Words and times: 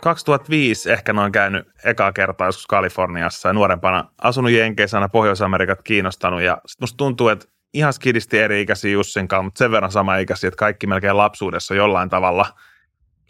2005 0.00 0.90
ehkä 0.90 1.12
noin 1.12 1.32
käynyt 1.32 1.68
ekaa 1.84 2.12
kertaa 2.12 2.48
joskus 2.48 2.66
Kaliforniassa 2.66 3.48
ja 3.48 3.52
nuorempana 3.52 4.04
asunut 4.22 4.50
Jenkeissä 4.50 4.96
aina 4.96 5.08
Pohjois-Amerikat 5.08 5.82
kiinnostanut 5.82 6.42
ja 6.42 6.58
sit 6.66 6.80
musta 6.80 6.96
tuntuu, 6.96 7.28
että 7.28 7.46
ihan 7.74 7.92
skidisti 7.92 8.38
eri-ikäisiä 8.38 8.90
Jussin 8.92 9.28
kanssa, 9.28 9.42
mutta 9.42 9.58
sen 9.58 9.70
verran 9.70 9.92
sama 9.92 10.16
ikäisiä, 10.16 10.48
että 10.48 10.58
kaikki 10.58 10.86
melkein 10.86 11.16
lapsuudessa 11.16 11.74
jollain 11.74 12.08
tavalla 12.08 12.46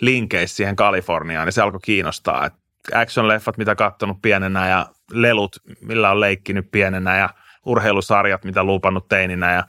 linkeissä 0.01 0.57
siihen 0.57 0.77
Kaliforniaan, 0.77 1.47
niin 1.47 1.53
se 1.53 1.63
alkoi 1.63 1.81
kiinnostaa. 1.83 2.47
Et 2.47 2.53
action-leffat, 2.95 3.57
mitä 3.57 3.75
katsonut 3.75 4.23
pienenä 4.23 4.69
ja 4.69 4.87
lelut, 5.13 5.57
millä 5.81 6.11
on 6.11 6.21
leikkinyt 6.21 6.71
pienenä 6.71 7.17
ja 7.17 7.31
urheilusarjat, 7.67 8.45
mitä 8.45 8.65
lupannut 8.65 9.09
teininä 9.09 9.53
ja 9.53 9.65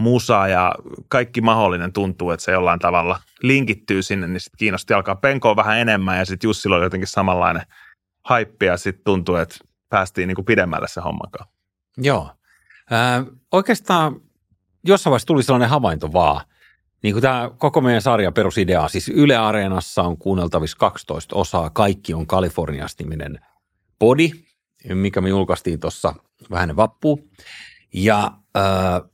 musa 0.00 0.48
ja 0.48 0.74
kaikki 1.08 1.40
mahdollinen 1.40 1.92
tuntuu, 1.92 2.30
että 2.30 2.44
se 2.44 2.52
jollain 2.52 2.80
tavalla 2.80 3.20
linkittyy 3.42 4.02
sinne, 4.02 4.26
niin 4.26 4.40
sitten 4.40 4.58
kiinnosti 4.58 4.94
alkaa 4.94 5.16
penkoa 5.16 5.56
vähän 5.56 5.78
enemmän 5.78 6.18
ja 6.18 6.24
sitten 6.24 6.48
Jussilla 6.48 6.76
oli 6.76 6.84
jotenkin 6.84 7.06
samanlainen 7.06 7.62
haippi 8.24 8.66
ja 8.66 8.76
sitten 8.76 9.04
tuntuu, 9.04 9.36
että 9.36 9.56
päästiin 9.88 10.28
niin 10.28 10.34
kuin 10.34 10.44
pidemmälle 10.44 10.88
se 10.88 11.00
hommakaan. 11.00 11.48
Joo. 11.96 12.30
Äh, 12.92 13.24
oikeastaan 13.52 14.20
jossain 14.84 15.10
vaiheessa 15.10 15.26
tuli 15.26 15.42
sellainen 15.42 15.68
havainto 15.68 16.12
vaan, 16.12 16.40
niin 17.02 17.14
kuin 17.14 17.22
tämä 17.22 17.50
koko 17.58 17.80
meidän 17.80 18.02
sarjan 18.02 18.34
perusidea, 18.34 18.88
siis 18.88 19.08
Yle 19.08 19.36
Areenassa 19.36 20.02
on 20.02 20.16
kuunneltavissa 20.16 20.76
12 20.78 21.36
osaa, 21.36 21.70
kaikki 21.70 22.14
on 22.14 22.26
Kaliforniasta-niminen 22.26 23.38
podi, 23.98 24.30
mikä 24.94 25.20
me 25.20 25.28
julkaistiin 25.28 25.80
tuossa 25.80 26.14
vähän 26.50 26.76
vappuun. 26.76 27.30
Ja 27.94 28.32
äh, 28.56 29.09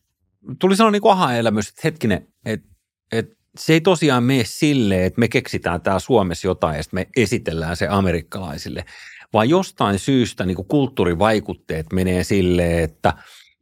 tuli 0.59 0.77
sellainen 0.77 1.01
niin 1.03 1.13
aha-elämys, 1.13 1.69
että 1.69 1.81
hetkinen, 1.85 2.29
että, 2.45 2.69
että 3.13 3.37
se 3.59 3.73
ei 3.73 3.81
tosiaan 3.81 4.23
mene 4.23 4.45
silleen, 4.47 5.03
että 5.03 5.21
me 5.21 5.29
keksitään 5.29 5.81
tää 5.81 5.99
Suomessa 5.99 6.47
jotain 6.47 6.77
ja 6.77 6.83
sitten 6.83 7.01
me 7.01 7.07
esitellään 7.17 7.77
se 7.77 7.89
amerikkalaisille, 7.89 8.85
vaan 9.33 9.49
jostain 9.49 9.99
syystä 9.99 10.47
niin 10.47 10.57
kuin 10.57 10.69
kulttuurivaikutteet 10.69 11.87
menee 11.93 12.25
silleen, 12.25 12.85
että, 12.85 13.13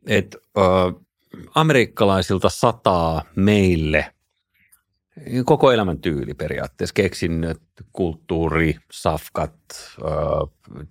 että 0.06 0.38
ö, 0.58 0.60
amerikkalaisilta 1.54 2.48
sataa 2.48 3.22
meille 3.36 4.14
koko 5.44 5.72
elämän 5.72 5.98
tyyli 5.98 6.34
periaatteessa, 6.34 6.94
keksinnöt, 6.94 7.62
kulttuuri, 7.92 8.76
safkat, 8.92 9.54
ö, 9.98 10.04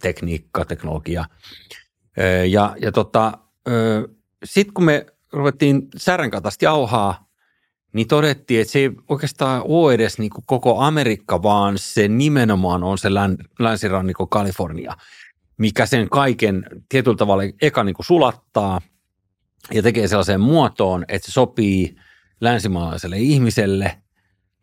tekniikka, 0.01 0.65
teknologia. 0.65 1.25
Ja, 2.49 2.75
ja 2.81 2.91
tota, 2.91 3.37
sitten 4.43 4.73
kun 4.73 4.83
me 4.83 5.05
ruvettiin 5.33 5.87
särränkatasta 5.97 6.65
jauhaa, 6.65 7.27
niin 7.93 8.07
todettiin, 8.07 8.61
että 8.61 8.71
se 8.71 8.79
ei 8.79 8.91
oikeastaan 9.09 9.61
ole 9.65 9.93
edes 9.93 10.19
niin 10.19 10.29
kuin 10.29 10.43
koko 10.47 10.79
Amerikka, 10.79 11.43
vaan 11.43 11.77
se 11.77 12.07
nimenomaan 12.07 12.83
on 12.83 12.97
se 12.97 13.13
län, 13.13 13.37
länsirannikko 13.59 14.27
Kalifornia, 14.27 14.97
mikä 15.57 15.85
sen 15.85 16.09
kaiken 16.09 16.65
tietyllä 16.89 17.17
tavalla 17.17 17.43
eka 17.61 17.83
niin 17.83 17.95
kuin 17.95 18.05
sulattaa 18.05 18.81
ja 19.73 19.83
tekee 19.83 20.07
sellaiseen 20.07 20.41
muotoon, 20.41 21.05
että 21.07 21.25
se 21.25 21.31
sopii 21.31 21.95
länsimaalaiselle 22.41 23.17
ihmiselle. 23.17 23.97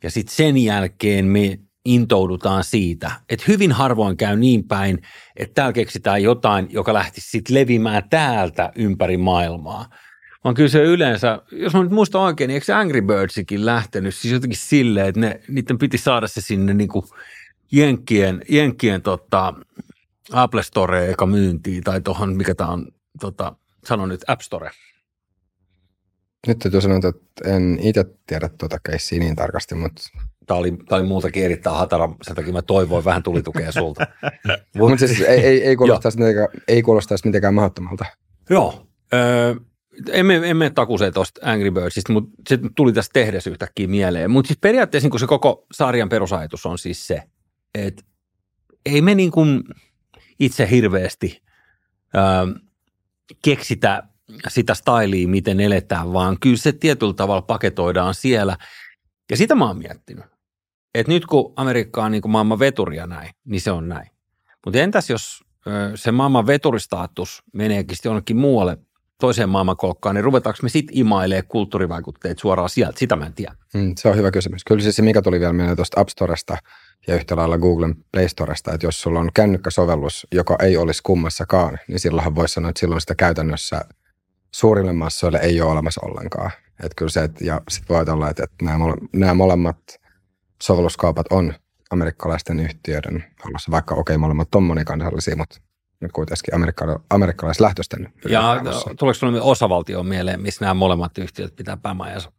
Ja 0.02 0.10
sitten 0.10 0.36
sen 0.36 0.56
jälkeen 0.56 1.24
me 1.24 1.58
intoudutaan 1.84 2.64
siitä, 2.64 3.10
että 3.28 3.44
hyvin 3.48 3.72
harvoin 3.72 4.16
käy 4.16 4.36
niin 4.36 4.68
päin, 4.68 5.02
että 5.36 5.54
täällä 5.54 5.72
keksitään 5.72 6.22
jotain, 6.22 6.66
joka 6.70 6.94
lähtisi 6.94 7.30
sitten 7.30 7.54
levimään 7.54 8.02
täältä 8.10 8.72
ympäri 8.76 9.16
maailmaa– 9.16 9.86
vaan 10.44 10.54
kyllä 10.54 10.68
se 10.68 10.84
yleensä, 10.84 11.42
jos 11.52 11.74
mä 11.74 11.82
nyt 11.82 11.92
muistan 11.92 12.20
oikein, 12.20 12.48
niin 12.48 12.54
eikö 12.54 12.64
se 12.64 12.72
Angry 12.72 13.02
Birdsikin 13.02 13.66
lähtenyt 13.66 14.14
siis 14.14 14.34
jotenkin 14.34 14.58
silleen, 14.58 15.08
että 15.08 15.20
ne, 15.20 15.40
niiden 15.48 15.78
piti 15.78 15.98
saada 15.98 16.26
se 16.26 16.40
sinne 16.40 16.74
niin 16.74 16.88
kuin 16.88 17.04
Jenkkien, 17.72 18.42
Jenkkien 18.48 19.02
tota, 19.02 19.54
Apple 20.32 20.62
Store 20.62 21.10
eka 21.10 21.26
myyntiin 21.26 21.84
tai 21.84 22.00
tuohon, 22.00 22.36
mikä 22.36 22.54
tämä 22.54 22.70
on, 22.70 22.86
tota, 23.20 23.56
sano 23.84 24.06
nyt 24.06 24.24
App 24.26 24.40
Store. 24.40 24.70
Nyt 26.46 26.58
täytyy 26.58 26.80
sanoa, 26.80 26.96
että 26.96 27.12
en 27.44 27.78
itse 27.82 28.04
tiedä 28.26 28.48
tuota 28.48 28.78
keissiä 28.86 29.18
niin 29.18 29.36
tarkasti, 29.36 29.74
mutta... 29.74 30.02
Tämä 30.46 30.60
oli, 30.60 30.70
tämä 30.88 31.00
oli 31.00 31.08
muutakin 31.08 31.44
erittäin 31.44 31.76
hatara, 31.76 32.08
sen 32.22 32.36
takia 32.36 32.52
mä 32.52 32.62
toivoin 32.62 33.04
vähän 33.04 33.22
tulitukea 33.22 33.72
sulta. 33.72 34.06
mutta 34.78 35.06
siis 35.06 35.20
ei, 35.20 35.40
ei, 35.40 35.64
ei, 35.64 35.76
kuulostaisi 35.76 36.18
mitenkään, 36.18 36.48
ei 36.68 36.82
kuulostaisi 36.82 37.26
mitenkään 37.26 37.54
mahdottomalta. 37.54 38.04
Joo. 38.50 38.86
Öö, 39.14 39.54
emme, 40.08 40.50
emme 40.50 40.70
takusee 40.70 41.10
tuosta 41.10 41.40
Angry 41.52 41.70
Birdsista, 41.70 42.12
mutta 42.12 42.30
se 42.48 42.58
tuli 42.74 42.92
tästä 42.92 43.12
tehdessä 43.12 43.50
yhtäkkiä 43.50 43.88
mieleen. 43.88 44.30
Mutta 44.30 44.48
siis 44.48 44.58
periaatteessa 44.58 45.08
niin 45.08 45.20
se 45.20 45.26
koko 45.26 45.66
sarjan 45.72 46.08
perusajatus 46.08 46.66
on 46.66 46.78
siis 46.78 47.06
se, 47.06 47.22
että 47.74 48.02
ei 48.86 49.02
me 49.02 49.14
niin 49.14 49.30
kuin 49.30 49.64
itse 50.38 50.70
hirveästi 50.70 51.42
ää, 52.14 52.46
keksitä 53.42 54.02
sitä 54.48 54.74
styliä, 54.74 55.28
miten 55.28 55.60
eletään, 55.60 56.12
vaan 56.12 56.36
kyllä 56.40 56.56
se 56.56 56.72
tietyllä 56.72 57.14
tavalla 57.14 57.42
paketoidaan 57.42 58.14
siellä. 58.14 58.56
Ja 59.30 59.36
sitä 59.36 59.54
mä 59.54 59.66
oon 59.66 59.78
miettinyt. 59.78 60.24
Että 60.94 61.12
nyt 61.12 61.26
kun 61.26 61.52
Amerikka 61.56 62.04
on 62.04 62.12
niin 62.12 62.22
kuin 62.22 62.32
maailman 62.32 62.58
veturia 62.58 63.06
näin, 63.06 63.30
niin 63.44 63.60
se 63.60 63.70
on 63.70 63.88
näin. 63.88 64.10
Mutta 64.64 64.78
entäs 64.78 65.10
jos 65.10 65.44
se 65.94 66.12
maailman 66.12 66.46
veturistatus 66.46 67.42
meneekin 67.52 67.96
jonnekin 68.04 68.36
muualle 68.36 68.78
toiseen 69.20 69.48
maailmankolkkaan, 69.48 70.14
niin 70.14 70.24
ruvetaanko 70.24 70.58
me 70.62 70.68
sitten 70.68 70.98
imailemaan 70.98 71.44
kulttuurivaikutteet 71.48 72.38
suoraan 72.38 72.68
sieltä? 72.68 72.98
Sitä 72.98 73.16
mä 73.16 73.26
en 73.26 73.32
tiedä. 73.32 73.54
Mm, 73.74 73.92
se 73.98 74.08
on 74.08 74.16
hyvä 74.16 74.30
kysymys. 74.30 74.64
Kyllä 74.64 74.82
siis 74.82 74.96
se, 74.96 75.02
mikä 75.02 75.22
tuli 75.22 75.40
vielä 75.40 75.52
mieleen 75.52 75.76
tuosta 75.76 76.00
App 76.00 76.08
Storesta 76.08 76.56
ja 77.06 77.14
yhtä 77.14 77.36
lailla 77.36 77.58
Googlen 77.58 77.94
Play 78.12 78.28
Storesta, 78.28 78.72
että 78.72 78.86
jos 78.86 79.00
sulla 79.00 79.20
on 79.20 79.30
kännykkäsovellus, 79.34 80.26
joka 80.32 80.56
ei 80.62 80.76
olisi 80.76 81.02
kummassakaan, 81.02 81.78
niin 81.88 82.00
silloinhan 82.00 82.34
voisi 82.34 82.54
sanoa, 82.54 82.70
että 82.70 82.80
silloin 82.80 83.00
sitä 83.00 83.14
käytännössä 83.14 83.84
suurille 84.50 84.92
massoille 84.92 85.38
ei 85.42 85.60
ole 85.60 85.70
olemassa 85.70 86.00
ollenkaan. 86.04 86.50
Että 86.82 86.94
kyllä 86.96 87.10
se, 87.10 87.24
että, 87.24 87.44
ja 87.44 87.60
sitten 87.70 87.96
voi 87.96 88.14
olla, 88.14 88.30
että, 88.30 88.44
että 88.44 88.64
nämä, 88.64 88.84
nämä 89.12 89.34
molemmat 89.34 89.78
sovelluskaupat 90.62 91.26
on 91.30 91.54
amerikkalaisten 91.90 92.60
yhtiöiden 92.60 93.24
hallussa, 93.44 93.70
vaikka 93.70 93.94
okei, 93.94 94.14
okay, 94.14 94.20
molemmat 94.20 94.54
on 94.54 94.62
monikansallisia, 94.62 95.36
mutta 95.36 95.60
kuitenkin 96.12 96.54
amerikkala- 96.54 97.00
amerikkalaislähtöisten. 97.10 98.12
Ja 98.28 98.62
tuleeko 98.98 99.14
sinulle 99.14 99.40
osavaltio 99.40 100.02
mieleen, 100.02 100.40
missä 100.42 100.64
nämä 100.64 100.74
molemmat 100.74 101.18
yhtiöt 101.18 101.56
pitää 101.56 101.76
päämajansa? 101.76 102.32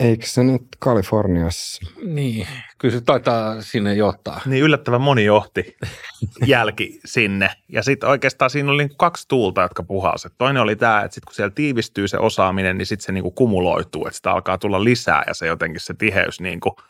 Eikö 0.00 0.26
se 0.26 0.44
nyt 0.44 0.62
Kaliforniassa? 0.78 1.82
Niin, 2.04 2.46
kyllä 2.78 2.94
se 2.94 3.00
taitaa 3.00 3.62
sinne 3.62 3.94
johtaa. 3.94 4.40
Niin 4.46 4.62
yllättävän 4.62 5.00
moni 5.00 5.24
johti 5.24 5.76
jälki 6.46 7.00
sinne. 7.04 7.50
Ja 7.68 7.82
sitten 7.82 8.08
oikeastaan 8.08 8.50
siinä 8.50 8.70
oli 8.70 8.82
niinku 8.82 8.96
kaksi 8.96 9.28
tuulta, 9.28 9.62
jotka 9.62 9.82
puhalsivat. 9.82 10.34
Toinen 10.38 10.62
oli 10.62 10.76
tämä, 10.76 11.02
että 11.02 11.14
sitten 11.14 11.26
kun 11.26 11.34
siellä 11.34 11.52
tiivistyy 11.54 12.08
se 12.08 12.18
osaaminen, 12.18 12.78
niin 12.78 12.86
sitten 12.86 13.04
se 13.04 13.12
niinku 13.12 13.30
kumuloituu, 13.30 14.06
että 14.06 14.16
sitä 14.16 14.32
alkaa 14.32 14.58
tulla 14.58 14.84
lisää 14.84 15.24
ja 15.26 15.34
se 15.34 15.46
jotenkin 15.46 15.80
se 15.80 15.94
tiheys 15.94 16.40
niinku– 16.40 16.76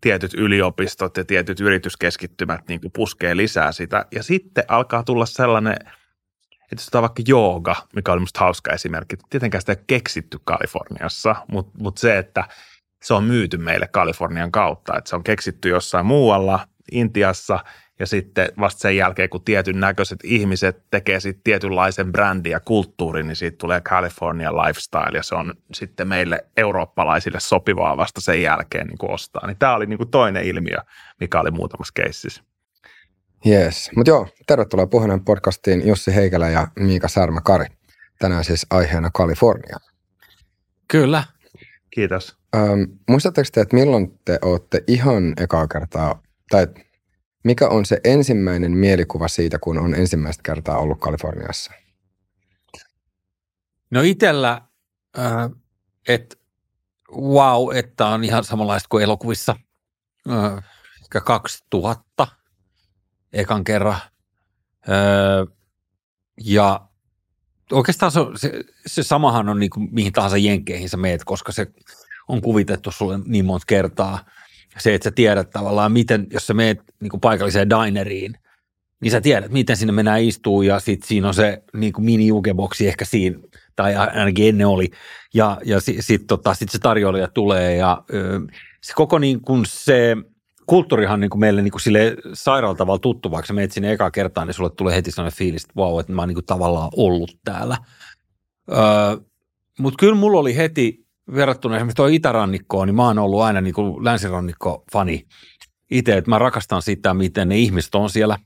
tietyt 0.00 0.34
yliopistot 0.34 1.16
ja 1.16 1.24
tietyt 1.24 1.60
yrityskeskittymät 1.60 2.68
niin 2.68 2.80
kuin 2.80 2.92
puskee 2.92 3.36
lisää 3.36 3.72
sitä. 3.72 4.06
Ja 4.12 4.22
sitten 4.22 4.64
alkaa 4.68 5.02
tulla 5.02 5.26
sellainen, 5.26 5.76
että 6.72 6.82
jos 6.82 6.92
vaikka 6.92 7.22
jooga, 7.28 7.76
mikä 7.94 8.12
oli 8.12 8.20
musta 8.20 8.40
hauska 8.40 8.72
esimerkki, 8.72 9.16
tietenkään 9.30 9.62
sitä 9.62 9.72
ei 9.72 9.84
keksitty 9.86 10.38
Kaliforniassa, 10.44 11.36
mutta, 11.48 11.72
mutta 11.78 12.00
se, 12.00 12.18
että 12.18 12.44
se 13.02 13.14
on 13.14 13.24
myyty 13.24 13.56
meille 13.56 13.88
Kalifornian 13.88 14.52
kautta, 14.52 14.98
että 14.98 15.10
se 15.10 15.16
on 15.16 15.24
keksitty 15.24 15.68
jossain 15.68 16.06
muualla, 16.06 16.68
Intiassa– 16.92 17.58
ja 18.00 18.06
sitten 18.06 18.48
vasta 18.60 18.80
sen 18.80 18.96
jälkeen, 18.96 19.30
kun 19.30 19.44
tietyn 19.44 19.80
näköiset 19.80 20.18
ihmiset 20.24 20.82
tekee 20.90 21.20
sitten 21.20 21.42
tietynlaisen 21.44 22.12
brändin 22.12 22.52
ja 22.52 22.60
kulttuurin, 22.60 23.26
niin 23.26 23.36
siitä 23.36 23.56
tulee 23.58 23.80
California 23.80 24.52
lifestyle 24.52 25.18
ja 25.18 25.22
se 25.22 25.34
on 25.34 25.54
sitten 25.74 26.08
meille 26.08 26.44
eurooppalaisille 26.56 27.40
sopivaa 27.40 27.96
vasta 27.96 28.20
sen 28.20 28.42
jälkeen 28.42 28.86
niin 28.86 28.98
kuin 28.98 29.10
ostaa. 29.10 29.46
Niin 29.46 29.56
tämä 29.56 29.74
oli 29.74 29.86
niin 29.86 29.96
kuin 29.96 30.10
toinen 30.10 30.44
ilmiö, 30.44 30.78
mikä 31.20 31.40
oli 31.40 31.50
muutamassa 31.50 31.92
keississä. 31.94 32.42
Yes, 33.46 33.90
mutta 33.96 34.10
joo, 34.10 34.28
tervetuloa 34.46 34.86
Puheen 34.86 35.24
podcastiin 35.24 35.88
Jussi 35.88 36.14
Heikelä 36.14 36.48
ja 36.48 36.68
Miika 36.78 37.08
Särmä-Kari. 37.08 37.66
Tänään 38.18 38.44
siis 38.44 38.66
aiheena 38.70 39.10
Kalifornia. 39.14 39.76
Kyllä. 40.88 41.24
Kiitos. 41.90 42.36
Ähm, 42.56 42.82
muistatteko 43.08 43.48
te, 43.52 43.60
että 43.60 43.76
milloin 43.76 44.18
te 44.24 44.38
olette 44.42 44.84
ihan 44.86 45.32
ekaa 45.36 45.68
kertaa, 45.68 46.22
tai 46.50 46.66
mikä 47.44 47.68
on 47.68 47.86
se 47.86 48.00
ensimmäinen 48.04 48.72
mielikuva 48.72 49.28
siitä, 49.28 49.58
kun 49.58 49.78
on 49.78 49.94
ensimmäistä 49.94 50.42
kertaa 50.42 50.78
ollut 50.78 51.00
Kaliforniassa? 51.00 51.72
No 53.90 54.02
itsellä, 54.02 54.62
äh, 55.18 55.50
että 56.08 56.36
wow, 57.12 57.76
että 57.76 58.06
on 58.06 58.24
ihan 58.24 58.44
samanlaista 58.44 58.88
kuin 58.88 59.04
elokuvissa. 59.04 59.56
Äh, 60.30 60.64
ehkä 61.02 61.20
2000 61.20 62.26
ekan 63.32 63.64
kerran. 63.64 64.00
Äh, 64.88 65.56
ja 66.44 66.88
oikeastaan 67.72 68.12
se, 68.12 68.20
se, 68.36 68.64
se 68.86 69.02
samahan 69.02 69.48
on 69.48 69.60
niin 69.60 69.70
kuin 69.70 69.88
mihin 69.92 70.12
tahansa 70.12 70.36
jenkkeihin 70.36 70.88
sä 70.88 70.96
meet, 70.96 71.24
koska 71.24 71.52
se 71.52 71.66
on 72.28 72.40
kuvitettu 72.40 72.92
sulle 72.92 73.18
niin 73.26 73.44
monta 73.44 73.64
kertaa– 73.66 74.24
se, 74.78 74.94
että 74.94 75.04
sä 75.04 75.10
tiedät 75.10 75.50
tavallaan, 75.50 75.92
miten, 75.92 76.26
jos 76.30 76.46
sä 76.46 76.54
meet 76.54 76.78
niin 77.00 77.10
kuin 77.10 77.20
paikalliseen 77.20 77.70
dineriin, 77.70 78.34
niin 79.00 79.10
sä 79.10 79.20
tiedät, 79.20 79.52
miten 79.52 79.76
sinne 79.76 79.92
mennään 79.92 80.22
istuu 80.22 80.62
ja 80.62 80.80
sitten 80.80 81.08
siinä 81.08 81.28
on 81.28 81.34
se 81.34 81.62
niin 81.74 81.92
kuin 81.92 82.04
mini 82.04 82.26
jukeboksi 82.26 82.88
ehkä 82.88 83.04
siinä, 83.04 83.38
tai 83.76 83.96
ainakin 83.96 84.48
ennen 84.48 84.66
oli, 84.66 84.90
ja, 85.34 85.58
ja 85.64 85.80
sitten 85.80 86.02
sit, 86.02 86.26
tota, 86.26 86.54
sit 86.54 86.68
se 86.68 86.78
tarjoilija 86.78 87.28
tulee 87.28 87.76
ja 87.76 88.04
ö, 88.14 88.40
se 88.82 88.92
koko 88.94 89.18
niin 89.18 89.40
kuin 89.40 89.62
se 89.66 90.16
kulttuurihan 90.66 91.20
niin 91.20 91.30
kuin 91.30 91.40
meille 91.40 91.62
niin 91.62 91.72
kuin 91.72 91.80
sille 91.80 92.16
sairaalla 92.32 92.76
tavalla 92.76 92.98
tuttu, 92.98 93.30
vaikka 93.30 93.46
sä 93.46 93.52
menet 93.52 93.72
sinne 93.72 93.92
eka 93.92 94.10
kertaa, 94.10 94.44
niin 94.44 94.54
sulle 94.54 94.70
tulee 94.70 94.96
heti 94.96 95.10
sellainen 95.10 95.38
fiilis, 95.38 95.62
että 95.62 95.74
vau, 95.76 95.90
wow, 95.90 96.00
että 96.00 96.12
mä 96.12 96.22
oon 96.22 96.28
niin 96.28 96.34
kuin 96.34 96.46
tavallaan 96.46 96.90
ollut 96.96 97.38
täällä. 97.44 97.76
Mutta 99.78 99.96
kyllä 99.98 100.14
mulla 100.14 100.40
oli 100.40 100.56
heti 100.56 101.06
verrattuna 101.34 101.76
esimerkiksi 101.76 101.96
tuo 101.96 102.06
itärannikkoon, 102.06 102.88
niin 102.88 102.96
mä 102.96 103.06
oon 103.06 103.18
ollut 103.18 103.40
aina 103.40 103.60
niin 103.60 103.74
kuin 103.74 104.04
länsirannikko-fani 104.04 105.26
itse, 105.90 106.16
että 106.16 106.30
mä 106.30 106.38
rakastan 106.38 106.82
sitä, 106.82 107.14
miten 107.14 107.48
ne 107.48 107.58
ihmiset 107.58 107.94
on 107.94 108.10
siellä. 108.10 108.38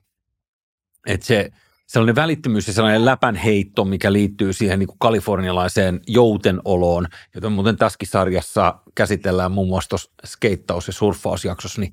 Että 1.06 1.26
se 1.26 1.50
sellainen 1.86 2.14
välittömyys 2.14 2.66
ja 2.66 2.72
sellainen 2.72 3.04
läpänheitto, 3.04 3.84
mikä 3.84 4.12
liittyy 4.12 4.52
siihen 4.52 4.78
niin 4.78 4.86
kuin 4.86 4.98
kalifornialaiseen 4.98 6.00
joutenoloon, 6.06 7.06
jota 7.34 7.50
muuten 7.50 7.76
tässäkin 7.76 8.08
sarjassa 8.08 8.80
käsitellään 8.94 9.52
muun 9.52 9.68
muassa 9.68 9.88
tuossa 9.88 10.10
skeittaus- 10.26 10.86
ja 10.86 10.92
surffausjaksossa, 10.92 11.80
niin, 11.80 11.92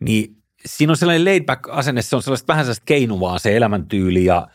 niin 0.00 0.36
siinä 0.66 0.90
on 0.90 0.96
sellainen 0.96 1.24
laid 1.24 1.44
back 1.44 1.68
asenne, 1.68 2.02
se 2.02 2.16
on 2.16 2.22
sellaista 2.22 2.46
vähän 2.46 2.64
sellaista 2.64 2.84
keinuvaa 2.84 3.38
se 3.38 3.56
elämäntyyli 3.56 4.24
ja 4.24 4.48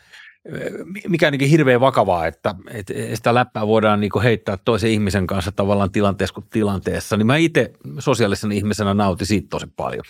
mikä 1.08 1.28
on 1.28 1.40
hirveän 1.40 1.80
vakavaa, 1.80 2.26
että, 2.26 2.54
että 2.70 2.94
sitä 3.14 3.34
läppää 3.34 3.66
voidaan 3.66 4.00
niin 4.00 4.22
heittää 4.22 4.56
toisen 4.56 4.90
ihmisen 4.90 5.26
kanssa 5.26 5.52
tavallaan 5.52 5.92
tilanteessa 5.92 6.34
kuin 6.34 6.46
tilanteessa, 6.50 7.16
niin 7.16 7.26
mä 7.26 7.36
itse 7.36 7.72
sosiaalisena 7.98 8.54
ihmisenä 8.54 8.94
nautin 8.94 9.26
siitä 9.26 9.48
tosi 9.50 9.66
paljon. 9.76 10.04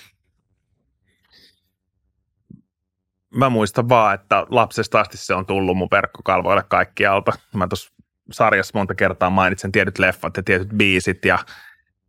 Mä 3.35 3.49
muistan 3.49 3.89
vaan, 3.89 4.15
että 4.15 4.47
lapsesta 4.51 5.01
asti 5.01 5.17
se 5.17 5.35
on 5.35 5.47
tullut 5.47 5.77
mun 5.77 5.89
verkkokalvoille 5.91 6.63
kaikkialta. 6.69 7.33
Mä 7.55 7.69
tuossa 7.69 7.93
sarjassa 8.31 8.79
monta 8.79 8.95
kertaa 8.95 9.31
mainitsen 9.31 9.73
tietyt 9.73 9.99
leffat 9.99 10.37
ja 10.37 10.43
tietyt 10.43 10.69
biisit 10.69 11.25
ja 11.25 11.39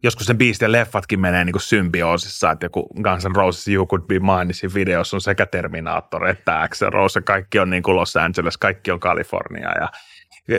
joskus 0.03 0.27
ne 0.27 0.35
biisit 0.35 0.61
ja 0.61 0.71
leffatkin 0.71 1.19
menee 1.19 1.45
niin 1.45 1.53
kuin 1.53 1.61
symbioosissa, 1.61 2.51
että 2.51 2.65
joku 2.65 2.87
Guns 3.03 3.25
N' 3.25 3.35
Roses 3.35 3.67
You 3.67 3.87
Could 3.87 4.03
Be 4.03 4.19
Mine, 4.19 4.45
niin 4.45 4.73
videossa 4.73 5.17
on 5.17 5.21
sekä 5.21 5.45
Terminator 5.45 6.27
että 6.27 6.61
Axel 6.61 6.89
Rose, 6.89 7.21
kaikki 7.21 7.59
on 7.59 7.69
niin 7.69 7.83
kuin 7.83 7.95
Los 7.95 8.17
Angeles, 8.17 8.57
kaikki 8.57 8.91
on 8.91 8.99
Kalifornia 8.99 9.71
ja 9.71 9.89
e, 10.49 10.57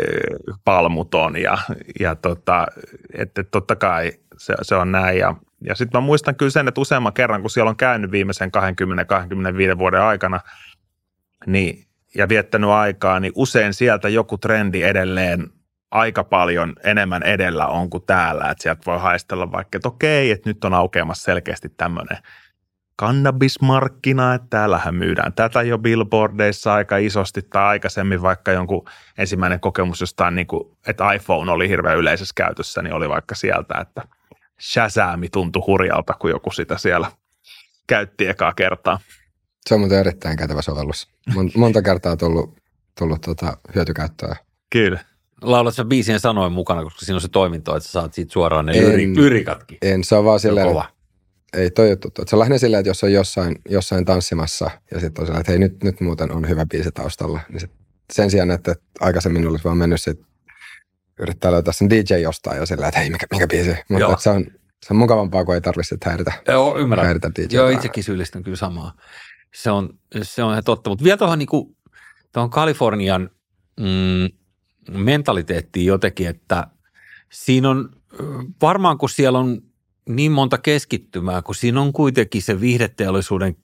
Palmuton 0.64 1.36
ja, 1.36 1.58
ja 2.00 2.14
tota, 2.14 2.66
että 3.14 3.42
totta 3.42 3.76
kai 3.76 4.12
se, 4.38 4.54
se 4.62 4.74
on 4.74 4.92
näin. 4.92 5.18
Ja, 5.18 5.34
ja 5.64 5.74
sitten 5.74 6.00
mä 6.00 6.06
muistan 6.06 6.36
kyllä 6.36 6.50
sen, 6.50 6.68
että 6.68 6.80
useamman 6.80 7.12
kerran, 7.12 7.40
kun 7.40 7.50
siellä 7.50 7.70
on 7.70 7.76
käynyt 7.76 8.10
viimeisen 8.10 8.50
20-25 9.74 9.78
vuoden 9.78 10.02
aikana, 10.02 10.40
niin 11.46 11.84
ja 12.14 12.28
viettänyt 12.28 12.70
aikaa, 12.70 13.20
niin 13.20 13.32
usein 13.34 13.74
sieltä 13.74 14.08
joku 14.08 14.38
trendi 14.38 14.82
edelleen 14.82 15.50
aika 15.90 16.24
paljon 16.24 16.74
enemmän 16.84 17.22
edellä 17.22 17.66
on 17.66 17.90
kuin 17.90 18.04
täällä, 18.06 18.50
että 18.50 18.62
sieltä 18.62 18.82
voi 18.86 18.98
haistella 18.98 19.52
vaikka, 19.52 19.76
että 19.78 19.88
okei, 19.88 20.30
että 20.30 20.50
nyt 20.50 20.64
on 20.64 20.74
aukeamassa 20.74 21.24
selkeästi 21.24 21.68
tämmöinen 21.68 22.18
kannabismarkkina, 22.96 24.34
että 24.34 24.46
täällähän 24.50 24.94
myydään 24.94 25.32
tätä 25.32 25.62
jo 25.62 25.78
billboardeissa 25.78 26.74
aika 26.74 26.96
isosti 26.96 27.42
tai 27.42 27.64
aikaisemmin 27.64 28.22
vaikka 28.22 28.52
jonkun 28.52 28.84
ensimmäinen 29.18 29.60
kokemus 29.60 30.00
jostain, 30.00 30.34
niin 30.34 30.46
kuin, 30.46 30.76
että 30.86 31.12
iPhone 31.12 31.52
oli 31.52 31.68
hirveän 31.68 31.98
yleisessä 31.98 32.32
käytössä, 32.36 32.82
niin 32.82 32.92
oli 32.92 33.08
vaikka 33.08 33.34
sieltä, 33.34 33.78
että 33.80 34.02
Shazami 34.60 35.28
tuntui 35.28 35.62
hurjalta, 35.66 36.14
kun 36.14 36.30
joku 36.30 36.50
sitä 36.50 36.78
siellä 36.78 37.12
käytti 37.86 38.28
ekaa 38.28 38.52
kertaa. 38.54 39.00
Se 39.66 39.74
on 39.74 39.80
muuten 39.80 39.98
erittäin 39.98 40.36
kätevä 40.36 40.62
sovellus. 40.62 41.08
Monta 41.56 41.82
kertaa 41.82 42.16
tullut, 42.16 42.58
tullut 42.98 43.20
tuota 43.20 43.56
hyötykäyttöä. 43.74 44.36
Kyllä. 44.70 45.00
Laulat 45.42 45.74
sä 45.74 45.84
biisien 45.84 46.20
sanoin 46.20 46.52
mukana, 46.52 46.84
koska 46.84 47.00
siinä 47.00 47.14
on 47.16 47.20
se 47.20 47.28
toiminto, 47.28 47.76
että 47.76 47.86
sä 47.86 47.92
saat 47.92 48.14
siitä 48.14 48.32
suoraan 48.32 48.66
ne 48.66 48.72
en, 48.72 49.18
yrikatkin. 49.18 49.78
En, 49.82 50.04
se 50.04 50.16
on 50.16 50.24
vaan 50.24 50.40
silleen, 50.40 50.66
kova. 50.66 50.84
ei 51.52 51.70
toi 51.70 51.90
juttu. 51.90 52.08
Se 52.26 52.36
on 52.36 52.40
lähinnä 52.40 52.58
silleen, 52.58 52.80
että 52.80 52.90
jos 52.90 53.04
on 53.04 53.12
jossain, 53.12 53.56
jossain 53.68 54.04
tanssimassa 54.04 54.70
ja 54.90 55.00
sitten 55.00 55.22
on 55.22 55.26
silleen, 55.26 55.40
että 55.40 55.52
hei 55.52 55.58
nyt, 55.58 55.82
nyt 55.82 56.00
muuten 56.00 56.32
on 56.32 56.48
hyvä 56.48 56.66
biisi 56.66 56.90
taustalla, 56.92 57.40
niin 57.48 57.60
sit 57.60 57.70
sen 58.12 58.30
sijaan, 58.30 58.50
että 58.50 58.74
aikaisemmin 59.00 59.48
olisi 59.48 59.64
vaan 59.64 59.76
mennyt 59.76 60.00
sit 60.00 60.20
yrittää 61.20 61.52
löytää 61.52 61.72
sen 61.72 61.90
DJ 61.90 62.14
jostain 62.22 62.58
ja 62.58 62.66
silleen, 62.66 62.88
että 62.88 63.00
hei 63.00 63.10
mikä, 63.10 63.26
mikä 63.32 63.46
biisi. 63.46 63.76
Mutta 63.88 64.16
se 64.18 64.30
on, 64.30 64.44
se 64.86 64.92
on 64.92 64.96
mukavampaa, 64.96 65.44
kun 65.44 65.54
ei 65.54 65.60
tarvitse 65.60 65.96
häiritä, 66.04 66.32
Joo, 66.48 66.78
ymmärrän. 66.78 67.06
häiritä 67.06 67.30
DJ. 67.34 67.56
Joo, 67.56 67.68
itsekin 67.68 68.04
syyllistän 68.04 68.42
kyllä 68.42 68.56
samaa. 68.56 68.92
Se 69.54 69.70
on, 69.70 69.98
se 70.22 70.42
on 70.42 70.52
ihan 70.52 70.64
totta. 70.64 70.90
Mutta 70.90 71.04
vielä 71.04 71.16
tuohon 71.16 71.38
niin 71.38 71.48
tuohon 72.32 72.50
Kalifornian 72.50 73.30
mm, 73.80 74.37
mentaliteettiin 74.90 75.86
jotenkin, 75.86 76.28
että 76.28 76.66
siinä 77.32 77.70
on 77.70 77.90
varmaan 78.62 78.98
kun 78.98 79.08
siellä 79.08 79.38
on 79.38 79.62
niin 80.08 80.32
monta 80.32 80.58
keskittymää, 80.58 81.42
kun 81.42 81.54
siinä 81.54 81.80
on 81.80 81.92
kuitenkin 81.92 82.42
se 82.42 82.60
viihdeteollisuuden 82.60 83.56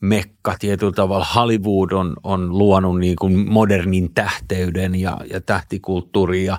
mekka 0.00 0.56
tietyllä 0.58 0.92
tavalla. 0.92 1.26
Hollywood 1.34 1.92
on, 1.92 2.16
on 2.22 2.58
luonut 2.58 3.00
niin 3.00 3.16
kuin 3.16 3.52
modernin 3.52 4.14
tähteyden 4.14 4.94
ja, 4.94 5.20
ja 5.30 5.40
tähtikulttuuri 5.40 6.44
ja 6.44 6.58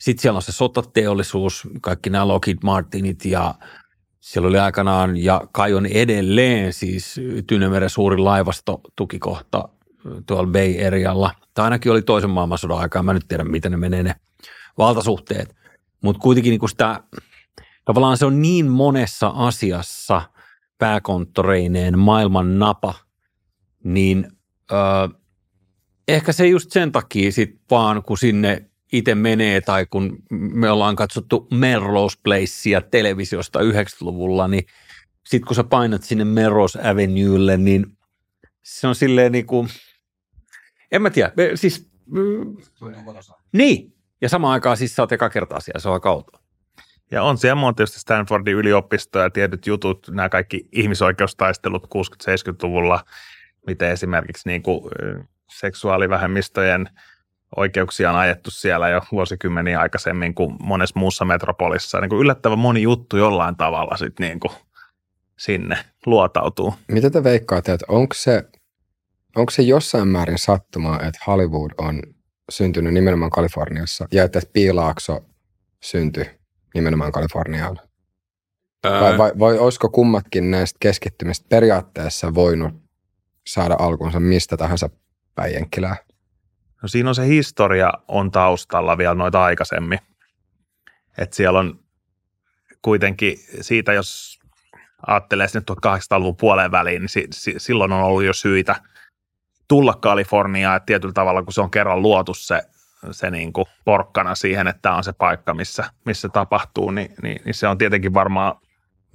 sitten 0.00 0.22
siellä 0.22 0.36
on 0.36 0.42
se 0.42 0.52
sotateollisuus, 0.52 1.68
kaikki 1.80 2.10
nämä 2.10 2.28
Lockheed 2.28 2.58
Martinit 2.64 3.24
ja 3.24 3.54
siellä 4.20 4.48
oli 4.48 4.58
aikanaan 4.58 5.16
ja 5.16 5.40
kai 5.52 5.74
on 5.74 5.86
edelleen 5.86 6.72
siis 6.72 7.20
Tyynemeren 7.46 7.90
suurin 7.90 8.24
laivasto 8.24 8.80
tukikohta 8.96 9.68
tuolla 10.26 10.50
Bay 10.50 10.86
Arealla. 10.86 11.34
Tai 11.54 11.64
ainakin 11.64 11.92
oli 11.92 12.02
toisen 12.02 12.30
maailmansodan 12.30 12.78
aikaa, 12.78 13.02
mä 13.02 13.12
nyt 13.12 13.28
tiedän, 13.28 13.50
miten 13.50 13.72
ne 13.72 13.76
menee 13.76 14.02
ne 14.02 14.14
valtasuhteet. 14.78 15.56
Mutta 16.02 16.20
kuitenkin 16.22 16.50
niin 16.50 16.68
sitä, 16.68 17.02
tavallaan 17.84 18.18
se 18.18 18.26
on 18.26 18.42
niin 18.42 18.66
monessa 18.66 19.32
asiassa 19.34 20.22
pääkonttoreineen 20.78 21.98
maailman 21.98 22.58
napa, 22.58 22.94
niin 23.84 24.32
ö, 24.72 24.74
ehkä 26.08 26.32
se 26.32 26.46
just 26.46 26.70
sen 26.70 26.92
takia 26.92 27.32
sit 27.32 27.60
vaan, 27.70 28.02
kun 28.02 28.18
sinne 28.18 28.70
itse 28.92 29.14
menee 29.14 29.60
tai 29.60 29.86
kun 29.86 30.18
me 30.30 30.70
ollaan 30.70 30.96
katsottu 30.96 31.48
Melrose 31.50 32.18
Placea 32.22 32.80
televisiosta 32.80 33.60
90-luvulla, 33.60 34.48
niin 34.48 34.66
sitten 35.26 35.46
kun 35.46 35.56
sä 35.56 35.64
painat 35.64 36.02
sinne 36.02 36.24
Melrose 36.24 36.88
Avenuelle, 36.88 37.56
niin 37.56 37.86
se 38.62 38.86
on 38.86 38.94
silleen 38.94 39.32
niin 39.32 39.46
kuin– 39.46 39.68
en 40.92 41.02
mä 41.02 41.10
tiedä. 41.10 41.32
Siis, 41.54 41.90
mm, 42.06 42.56
niin. 43.52 43.92
Ja 44.20 44.28
samaan 44.28 44.52
aikaan 44.52 44.76
siis 44.76 44.96
sä 44.96 45.02
oot 45.02 45.12
eka 45.12 45.28
kertaa 45.28 45.60
siellä, 45.60 45.80
se 45.80 45.88
on 45.88 45.94
aika 45.94 46.24
Ja 47.10 47.22
on 47.22 47.38
siellä 47.38 47.66
on 47.66 47.74
tietysti 47.74 48.00
Stanfordin 48.00 48.54
yliopisto 48.54 49.18
ja 49.18 49.30
tietyt 49.30 49.66
jutut, 49.66 50.08
nämä 50.10 50.28
kaikki 50.28 50.68
ihmisoikeustaistelut 50.72 51.84
60-70-luvulla, 51.84 53.04
miten 53.66 53.90
esimerkiksi 53.90 54.48
niin 54.48 54.62
kuin 54.62 54.90
seksuaalivähemmistöjen 55.50 56.88
oikeuksia 57.56 58.10
on 58.10 58.16
ajettu 58.16 58.50
siellä 58.50 58.88
jo 58.88 59.00
vuosikymmeniä 59.12 59.80
aikaisemmin 59.80 60.34
kuin 60.34 60.56
monessa 60.60 60.98
muussa 60.98 61.24
metropolissa. 61.24 62.00
Niin 62.00 62.08
kuin 62.08 62.20
yllättävän 62.20 62.58
moni 62.58 62.82
juttu 62.82 63.16
jollain 63.16 63.56
tavalla 63.56 63.96
sitten 63.96 64.28
niin 64.28 64.40
kuin 64.40 64.52
sinne 65.38 65.78
luotautuu. 66.06 66.74
Mitä 66.88 67.10
te 67.10 67.24
veikkaatte, 67.24 67.72
että 67.72 67.86
onko 67.88 68.14
se 68.14 68.44
onko 69.36 69.50
se 69.50 69.62
jossain 69.62 70.08
määrin 70.08 70.38
sattumaa, 70.38 71.02
että 71.02 71.18
Hollywood 71.26 71.70
on 71.78 72.02
syntynyt 72.50 72.94
nimenomaan 72.94 73.30
Kaliforniassa 73.30 74.08
ja 74.12 74.24
että 74.24 74.40
Piilaakso 74.52 75.20
syntyi 75.82 76.24
nimenomaan 76.74 77.12
Kaliforniaan? 77.12 77.80
Ää... 78.84 79.00
Vai, 79.00 79.18
vai, 79.18 79.32
vai 79.38 79.58
olisiko 79.58 79.88
kummatkin 79.88 80.50
näistä 80.50 80.76
keskittymistä 80.80 81.46
periaatteessa 81.48 82.34
voinut 82.34 82.74
saada 83.46 83.76
alkunsa 83.78 84.20
mistä 84.20 84.56
tahansa 84.56 84.90
päin 85.34 85.68
No 86.82 86.88
siinä 86.88 87.08
on 87.08 87.14
se 87.14 87.26
historia 87.26 87.92
on 88.08 88.30
taustalla 88.30 88.98
vielä 88.98 89.14
noita 89.14 89.44
aikaisemmin. 89.44 89.98
Että 91.18 91.36
siellä 91.36 91.58
on 91.58 91.80
kuitenkin 92.82 93.38
siitä, 93.60 93.92
jos 93.92 94.38
ajattelee 95.06 95.48
sinne 95.48 95.64
1800-luvun 95.72 96.36
puoleen 96.36 96.70
väliin, 96.70 97.02
niin 97.02 97.08
si- 97.08 97.28
si- 97.32 97.54
silloin 97.58 97.92
on 97.92 98.02
ollut 98.02 98.24
jo 98.24 98.32
syitä– 98.32 98.76
tulla 99.68 99.94
Kaliforniaan, 99.94 100.76
että 100.76 100.86
tietyllä 100.86 101.12
tavalla, 101.12 101.42
kun 101.42 101.52
se 101.52 101.60
on 101.60 101.70
kerran 101.70 102.02
luotu 102.02 102.34
se, 102.34 102.62
se 103.10 103.30
niin 103.30 103.52
kuin 103.52 103.66
porkkana 103.84 104.34
siihen, 104.34 104.66
että 104.66 104.82
tämä 104.82 104.96
on 104.96 105.04
se 105.04 105.12
paikka, 105.12 105.54
missä, 105.54 105.84
missä 106.04 106.28
tapahtuu, 106.28 106.90
niin, 106.90 107.14
niin, 107.22 107.40
niin 107.44 107.54
se 107.54 107.68
on 107.68 107.78
tietenkin 107.78 108.14
varmaan 108.14 108.54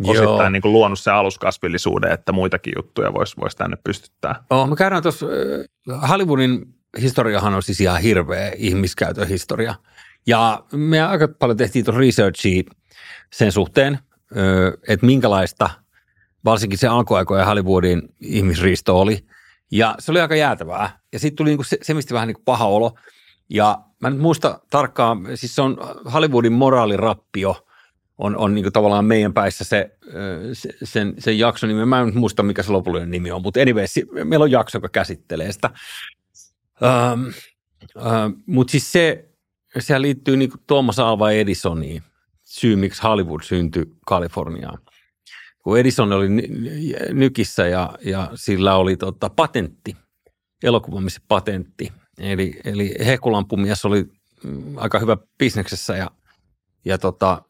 osittain 0.07 0.53
niin 0.53 0.61
kuin 0.61 0.73
luonut 0.73 0.99
sen 0.99 1.13
aluskasvillisuuden, 1.13 2.11
että 2.11 2.31
muitakin 2.31 2.73
juttuja 2.77 3.13
voisi 3.13 3.37
vois 3.37 3.55
tänne 3.55 3.77
pystyttää. 3.83 4.43
Oh, 4.49 4.69
me 4.69 4.75
käydään 4.75 5.03
tuossa, 5.03 5.25
Hollywoodin 6.09 6.65
historiahan 7.01 7.53
on 7.53 7.63
siis 7.63 7.81
ihan 7.81 8.01
hirveä 8.01 8.51
ihmiskäytön 8.55 9.27
historia. 9.27 9.75
Ja 10.27 10.63
me 10.73 11.01
aika 11.01 11.27
paljon 11.27 11.57
tehtiin 11.57 11.85
tuossa 11.85 11.99
researchia 11.99 12.63
sen 13.33 13.51
suhteen, 13.51 13.99
että 14.87 15.05
minkälaista 15.05 15.69
varsinkin 16.45 16.79
se 16.79 16.87
alkuaikojen 16.87 17.45
Hollywoodin 17.45 18.01
ihmisriisto 18.19 18.99
oli. 18.99 19.25
Ja 19.71 19.95
se 19.99 20.11
oli 20.11 20.21
aika 20.21 20.35
jäätävää. 20.35 20.99
Ja 21.13 21.19
sitten 21.19 21.37
tuli 21.37 21.49
niinku 21.49 21.63
se, 21.63 21.77
se, 21.81 21.93
mistä 21.93 22.13
vähän 22.13 22.27
niinku 22.27 22.41
paha 22.45 22.65
olo. 22.65 22.97
Ja 23.49 23.81
mä 23.99 24.09
nyt 24.09 24.19
muista 24.19 24.59
tarkkaan, 24.69 25.27
siis 25.35 25.55
se 25.55 25.61
on 25.61 25.77
Hollywoodin 26.13 26.53
moraalirappio, 26.53 27.65
on, 28.17 28.37
on 28.37 28.55
niin 28.55 28.73
tavallaan 28.73 29.05
meidän 29.05 29.33
päissä 29.33 29.63
se, 29.63 29.97
sen, 30.83 31.13
sen 31.19 31.39
jakson 31.39 31.69
nimi. 31.69 31.85
Mä 31.85 31.99
en 31.99 32.05
nyt 32.05 32.15
muista, 32.15 32.43
mikä 32.43 32.63
se 32.63 32.71
lopullinen 32.71 33.11
nimi 33.11 33.31
on, 33.31 33.41
mutta 33.41 33.59
anyway, 33.61 33.85
meillä 34.23 34.43
on 34.43 34.51
jakso, 34.51 34.77
joka 34.77 34.89
käsittelee 34.89 35.51
sitä. 35.51 35.69
Ähm, 36.83 37.27
äh, 37.97 38.31
mutta 38.45 38.71
siis 38.71 38.91
se, 38.91 39.29
se 39.79 40.01
liittyy 40.01 40.37
niin 40.37 40.51
Thomas 40.67 40.99
Alva 40.99 41.31
Edisoniin, 41.31 42.03
syy 42.43 42.75
miksi 42.75 43.01
Hollywood 43.01 43.41
syntyi 43.43 43.85
Kaliforniaan. 44.05 44.77
Kun 45.63 45.79
Edison 45.79 46.11
oli 46.11 46.27
nykissä 47.13 47.67
ja, 47.67 47.93
ja 48.05 48.31
sillä 48.35 48.75
oli 48.75 48.97
tota, 48.97 49.29
patentti, 49.29 49.95
elokuvamisen 50.63 51.23
patentti. 51.27 51.93
Eli, 52.17 52.59
eli 52.65 52.95
hekulampumies 53.05 53.85
oli 53.85 54.05
mm, 54.43 54.77
aika 54.77 54.99
hyvä 54.99 55.17
bisneksessä 55.37 55.97
ja, 55.97 56.11
ja 56.85 56.97
tota, 56.97 57.41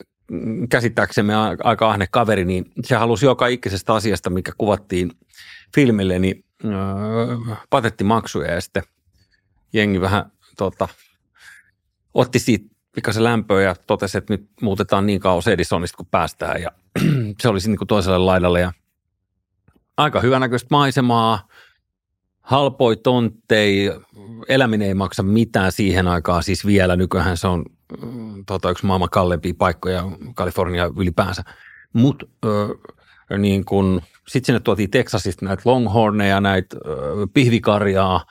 käsittääksemme 0.69 1.33
aika 1.63 1.89
ahne 1.89 2.07
kaveri, 2.11 2.45
niin 2.45 2.65
se 2.83 2.95
halusi 2.95 3.25
joka 3.25 3.47
ikisestä 3.47 3.93
asiasta, 3.93 4.29
mikä 4.29 4.51
kuvattiin 4.57 5.11
filmille, 5.75 6.19
niin 6.19 6.45
öö, 6.65 7.55
patenttimaksuja 7.69 8.51
ja 8.51 8.61
sitten 8.61 8.83
jengi 9.73 10.01
vähän 10.01 10.31
tota, 10.57 10.87
otti 12.13 12.39
siitä 12.39 12.75
pikaisen 12.95 13.23
lämpöä 13.23 13.61
ja 13.61 13.75
totesi, 13.87 14.17
että 14.17 14.33
nyt 14.33 14.49
muutetaan 14.61 15.05
niin 15.05 15.19
kauan 15.19 15.43
Edisonista 15.51 15.97
kuin 15.97 16.07
päästään 16.11 16.61
ja 16.61 16.71
se 17.41 17.49
olisi 17.49 17.69
niin 17.69 17.77
kuin 17.77 17.87
toiselle 17.87 18.17
laidalle 18.17 18.59
ja 18.59 18.73
aika 19.97 20.19
hyvänäköistä 20.19 20.67
maisemaa, 20.71 21.47
halpoi 22.41 22.97
tonttei, 22.97 23.91
eläminen 24.47 24.87
ei 24.87 24.93
maksa 24.93 25.23
mitään 25.23 25.71
siihen 25.71 26.07
aikaan, 26.07 26.43
siis 26.43 26.65
vielä. 26.65 26.95
Nykyään 26.95 27.37
se 27.37 27.47
on 27.47 27.65
mm, 28.01 28.45
tota, 28.45 28.69
yksi 28.69 28.85
maailman 28.85 29.09
kalleimpia 29.09 29.53
paikkoja 29.57 30.03
Kalifornia 30.35 30.89
ylipäänsä, 30.97 31.43
mutta 31.93 32.25
niin 33.37 33.65
kun, 33.65 34.01
sitten 34.27 34.45
sinne 34.45 34.59
tuotiin 34.59 34.91
Texasista 34.91 35.45
näitä 35.45 35.61
longhorneja, 35.65 36.41
näitä 36.41 36.77
ö, 36.85 36.89
pihvikarjaa 37.33 38.25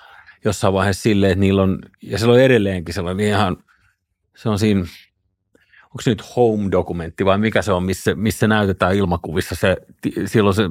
jossain 0.44 0.74
vaiheessa 0.74 1.02
silleen, 1.02 1.32
että 1.32 1.40
niillä 1.40 1.62
on, 1.62 1.78
ja 2.02 2.18
se 2.18 2.26
on 2.26 2.40
edelleenkin 2.40 2.94
sellainen 2.94 3.26
ihan, 3.26 3.56
se 4.36 4.48
on 4.48 4.58
siinä, 4.58 4.86
onko 5.90 6.02
se 6.02 6.10
nyt 6.10 6.36
home-dokumentti 6.36 7.24
vai 7.24 7.38
mikä 7.38 7.62
se 7.62 7.72
on, 7.72 7.82
missä, 7.82 8.14
missä 8.14 8.48
näytetään 8.48 8.94
ilmakuvissa 8.94 9.54
se, 9.54 9.76
silloin 10.26 10.54
se 10.54 10.62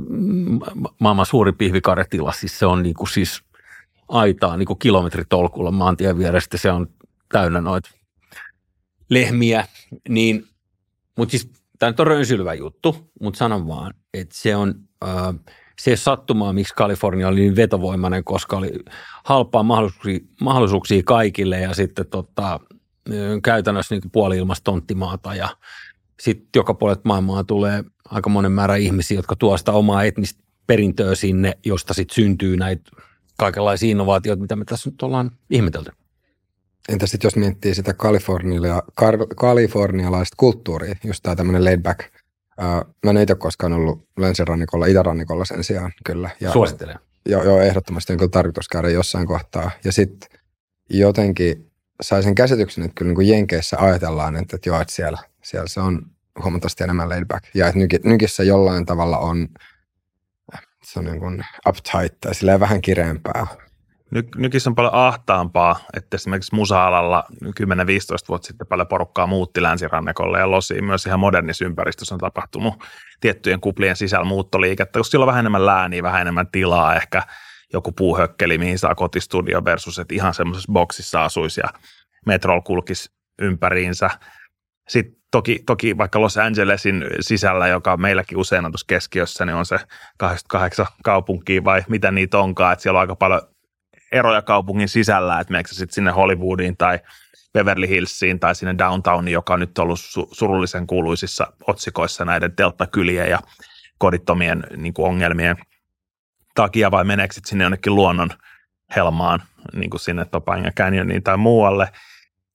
maailman 0.99 1.25
suuri 1.25 1.51
pihvikarjatila, 1.51 2.31
siis 2.31 2.59
se 2.59 2.65
on 2.65 2.83
niin 2.83 2.95
kuin 2.95 3.09
siis 3.09 3.41
aitaa 4.07 4.57
niin 4.57 4.65
kuin 4.65 4.79
kilometritolkulla 4.79 5.71
maantien 5.71 6.17
vierestä, 6.17 6.57
se 6.57 6.71
on 6.71 6.87
täynnä 7.31 7.61
noita 7.61 7.89
lehmiä, 9.09 9.67
niin, 10.09 10.47
mutta 11.17 11.31
siis 11.31 11.49
tämä 11.79 11.93
on 11.99 12.07
rönsylvä 12.07 12.53
juttu, 12.53 13.11
mutta 13.21 13.37
sanon 13.37 13.67
vaan, 13.67 13.93
että 14.13 14.35
se 14.37 14.55
on, 14.55 14.75
äh, 15.03 15.35
se 15.79 15.95
sattumaa, 15.95 16.53
miksi 16.53 16.73
Kalifornia 16.75 17.27
oli 17.27 17.39
niin 17.39 17.55
vetovoimainen, 17.55 18.23
koska 18.23 18.57
oli 18.57 18.71
halpaa 19.25 19.63
mahdollisuuksia, 19.63 20.19
mahdollisuuksia 20.41 21.01
kaikille 21.05 21.59
ja 21.59 21.73
sitten 21.73 22.05
tota, 22.05 22.59
käytännössä 23.43 23.95
niin 23.95 24.11
puoli 24.11 24.37
tonttimaata 24.63 25.35
ja 25.35 25.49
sitten 26.19 26.49
joka 26.55 26.73
puolet 26.73 27.05
maailmaa 27.05 27.43
tulee 27.43 27.83
aika 28.05 28.29
monen 28.29 28.51
määrä 28.51 28.75
ihmisiä, 28.75 29.17
jotka 29.17 29.35
tuo 29.35 29.57
sitä 29.57 29.71
omaa 29.71 30.03
etnistä 30.03 30.43
perintöä 30.67 31.15
sinne, 31.15 31.57
josta 31.65 31.93
sitten 31.93 32.15
syntyy 32.15 32.57
näitä 32.57 32.91
kaikenlaisia 33.37 33.91
innovaatioita, 33.91 34.41
mitä 34.41 34.55
me 34.55 34.65
tässä 34.65 34.89
nyt 34.89 35.01
ollaan 35.01 35.31
ihmetelty. 35.49 35.91
Entä 36.89 37.07
sitten 37.07 37.25
jos 37.27 37.35
miettii 37.35 37.75
sitä 37.75 37.93
kalifornia, 37.93 38.81
kar- 39.01 39.35
kalifornialaista 39.35 40.35
kulttuuria, 40.37 40.95
just 41.03 41.23
tämä 41.23 41.35
tämmöinen 41.35 41.65
laid 41.65 41.81
back. 41.81 41.99
Uh, 41.99 42.95
mä 43.05 43.11
en 43.11 43.17
itse 43.17 43.35
koskaan 43.35 43.73
ollut 43.73 44.07
länsirannikolla, 44.19 44.85
itärannikolla 44.85 45.45
sen 45.45 45.63
sijaan 45.63 45.91
kyllä. 46.05 46.29
Ja, 46.39 46.51
Suosittelen. 46.51 46.99
Joo, 47.25 47.43
joo, 47.43 47.61
ehdottomasti 47.61 48.13
on 48.13 48.19
kyllä 48.19 48.29
tarkoitus 48.29 48.67
käydä 48.67 48.89
jossain 48.89 49.27
kohtaa. 49.27 49.71
Ja 49.83 49.91
sitten 49.91 50.39
jotenkin 50.89 51.68
sai 52.01 52.23
sen 52.23 52.35
käsityksen, 52.35 52.83
että 52.83 52.95
kyllä 52.95 53.09
niin 53.09 53.15
kuin 53.15 53.27
Jenkeissä 53.27 53.77
ajatellaan, 53.79 54.35
että, 54.35 54.55
että 54.55 54.69
joo, 54.69 54.81
että 54.81 54.93
siellä, 54.93 55.17
siellä 55.43 55.67
se 55.67 55.79
on 55.79 56.01
huomattavasti 56.43 56.83
enemmän 56.83 57.09
laid 57.09 57.25
back. 57.25 57.45
Ja 57.53 57.67
että 57.67 57.79
nykissä 58.03 58.43
jollain 58.43 58.85
tavalla 58.85 59.17
on, 59.17 59.47
se 60.83 60.99
on 60.99 61.05
niin 61.05 61.19
kuin 61.19 61.45
uptight 61.67 62.15
tai 62.21 62.59
vähän 62.59 62.81
kireempää. 62.81 63.47
Ny, 64.11 64.23
nykissä 64.35 64.69
on 64.69 64.75
paljon 64.75 64.93
ahtaampaa, 64.93 65.79
että 65.93 66.15
esimerkiksi 66.15 66.55
musa-alalla 66.55 67.23
10-15 67.43 67.43
vuotta 68.29 68.47
sitten 68.47 68.67
paljon 68.67 68.87
porukkaa 68.87 69.27
muutti 69.27 69.61
länsirannikolle 69.61 70.39
ja 70.39 70.51
losiin. 70.51 70.83
Myös 70.83 71.05
ihan 71.05 71.19
modernissa 71.19 71.65
ympäristössä 71.65 72.15
on 72.15 72.19
tapahtunut 72.19 72.73
tiettyjen 73.19 73.59
kuplien 73.59 73.95
sisällä 73.95 74.25
muuttoliikettä, 74.25 74.99
koska 74.99 75.11
sillä 75.11 75.23
on 75.23 75.27
vähän 75.27 75.39
enemmän 75.39 75.65
lääniä, 75.65 76.03
vähän 76.03 76.21
enemmän 76.21 76.47
tilaa, 76.51 76.95
ehkä 76.95 77.23
puuhökkeli, 77.95 78.57
mihin 78.57 78.79
saa 78.79 78.95
kotistudio 78.95 79.65
versus, 79.65 79.99
että 79.99 80.15
ihan 80.15 80.33
semmoisessa 80.33 80.71
boksissa 80.71 81.23
asuisi 81.23 81.61
ja 81.61 81.79
metrol 82.25 82.61
kulkisi 82.61 83.11
ympäriinsä. 83.41 84.09
Sitten 84.89 85.15
toki, 85.31 85.63
toki 85.65 85.97
vaikka 85.97 86.21
Los 86.21 86.37
Angelesin 86.37 87.05
sisällä, 87.19 87.67
joka 87.67 87.97
meilläkin 87.97 88.37
usein 88.37 88.65
on 88.65 88.71
tuossa 88.71 88.85
keskiössä, 88.87 89.45
niin 89.45 89.55
on 89.55 89.65
se 89.65 89.79
88 90.17 90.85
kaupunkia 91.03 91.63
vai 91.63 91.83
mitä 91.89 92.11
niitä 92.11 92.37
onkaan, 92.39 92.73
että 92.73 92.83
siellä 92.83 92.97
on 92.97 93.01
aika 93.01 93.15
paljon 93.15 93.41
eroja 94.11 94.41
kaupungin 94.41 94.89
sisällä, 94.89 95.39
että 95.39 95.51
meneekö 95.51 95.69
sitten 95.69 95.93
sinne 95.93 96.11
Hollywoodiin 96.11 96.77
tai 96.77 96.99
Beverly 97.53 97.87
Hillsiin 97.87 98.39
tai 98.39 98.55
sinne 98.55 98.77
downtowniin, 98.77 99.33
joka 99.33 99.53
on 99.53 99.59
nyt 99.59 99.77
ollut 99.77 99.99
su- 99.99 100.29
surullisen 100.31 100.87
kuuluisissa 100.87 101.53
otsikoissa 101.67 102.25
näiden 102.25 102.55
telttakylien 102.55 103.29
ja 103.29 103.39
kodittomien 103.97 104.63
niin 104.77 104.93
kuin 104.93 105.07
ongelmien 105.07 105.57
takia 106.55 106.91
vai 106.91 107.03
meneekö 107.03 107.33
sitten 107.33 107.49
sinne 107.49 107.63
jonnekin 107.63 107.95
luonnon 107.95 108.29
helmaan, 108.95 109.39
niin 109.73 109.89
kuin 109.89 110.01
sinne 110.01 110.25
Topanga 110.25 110.71
Canyoniin 110.71 111.23
tai 111.23 111.37
muualle. 111.37 111.89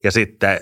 Ja 0.04 0.12
sitten 0.12 0.60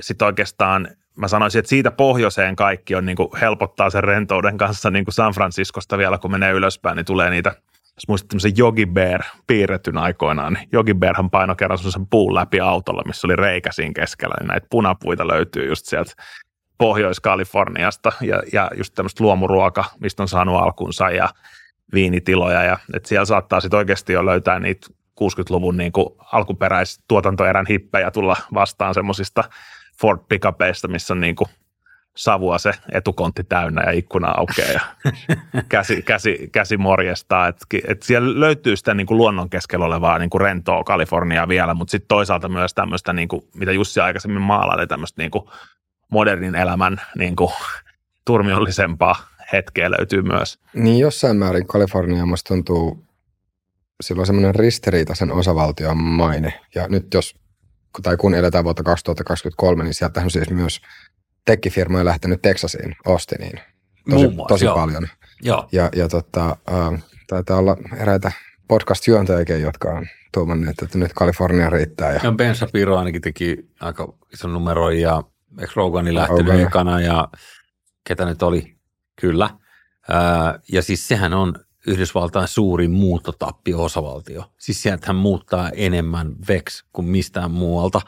sit 0.00 0.22
oikeastaan 0.22 0.88
mä 1.16 1.28
sanoisin, 1.28 1.58
että 1.58 1.68
siitä 1.68 1.90
pohjoiseen 1.90 2.56
kaikki 2.56 2.94
on 2.94 3.06
niin 3.06 3.16
kuin 3.16 3.28
helpottaa 3.40 3.90
sen 3.90 4.04
rentouden 4.04 4.58
kanssa 4.58 4.90
niin 4.90 5.04
kuin 5.04 5.14
San 5.14 5.32
Franciscosta 5.32 5.98
vielä, 5.98 6.18
kun 6.18 6.30
menee 6.30 6.52
ylöspäin, 6.52 6.96
niin 6.96 7.06
tulee 7.06 7.30
niitä 7.30 7.54
jos 7.98 8.08
muistat 8.08 8.28
tämmöisen 8.28 8.52
Yogi 8.58 8.86
Bear 8.86 9.22
piirretyn 9.46 9.98
aikoinaan, 9.98 10.52
niin 10.52 10.68
Yogi 10.72 10.94
Bearhan 10.94 11.30
paino 11.30 11.54
kerran 11.54 11.78
sen 11.78 12.06
puun 12.06 12.34
läpi 12.34 12.60
autolla, 12.60 13.02
missä 13.06 13.26
oli 13.26 13.36
reikä 13.36 13.72
siinä 13.72 13.92
keskellä, 13.92 14.34
niin 14.40 14.48
näitä 14.48 14.66
punapuita 14.70 15.28
löytyy 15.28 15.68
just 15.68 15.86
sieltä 15.86 16.12
Pohjois-Kaliforniasta 16.78 18.12
ja, 18.20 18.42
ja 18.52 18.70
just 18.76 18.94
tämmöistä 18.94 19.24
luomuruoka, 19.24 19.84
mistä 20.00 20.22
on 20.22 20.28
saanut 20.28 20.62
alkunsa 20.62 21.10
ja 21.10 21.28
viinitiloja 21.94 22.62
ja 22.62 22.78
että 22.94 23.08
siellä 23.08 23.24
saattaa 23.24 23.60
sitten 23.60 23.78
oikeasti 23.78 24.12
jo 24.12 24.26
löytää 24.26 24.58
niitä 24.58 24.86
60-luvun 25.20 25.76
niin 25.76 25.92
kuin 25.92 26.08
alkuperäistuotantoerän 26.32 27.66
hippejä 27.66 28.10
tulla 28.10 28.36
vastaan 28.54 28.94
semmoisista 28.94 29.44
Ford 30.00 30.18
pickupeista, 30.28 30.88
missä 30.88 31.14
on 31.14 31.20
niin 31.20 31.36
kuin 31.36 31.48
savua 32.16 32.58
se 32.58 32.72
etukontti 32.92 33.44
täynnä 33.44 33.82
ja 33.82 33.90
ikkuna 33.90 34.34
aukeaa 34.36 34.72
ja 34.72 34.80
käsi, 35.68 36.02
käsi, 36.02 36.48
käsi 36.52 36.76
morjestaa. 36.76 37.48
Et, 37.48 37.56
et 37.88 38.02
siellä 38.02 38.40
löytyy 38.40 38.76
sitä 38.76 38.94
niin 38.94 39.06
kuin 39.06 39.18
luonnon 39.18 39.50
keskellä 39.50 39.84
olevaa 39.84 40.18
niin 40.18 40.30
kuin 40.30 40.40
rentoa 40.40 40.84
Kaliforniaa 40.84 41.48
vielä, 41.48 41.74
mutta 41.74 41.90
sitten 41.90 42.08
toisaalta 42.08 42.48
myös 42.48 42.74
tämmöistä, 42.74 43.12
niin 43.12 43.28
kuin, 43.28 43.44
mitä 43.54 43.72
Jussi 43.72 44.00
aikaisemmin 44.00 44.42
maalaili, 44.42 44.86
tämmöistä 44.86 45.22
niin 45.22 45.30
kuin 45.30 45.44
modernin 46.10 46.54
elämän 46.54 47.00
niin 47.18 47.36
kuin, 47.36 47.52
turmiollisempaa 48.24 49.16
hetkeä 49.52 49.90
löytyy 49.90 50.22
myös. 50.22 50.58
Niin 50.74 50.98
jossain 50.98 51.36
määrin 51.36 51.66
Kalifornia 51.66 52.26
musta 52.26 52.48
tuntuu, 52.48 53.04
sillä 54.00 54.20
on 54.20 54.26
semmoinen 54.26 54.54
ristiriitaisen 54.54 55.32
osavaltion 55.32 55.96
maine. 55.96 56.60
Ja 56.74 56.88
nyt 56.88 57.14
jos, 57.14 57.34
tai 58.02 58.16
kun 58.16 58.34
eletään 58.34 58.64
vuotta 58.64 58.82
2023, 58.82 59.84
niin 59.84 59.94
sieltähän 59.94 60.30
siis 60.30 60.50
myös 60.50 60.80
tekkifirmoja 61.44 62.04
lähtenyt 62.04 62.42
Texasiin, 62.42 62.96
Austiniin 63.06 63.60
tosi, 64.10 64.28
muassa, 64.28 64.54
tosi 64.54 64.64
joo. 64.64 64.74
paljon. 64.74 65.08
Joo. 65.42 65.68
Ja, 65.72 65.90
ja 65.96 66.08
tota, 66.08 66.56
äh, 66.72 67.02
taitaa 67.26 67.58
olla 67.58 67.76
eräitä 67.96 68.32
podcast-juontajakin, 68.68 69.60
jotka 69.60 69.88
on 69.88 70.06
tuomanneet, 70.34 70.82
että 70.82 70.98
nyt 70.98 71.12
Kalifornia 71.12 71.70
riittää. 71.70 72.12
Ja, 72.12 72.20
ja 72.22 72.32
Ben 72.32 72.54
Shapiro 72.54 72.98
ainakin 72.98 73.22
teki 73.22 73.70
aika 73.80 74.14
ison 74.32 74.52
numeron 74.52 74.98
ja 74.98 75.22
eikö 75.60 75.72
Rogani 75.76 76.14
lähtenyt 76.14 76.46
Rogan. 76.46 76.60
ekana 76.60 77.00
ja 77.00 77.28
ketä 78.04 78.24
nyt 78.24 78.42
oli, 78.42 78.77
kyllä. 79.20 79.50
Ja 80.72 80.82
siis 80.82 81.08
sehän 81.08 81.34
on 81.34 81.54
Yhdysvaltain 81.86 82.48
suurin 82.48 82.90
muuttotappio-osavaltio. 82.90 84.44
Siis 84.58 84.82
sieltähän 84.82 85.16
muuttaa 85.16 85.70
enemmän 85.70 86.36
VEX 86.48 86.84
kuin 86.92 87.08
mistään 87.08 87.50
muualta. 87.50 88.00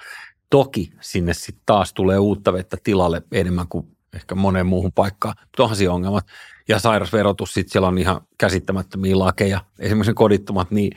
Toki 0.51 0.93
sinne 1.01 1.35
sitten 1.35 1.63
taas 1.67 1.93
tulee 1.93 2.19
uutta 2.19 2.53
vettä 2.53 2.77
tilalle 2.83 3.23
enemmän 3.33 3.69
kuin 3.69 3.97
ehkä 4.15 4.35
moneen 4.35 4.67
muuhun 4.67 4.93
paikkaan. 4.93 5.35
Mutta 5.41 5.63
onhan 5.63 5.77
siinä 5.77 5.93
ongelmat. 5.93 6.27
Ja 6.69 6.79
sairasverotus, 6.79 7.55
sitten 7.55 7.73
siellä 7.73 7.89
on 7.89 7.99
ihan 7.99 8.21
käsittämättömiä 8.39 9.19
lakeja. 9.19 9.61
Esimerkiksi 9.79 10.15
kodittomat, 10.15 10.71
niin 10.71 10.93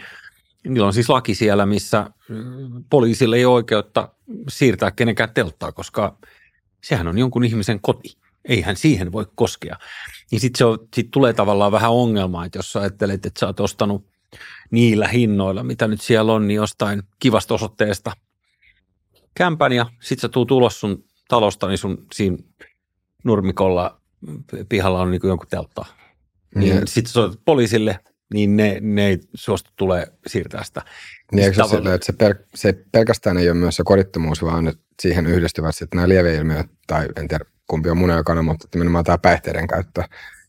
niillä 0.67 0.87
on 0.87 0.93
siis 0.93 1.09
laki 1.09 1.35
siellä, 1.35 1.65
missä 1.65 2.09
mm, 2.29 2.83
poliisille 2.89 3.35
ei 3.35 3.45
ole 3.45 3.53
oikeutta 3.53 4.09
siirtää 4.49 4.91
kenenkään 4.91 5.33
telttaa, 5.33 5.71
koska 5.71 6.17
sehän 6.83 7.07
on 7.07 7.17
jonkun 7.17 7.43
ihmisen 7.43 7.79
koti. 7.81 8.17
Eihän 8.49 8.75
siihen 8.75 9.11
voi 9.11 9.25
koskea. 9.35 9.77
Niin 10.31 10.39
sitten 10.39 10.67
sit 10.95 11.11
tulee 11.11 11.33
tavallaan 11.33 11.71
vähän 11.71 11.91
ongelmaa, 11.91 12.45
että 12.45 12.59
jos 12.59 12.71
sä 12.71 12.79
ajattelet, 12.79 13.25
että 13.25 13.39
sä 13.39 13.47
oot 13.47 13.59
ostanut 13.59 14.05
niillä 14.71 15.07
hinnoilla, 15.07 15.63
mitä 15.63 15.87
nyt 15.87 16.01
siellä 16.01 16.33
on, 16.33 16.47
niin 16.47 16.55
jostain 16.55 17.03
kivasta 17.19 17.53
osoitteesta 17.53 18.11
kämpän 19.35 19.71
ja 19.71 19.85
sit 20.01 20.19
sä 20.19 20.29
tuut 20.29 20.51
ulos 20.51 20.79
sun 20.79 21.03
talosta, 21.27 21.67
niin 21.67 21.77
sun 21.77 22.05
siinä 22.13 22.37
nurmikolla 23.23 24.01
pihalla 24.69 25.01
on 25.01 25.11
niin 25.11 25.21
kuin 25.21 25.29
jonkun 25.29 25.47
teltta. 25.47 25.85
Niin 26.55 26.75
mm. 26.75 26.81
sitten 26.85 27.13
soitat 27.13 27.39
poliisille, 27.45 27.99
niin 28.33 28.57
ne, 28.57 28.77
ne 28.81 29.07
ei 29.07 29.19
suostu 29.33 29.71
tulee 29.75 30.07
siirtää 30.27 30.63
sitä. 30.63 30.81
Niin 31.31 31.43
eikö 31.43 31.63
se 31.63 31.69
sille, 31.69 31.93
että 31.93 32.05
se, 32.05 32.13
per, 32.13 32.35
se 32.55 32.85
pelkästään 32.91 33.37
ei 33.37 33.49
ole 33.49 33.57
myös 33.57 33.75
se 33.75 33.83
kodittomuus, 33.85 34.43
vaan 34.43 34.73
siihen 35.01 35.27
yhdistyvät 35.27 35.75
sitten 35.75 35.97
nämä 35.97 36.09
lieveilmiöt, 36.09 36.67
tai 36.87 37.07
en 37.15 37.27
tiedä 37.27 37.45
kumpi 37.67 37.89
on 37.89 37.97
mun 37.97 38.11
aikana, 38.11 38.41
mutta 38.41 38.67
nimenomaan 38.73 39.03
tämä 39.03 39.17
päihteiden 39.17 39.67
käyttö. 39.67 40.03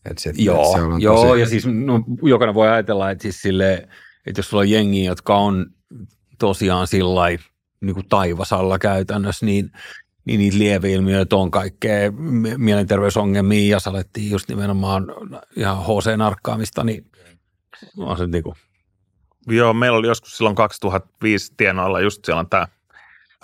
Että 0.05 0.23
sit, 0.23 0.39
joo, 0.39 0.73
se 0.75 0.81
on 0.81 1.01
joo 1.01 1.25
tosi... 1.25 1.39
ja 1.39 1.47
siis 1.47 1.67
no, 1.67 2.03
jokainen 2.23 2.55
voi 2.55 2.67
ajatella, 2.67 3.11
että, 3.11 3.21
siis 3.21 3.41
sille, 3.41 3.73
että 4.25 4.39
jos 4.39 4.49
sulla 4.49 4.61
on 4.61 4.69
jengi, 4.69 5.05
jotka 5.05 5.37
on 5.37 5.65
tosiaan 6.39 6.87
sillä 6.87 7.21
niin 7.81 7.93
kuin 7.93 8.09
taivasalla 8.09 8.79
käytännössä, 8.79 9.45
niin, 9.45 9.71
niin 10.25 10.39
niitä 10.39 10.57
lieveilmiöitä 10.57 11.35
on 11.35 11.51
kaikkea 11.51 12.11
mielenterveysongelmia 12.57 13.71
ja 13.71 13.79
salettiin 13.79 14.31
just 14.31 14.49
nimenomaan 14.49 15.05
ihan 15.55 15.77
HC-narkkaamista, 15.77 16.83
niin 16.83 17.11
on 17.97 18.17
se 18.17 18.27
niin 18.27 18.43
kuin. 18.43 18.55
Joo, 19.47 19.73
meillä 19.73 19.97
oli 19.97 20.07
joskus 20.07 20.37
silloin 20.37 20.55
2005 20.55 21.53
tienoilla 21.57 22.01
just 22.01 22.25
siellä 22.25 22.39
on 22.39 22.49
tämä 22.49 22.67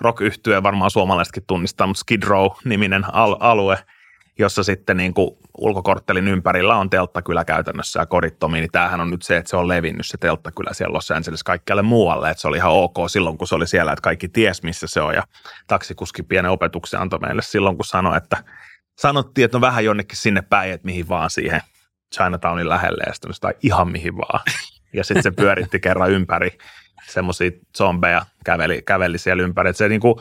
rock 0.01 0.20
varmaan 0.63 0.91
suomalaisetkin 0.91 1.43
tunnistaa, 1.48 1.88
mutta 1.88 2.00
Skid 2.00 2.24
Row-niminen 2.24 3.13
al- 3.13 3.38
alue– 3.39 3.77
jossa 4.41 4.63
sitten 4.63 4.98
niin 4.98 5.13
kuin 5.13 5.38
ulkokorttelin 5.58 6.27
ympärillä 6.27 6.75
on 6.75 6.89
telttakylä 6.89 7.46
käytännössä 7.46 8.00
ja 8.00 8.05
korittomi, 8.05 8.60
niin 8.60 8.72
tämähän 8.72 9.01
on 9.01 9.10
nyt 9.10 9.22
se, 9.22 9.38
että 9.38 9.50
se 9.50 9.58
on 9.58 9.67
levinnyt 9.67 10.05
se 10.05 10.17
telttakylä 10.17 10.74
siellä 10.74 10.93
Los 10.93 11.12
Angeles 11.12 11.43
kaikkialle 11.43 11.81
muualle, 11.81 12.29
että 12.29 12.41
se 12.41 12.48
oli 12.48 12.58
ihan 12.58 12.72
ok 12.72 12.96
silloin, 13.08 13.38
kun 13.38 13.48
se 13.48 13.55
oli 13.55 13.67
siellä, 13.67 13.91
että 13.91 14.03
kaikki 14.03 14.29
ties, 14.29 14.63
missä 14.63 14.88
se 14.88 15.01
on 15.01 15.13
ja 15.13 15.24
taksikuski 15.67 16.24
pienen 16.24 16.51
opetuksen 16.51 17.00
antoi 17.00 17.20
meille 17.20 17.41
silloin, 17.41 17.75
kun 17.75 17.86
sanoi, 17.86 18.17
että 18.17 18.43
sanottiin, 18.98 19.46
että 19.46 19.58
on 19.58 19.62
vähän 19.62 19.86
jonnekin 19.86 20.17
sinne 20.17 20.41
päin, 20.41 20.74
että 20.74 20.86
mihin 20.86 21.10
vaan 21.10 21.29
siihen 21.29 21.62
Chinatownin 22.15 22.70
lähelle 22.70 23.03
ja 23.08 23.13
sitten 23.13 23.53
ihan 23.63 23.91
mihin 23.91 24.17
vaan. 24.17 24.39
Ja 24.93 25.03
sitten 25.03 25.24
se 25.24 25.31
pyöritti 25.31 25.79
kerran 25.79 26.12
ympäri 26.12 26.58
semmoisia 27.13 27.51
zombeja, 27.77 28.25
käveli, 28.46 28.82
käveli 28.82 29.18
siellä 29.18 29.44
ympäri. 29.44 29.70
Että 29.70 29.77
se 29.77 29.89
niin 29.89 30.01
kuin 30.01 30.15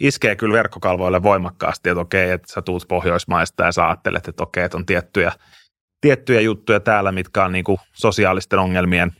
iskee 0.00 0.36
kyllä 0.36 0.52
verkkokalvoille 0.52 1.22
voimakkaasti, 1.22 1.90
että 1.90 2.00
okei, 2.00 2.30
että 2.30 2.52
sä 2.52 2.62
tuut 2.62 2.88
Pohjoismaista 2.88 3.64
ja 3.64 3.72
sä 3.72 3.86
ajattelet, 3.86 4.28
että 4.28 4.42
okei, 4.42 4.64
että 4.64 4.76
on 4.76 4.86
tiettyjä, 4.86 5.32
tiettyjä 6.00 6.40
juttuja 6.40 6.80
täällä, 6.80 7.12
mitkä 7.12 7.44
on 7.44 7.52
niin 7.52 7.64
kuin 7.64 7.78
sosiaalisten 7.92 8.58
ongelmien 8.58 9.12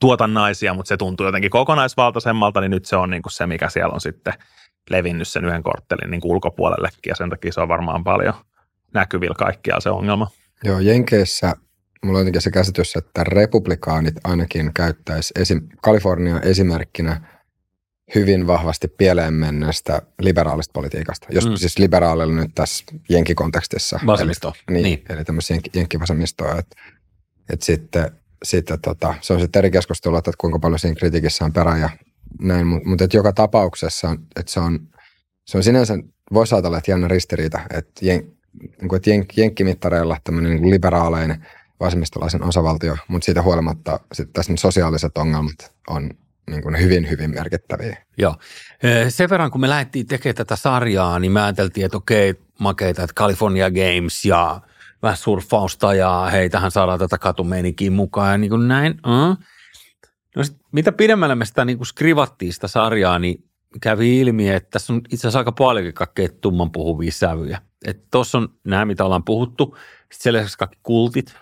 tuotannaisia, 0.00 0.74
mutta 0.74 0.88
se 0.88 0.96
tuntuu 0.96 1.26
jotenkin 1.26 1.50
kokonaisvaltaisemmalta, 1.50 2.60
niin 2.60 2.70
nyt 2.70 2.84
se 2.84 2.96
on 2.96 3.10
niin 3.10 3.22
kuin 3.22 3.32
se, 3.32 3.46
mikä 3.46 3.68
siellä 3.68 3.94
on 3.94 4.00
sitten 4.00 4.34
levinnyt 4.90 5.28
sen 5.28 5.44
yhden 5.44 5.62
korttelin 5.62 6.10
niin 6.10 6.20
kuin 6.20 6.32
ulkopuolellekin, 6.32 7.08
ja 7.08 7.14
sen 7.14 7.30
takia 7.30 7.52
se 7.52 7.60
on 7.60 7.68
varmaan 7.68 8.04
paljon 8.04 8.34
näkyvillä 8.94 9.34
kaikkialla 9.34 9.80
se 9.80 9.90
ongelma. 9.90 10.28
Joo, 10.64 10.78
Jenkeissä 10.78 11.52
mulla 12.04 12.18
on 12.18 12.20
jotenkin 12.20 12.42
se 12.42 12.50
käsitys, 12.50 12.96
että 12.96 13.24
republikaanit 13.24 14.14
ainakin 14.24 14.70
käyttäisi 14.74 15.32
esim. 15.36 15.68
Kalifornia 15.82 16.40
esimerkkinä– 16.40 17.20
hyvin 18.14 18.46
vahvasti 18.46 18.88
pieleen 18.88 19.34
menneestä 19.34 20.02
liberaalista 20.20 20.72
politiikasta. 20.72 21.26
Jos 21.30 21.46
mm. 21.46 21.56
siis 21.56 21.78
liberaalilla 21.78 22.34
nyt 22.34 22.50
tässä 22.54 22.84
jenkikontekstissa. 23.08 24.00
Vasemmisto. 24.06 24.52
Eli, 24.68 24.74
niin, 24.74 24.84
niin, 24.84 25.02
eli 25.08 25.24
tämmöistä 25.24 25.54
jenk, 25.54 25.64
jenkkivasemmistoa. 25.74 26.58
Että 26.58 26.76
et 27.52 27.62
sitten, 27.62 28.10
sitten 28.44 28.80
tota, 28.80 29.14
se 29.20 29.32
on 29.32 29.40
sitten 29.40 29.60
eri 29.60 29.70
keskustelua, 29.70 30.18
että 30.18 30.32
kuinka 30.38 30.58
paljon 30.58 30.78
siinä 30.78 30.94
kritiikissä 30.94 31.44
on 31.44 31.52
perä 31.52 31.78
ja 31.78 31.90
näin, 32.40 32.66
mutta 32.66 32.88
mut 32.88 33.14
joka 33.14 33.32
tapauksessa 33.32 34.16
että 34.36 34.52
se 34.52 34.60
on, 34.60 34.88
se 35.44 35.56
on 35.56 35.64
sinänsä, 35.64 35.98
voisi 36.32 36.54
ajatella, 36.54 36.78
että 36.78 36.90
jännä 36.90 37.08
ristiriita, 37.08 37.60
että, 37.74 38.06
jen, 38.06 38.32
niin 38.80 38.88
kuin, 38.88 38.96
että 38.96 39.10
jenk, 39.10 39.36
jenkkimittareilla 39.36 40.16
tämmöinen 40.24 40.56
niin 40.56 40.70
liberaaleinen 40.70 41.46
vasemmistolaisen 41.80 42.42
osavaltio, 42.42 42.96
mutta 43.08 43.24
siitä 43.24 43.42
huolimatta 43.42 44.00
sitten 44.12 44.32
tässä 44.32 44.52
sosiaaliset 44.56 45.18
ongelmat 45.18 45.74
on 45.88 46.10
niin 46.50 46.62
kuin 46.62 46.78
hyvin, 46.78 47.10
hyvin 47.10 47.30
merkittäviä. 47.30 47.96
Joo. 48.18 48.36
Sen 49.08 49.30
verran, 49.30 49.50
kun 49.50 49.60
me 49.60 49.68
lähdettiin 49.68 50.06
tekemään 50.06 50.34
tätä 50.34 50.56
sarjaa, 50.56 51.18
niin 51.18 51.32
mä 51.32 51.44
ajateltiin, 51.44 51.86
että 51.86 51.96
okei, 51.96 52.34
makeita, 52.60 53.02
että 53.02 53.14
California 53.14 53.70
Games 53.70 54.24
ja 54.24 54.60
vähän 55.02 55.16
surffausta 55.16 55.94
ja 55.94 56.28
hei, 56.32 56.50
tähän 56.50 56.70
saadaan 56.70 56.98
tätä 56.98 57.18
katumeininkiä 57.18 57.90
mukaan 57.90 58.32
ja 58.32 58.38
niin 58.38 58.50
kuin 58.50 58.68
näin. 58.68 58.92
Uh. 58.92 59.36
No 60.36 60.44
sit, 60.44 60.56
mitä 60.72 60.92
pidemmälle 60.92 61.34
me 61.34 61.44
sitä 61.44 61.64
niin 61.64 61.78
kuin 61.78 61.86
skrivattiin 61.86 62.52
sitä 62.52 62.68
sarjaa, 62.68 63.18
niin 63.18 63.44
kävi 63.82 64.20
ilmi, 64.20 64.48
että 64.48 64.70
tässä 64.70 64.92
on 64.92 65.00
itse 65.04 65.16
asiassa 65.16 65.38
aika 65.38 65.52
paljonkin 65.52 65.94
kaikkea 65.94 66.28
tumman 66.40 66.70
puhuvia 66.70 67.12
sävyjä. 67.12 67.62
Että 67.84 68.06
tuossa 68.10 68.38
on 68.38 68.48
nämä, 68.64 68.84
mitä 68.84 69.04
ollaan 69.04 69.24
puhuttu. 69.24 69.76
Sitten 70.12 70.46
kaikki 70.58 70.78
kultit, 70.82 71.34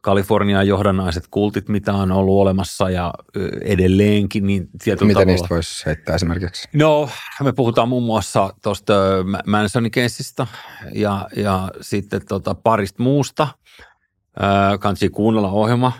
Kalifornian 0.00 0.68
johdannaiset 0.68 1.24
kultit, 1.30 1.68
mitä 1.68 1.94
on 1.94 2.12
ollut 2.12 2.40
olemassa 2.40 2.90
ja 2.90 3.14
edelleenkin. 3.62 4.46
Niin 4.46 4.68
Mitä 4.86 4.96
tavalla... 4.96 5.24
niistä 5.24 5.46
voisi 5.50 5.86
heittää 5.86 6.14
esimerkiksi? 6.14 6.68
No, 6.72 7.10
me 7.42 7.52
puhutaan 7.52 7.88
muun 7.88 8.02
muassa 8.02 8.54
tuosta 8.62 8.92
Mansonin 9.46 9.90
keissistä 9.90 10.46
ja, 10.94 11.28
ja 11.36 11.70
sitten 11.80 12.26
tota 12.28 12.54
parista 12.54 13.02
muusta. 13.02 13.48
Kansi 14.80 15.08
kuunnella 15.08 15.50
ohjelma. 15.50 15.92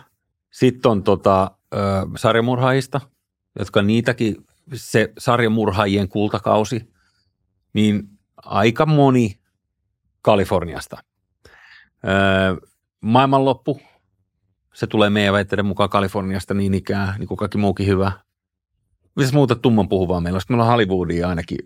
Sitten 0.50 0.90
on 0.90 1.02
tota, 1.02 1.50
sarjamurhaajista, 2.16 3.00
jotka 3.58 3.82
niitäkin, 3.82 4.36
se 4.74 5.12
sarjamurhaajien 5.18 6.08
kultakausi, 6.08 6.92
niin 7.72 8.02
aika 8.36 8.86
moni 8.86 9.40
Kaliforniasta. 10.22 10.96
Maailmanloppu, 13.00 13.80
se 14.74 14.86
tulee 14.86 15.10
meidän 15.10 15.34
väitteiden 15.34 15.66
mukaan 15.66 15.90
Kaliforniasta 15.90 16.54
niin 16.54 16.74
ikään, 16.74 17.14
niin 17.18 17.28
kuin 17.28 17.38
kaikki 17.38 17.58
muukin 17.58 17.86
hyvä. 17.86 18.12
Mitäs 19.16 19.32
muuta 19.32 19.54
tumman 19.54 19.88
puhuvaa 19.88 20.20
meillä 20.20 20.36
on? 20.36 20.42
Meillä 20.48 20.64
on 20.64 20.70
Hollywoodia 20.70 21.28
ainakin. 21.28 21.58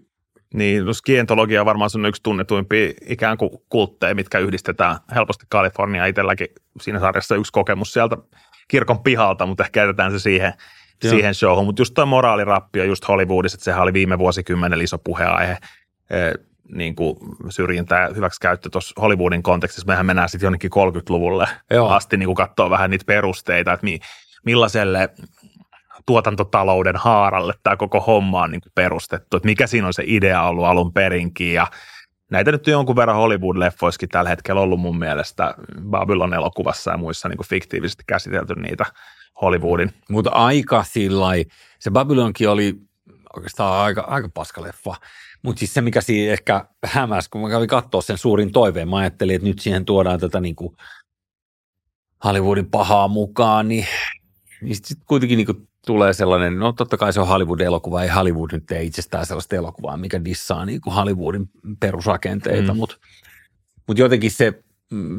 Niin, 0.55 0.85
no 0.85 0.93
skientologia 0.93 1.61
on 1.61 1.67
varmaan 1.67 1.91
sun 1.91 2.07
yksi 2.07 2.23
tunnetuimpia 2.23 2.93
ikään 3.07 3.39
kuin 3.39 3.51
kultteja, 3.69 4.15
mitkä 4.15 4.39
yhdistetään 4.39 4.97
helposti 5.15 5.47
Kalifornia 5.49 6.07
itselläkin. 6.07 6.49
Siinä 6.81 7.01
sarjassa 7.01 7.37
yksi 7.37 7.53
kokemus 7.53 7.93
sieltä 7.93 8.17
kirkon 8.69 9.03
pihalta, 9.03 9.47
mutta 9.47 9.63
ehkä 9.63 9.73
käytetään 9.73 10.13
se 10.13 10.19
siihen, 10.19 10.53
siihen 11.03 11.35
showhun. 11.35 11.67
Mutta 11.67 11.81
just 11.83 11.95
tuo 11.95 12.07
moraalirappio 12.07 12.85
just 12.85 13.09
Hollywoodissa, 13.09 13.57
että 13.57 13.65
sehän 13.65 13.83
oli 13.83 13.93
viime 13.93 14.19
vuosikymmenen 14.19 14.81
iso 14.81 14.99
puheenaihe 14.99 15.59
niin 16.75 16.95
kuin 16.95 17.17
syrjintä 17.49 17.95
ja 17.95 18.09
hyväksikäyttö 18.15 18.71
tuossa 18.71 19.01
Hollywoodin 19.01 19.43
kontekstissa. 19.43 19.87
Mehän 19.87 20.07
mennään 20.07 20.29
sitten 20.29 20.47
jonnekin 20.47 20.71
30-luvulle 20.71 21.49
Joo. 21.71 21.89
asti 21.89 22.17
niin 22.17 22.27
kuin 22.27 22.37
katsoa 22.37 22.71
vähän 22.71 22.91
niitä 22.91 23.05
perusteita, 23.05 23.73
että 23.73 23.85
mi, 23.85 23.99
millaiselle 24.45 25.09
tuotantotalouden 26.07 26.97
haaralle 26.97 27.55
tämä 27.63 27.77
koko 27.77 28.01
homma 28.01 28.43
on 28.43 28.51
niin 28.51 28.61
kuin 28.61 28.73
perustettu, 28.75 29.37
että 29.37 29.47
mikä 29.47 29.67
siinä 29.67 29.87
on 29.87 29.93
se 29.93 30.03
idea 30.07 30.43
ollut 30.43 30.65
alun 30.65 30.93
perinkin 30.93 31.55
ja 31.55 31.67
näitä 32.31 32.53
nyt 32.53 32.67
on 32.67 32.73
jonkun 32.73 32.97
verran 32.97 33.17
Hollywood-leffoissakin 33.17 34.09
tällä 34.11 34.31
hetkellä 34.31 34.61
ollut 34.61 34.81
mun 34.81 34.99
mielestä 34.99 35.55
Babylon 35.91 36.35
elokuvassa 36.35 36.91
ja 36.91 36.97
muissa 36.97 37.29
niin 37.29 37.37
kuin 37.37 37.49
fiktiivisesti 37.49 38.05
käsitelty 38.07 38.55
niitä 38.55 38.85
Hollywoodin. 39.41 39.93
Mutta 40.11 40.31
aika 40.31 40.85
sillä 40.85 41.27
se 41.79 41.91
Babylonkin 41.91 42.49
oli 42.49 42.75
oikeastaan 43.37 43.85
aika, 43.85 44.01
aika 44.01 44.29
paska 44.35 44.63
leffa. 44.63 44.95
Mutta 45.43 45.59
siis 45.59 45.75
se, 45.75 45.81
mikä 45.81 46.01
siinä 46.01 46.33
ehkä 46.33 46.65
hämäsi, 46.85 47.31
kun 47.31 47.41
mä 47.41 47.51
kävin 47.51 47.69
katsoa 47.69 48.03
sen 48.03 48.19
suurin 48.19 48.53
toiveen, 48.53 48.89
mä 48.89 48.97
ajattelin, 48.97 49.37
että 49.37 49.49
nyt 49.49 49.59
siihen 49.59 49.85
tuodaan 49.85 50.21
tätä 50.21 50.41
niin 50.41 50.57
kuin 50.57 50.77
Hollywoodin 52.25 52.71
pahaa 52.71 53.09
mukaan, 53.09 53.69
niin, 53.69 53.87
niin 54.61 54.75
sitten 54.75 54.89
sit 54.89 55.05
kuitenkin 55.07 55.37
niin 55.37 55.47
kuin 55.47 55.69
tulee 55.87 56.13
sellainen, 56.13 56.59
no 56.59 56.73
totta 56.73 56.97
kai 56.97 57.13
se 57.13 57.21
on 57.21 57.29
Hollywood-elokuva, 57.29 58.03
ei 58.03 58.09
Hollywood 58.09 58.51
nyt 58.53 58.67
tee 58.67 58.83
itsestään 58.83 59.27
sellaista 59.27 59.57
elokuvaa, 59.57 59.97
mikä 59.97 60.25
dissaa 60.25 60.65
niin 60.65 60.81
kuin 60.81 60.95
Hollywoodin 60.95 61.51
perusrakenteita, 61.81 62.75
mm. 62.75 62.79
mutta 62.79 62.97
mut 63.89 63.99
jotenkin 63.99 64.31
se, 64.31 64.63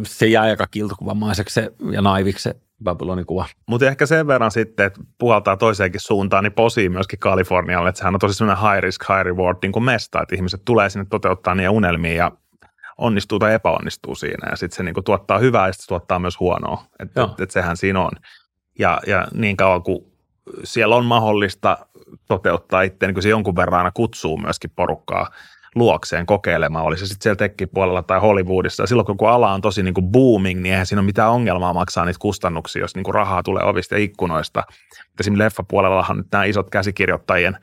se 0.04 0.28
jää 0.28 0.44
aika 0.44 0.68
kiltokuvamaiseksi 0.68 1.60
ja 1.92 2.02
naiviksi 2.02 2.44
se 2.44 2.56
Babylonin 2.84 3.26
kuva. 3.26 3.46
Mutta 3.69 3.88
ehkä 3.88 4.06
sen 4.06 4.28
verran 4.28 4.52
sitten, 4.52 4.86
että 4.86 5.02
puhaltaa 5.17 5.58
toiseenkin 5.58 6.02
suuntaan, 6.02 6.43
niin 6.43 6.54
posii 6.54 6.89
myöskin 6.89 7.19
Kalifornialle, 7.19 7.89
että 7.89 8.00
sehän 8.00 8.15
on 8.15 8.19
tosi 8.19 8.34
sellainen 8.34 8.72
high 8.72 8.84
risk, 8.84 9.02
high 9.10 9.22
reward 9.22 9.58
niin 9.62 9.72
kuin 9.72 9.84
mesta, 9.84 10.22
että 10.22 10.36
ihmiset 10.36 10.62
tulee 10.65 10.89
sinne 10.89 11.06
toteuttaa 11.10 11.56
niitä 11.56 11.72
unelmia 11.72 12.13
ja 12.13 12.32
onnistuu 12.98 13.39
tai 13.39 13.54
epäonnistuu 13.54 14.15
siinä 14.15 14.50
ja 14.50 14.56
sitten 14.56 14.78
se 14.78 14.84
niin 14.84 14.93
kuin 14.93 15.04
tuottaa 15.04 15.39
hyvää 15.39 15.67
ja 15.67 15.74
sitten 15.74 15.88
tuottaa 15.88 16.19
myös 16.19 16.39
huonoa. 16.39 16.84
Että 17.00 17.24
et, 17.24 17.39
et 17.39 17.52
sehän 17.52 17.78
siinä 17.78 18.02
on. 18.02 18.12
Ja, 18.80 19.00
ja 19.08 19.28
niin 19.34 19.58
kauan 19.58 19.84
kuin 19.84 20.13
siellä 20.63 20.96
on 20.96 21.06
mahdollista 21.06 21.78
toteuttaa 22.28 22.82
itse, 22.82 23.08
niin 23.08 23.13
kuin 23.13 23.24
se 23.24 23.30
jonkun 23.30 23.56
verran 23.56 23.78
aina 23.78 23.91
kutsuu 23.91 24.38
myöskin 24.38 24.72
porukkaa 24.76 25.30
luokseen 25.76 26.26
kokeilemaan, 26.26 26.86
oli 26.86 26.98
se 26.98 27.08
sitten 27.08 27.24
siellä 27.24 27.36
tekkipuolella 27.36 28.04
tai 28.04 28.20
Hollywoodissa. 28.20 28.84
Ja 28.84 28.88
silloin 28.88 29.18
kun 29.18 29.30
ala 29.30 29.54
on 29.54 29.62
tosi 29.62 29.84
niin 29.84 29.94
kuin 29.94 30.12
booming, 30.12 30.62
niin 30.62 30.72
eihän 30.72 30.86
siinä 30.86 31.00
ole 31.00 31.06
mitään 31.06 31.32
ongelmaa 31.32 31.74
maksaa 31.74 32.06
niitä 32.06 32.20
kustannuksia, 32.20 32.82
jos 32.82 32.96
niin 32.96 33.04
kuin 33.04 33.16
rahaa 33.16 33.44
tulee 33.44 33.64
ovista 33.64 33.96
ja 33.96 34.04
ikkunoista. 34.04 34.64
Esimerkiksi 35.20 35.44
leffapuolellahan 35.44 36.18
nyt 36.18 36.28
nämä 36.32 36.44
isot 36.44 36.70
käsikirjoittajien 36.70 37.58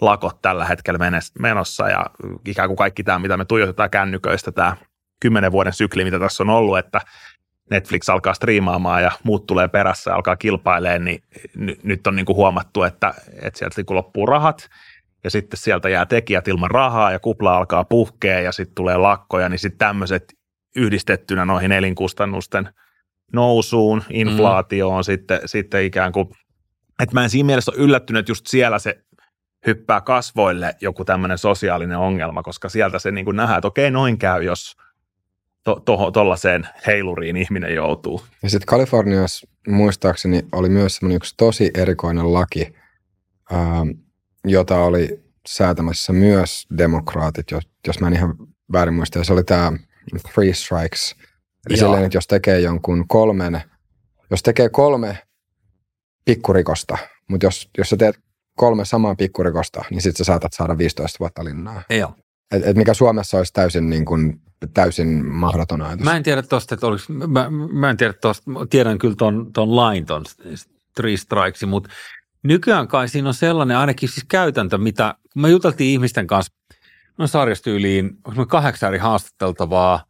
lakot 0.00 0.42
tällä 0.42 0.64
hetkellä 0.64 1.10
menossa 1.38 1.88
ja 1.88 2.06
ikään 2.46 2.68
kuin 2.68 2.76
kaikki 2.76 3.04
tämä, 3.04 3.18
mitä 3.18 3.36
me 3.36 3.44
tuijotetaan 3.44 3.90
kännyköistä, 3.90 4.52
tämä 4.52 4.76
kymmenen 5.20 5.52
vuoden 5.52 5.72
sykli, 5.72 6.04
mitä 6.04 6.18
tässä 6.18 6.42
on 6.42 6.50
ollut, 6.50 6.78
että 6.78 7.00
Netflix 7.70 8.08
alkaa 8.08 8.34
striimaamaan 8.34 9.02
ja 9.02 9.10
muut 9.22 9.46
tulee 9.46 9.68
perässä 9.68 10.10
ja 10.10 10.14
alkaa 10.14 10.36
kilpailemaan, 10.36 11.04
niin 11.04 11.22
nyt 11.82 12.06
on 12.06 12.16
niin 12.16 12.26
kuin 12.26 12.36
huomattu, 12.36 12.82
että, 12.82 13.14
että 13.42 13.58
sieltä 13.58 13.74
niin 13.76 13.86
kuin 13.86 13.96
loppuu 13.96 14.26
rahat 14.26 14.68
ja 15.26 15.30
sitten 15.30 15.58
sieltä 15.58 15.88
jää 15.88 16.06
tekijät 16.06 16.48
ilman 16.48 16.70
rahaa 16.70 17.12
ja 17.12 17.18
kupla 17.18 17.56
alkaa 17.56 17.84
puhkea 17.84 18.40
ja 18.40 18.52
sitten 18.52 18.74
tulee 18.74 18.96
lakkoja, 18.96 19.48
niin 19.48 19.58
sitten 19.58 19.78
tämmöiset 19.78 20.34
yhdistettynä 20.76 21.44
noihin 21.44 21.72
elinkustannusten 21.72 22.68
nousuun, 23.32 24.02
inflaatioon, 24.10 25.00
mm. 25.00 25.04
sitten, 25.04 25.40
sitten 25.46 25.84
ikään 25.84 26.12
kuin, 26.12 26.28
että 27.02 27.14
mä 27.14 27.24
en 27.24 27.30
siinä 27.30 27.46
mielessä 27.46 27.72
ole 27.72 27.80
yllättynyt, 27.80 28.20
että 28.20 28.30
just 28.30 28.46
siellä 28.46 28.78
se 28.78 28.98
hyppää 29.66 30.00
kasvoille 30.00 30.74
joku 30.80 31.04
tämmöinen 31.04 31.38
sosiaalinen 31.38 31.98
ongelma, 31.98 32.42
koska 32.42 32.68
sieltä 32.68 32.98
se 32.98 33.10
niin 33.10 33.24
kuin 33.24 33.36
nähdään, 33.36 33.58
että 33.58 33.68
okei, 33.68 33.90
noin 33.90 34.18
käy, 34.18 34.42
jos 34.42 34.76
tuollaiseen 36.12 36.62
to, 36.62 36.68
heiluriin 36.86 37.36
ihminen 37.36 37.74
joutuu. 37.74 38.22
Ja 38.42 38.50
sitten 38.50 38.66
Kaliforniassa 38.66 39.48
muistaakseni 39.68 40.42
oli 40.52 40.68
myös 40.68 40.96
semmoinen 40.96 41.16
yksi 41.16 41.34
tosi 41.36 41.70
erikoinen 41.74 42.32
laki, 42.32 42.74
ää, 43.52 43.86
jota 44.46 44.84
oli 44.84 45.24
säätämässä 45.48 46.12
myös 46.12 46.66
demokraatit, 46.78 47.50
jos, 47.50 47.68
jos 47.86 48.00
mä 48.00 48.06
en 48.06 48.14
ihan 48.14 48.34
väärin 48.72 48.94
muista. 48.94 49.24
Se 49.24 49.32
oli 49.32 49.44
tämä 49.44 49.72
three 50.32 50.52
strikes. 50.52 51.16
Eli 51.70 51.76
silleen, 51.76 52.04
että 52.04 52.16
jos 52.16 52.26
tekee 52.26 52.60
jonkun 52.60 53.08
kolmen, 53.08 53.62
jos 54.30 54.42
tekee 54.42 54.68
kolme 54.68 55.18
pikkurikosta, 56.24 56.98
mutta 57.28 57.46
jos, 57.46 57.70
jos 57.78 57.90
sä 57.90 57.96
teet 57.96 58.18
kolme 58.56 58.84
samaa 58.84 59.14
pikkurikosta, 59.14 59.84
niin 59.90 60.02
sitten 60.02 60.18
sä 60.18 60.24
saatat 60.24 60.52
saada 60.52 60.78
15 60.78 61.16
vuotta 61.20 61.44
linnaa. 61.44 61.82
Joo. 61.90 62.14
Et, 62.50 62.66
et 62.66 62.76
mikä 62.76 62.94
Suomessa 62.94 63.36
olisi 63.38 63.52
täysin, 63.52 63.90
niin 63.90 64.04
kuin, 64.04 64.40
täysin 64.74 65.26
mahdoton 65.26 65.82
ajatus. 65.82 66.04
Mä 66.04 66.16
en 66.16 66.22
tiedä 66.22 66.42
tosta, 66.42 66.74
että 66.74 66.86
oliko, 66.86 67.02
mä, 67.28 67.50
mä 67.72 67.90
en 67.90 67.96
tiedä 67.96 68.12
tosta, 68.12 68.50
tiedän 68.70 68.98
kyllä 68.98 69.14
ton, 69.14 69.52
ton 69.52 69.76
lain, 69.76 70.06
ton 70.06 70.24
three 70.96 71.16
strikes, 71.16 71.64
mutta 71.66 71.90
nykyään 72.46 72.88
kai 72.88 73.08
siinä 73.08 73.28
on 73.28 73.34
sellainen 73.34 73.76
ainakin 73.76 74.08
siis 74.08 74.26
käytäntö, 74.28 74.78
mitä, 74.78 75.14
kun 75.32 75.42
me 75.42 75.50
juteltiin 75.50 75.92
ihmisten 75.92 76.26
kanssa, 76.26 76.52
no 77.18 77.26
sarjastyyliin, 77.26 78.10
me 78.36 78.46
kahdeksan 78.46 78.88
eri 78.88 78.98
haastateltavaa, 78.98 80.04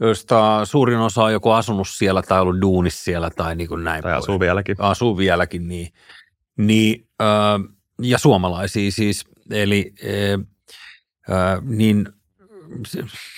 joista 0.00 0.64
suurin 0.64 0.98
osa 0.98 1.22
on 1.22 1.32
joku 1.32 1.50
asunut 1.50 1.88
siellä 1.88 2.22
tai 2.22 2.40
ollut 2.40 2.60
duunissa 2.60 3.04
siellä 3.04 3.30
tai 3.30 3.56
niin 3.56 3.68
kuin 3.68 3.84
näin. 3.84 4.02
Tai 4.02 4.12
asuu 4.12 4.40
vieläkin. 4.40 4.76
asuu 4.78 5.16
vieläkin, 5.16 5.68
niin, 5.68 5.92
niin 6.56 7.08
ö, 7.22 7.24
ja 8.02 8.18
suomalaisia 8.18 8.90
siis, 8.90 9.24
eli 9.50 9.92
ö, 10.04 10.38
ö, 11.28 11.62
niin 11.62 12.08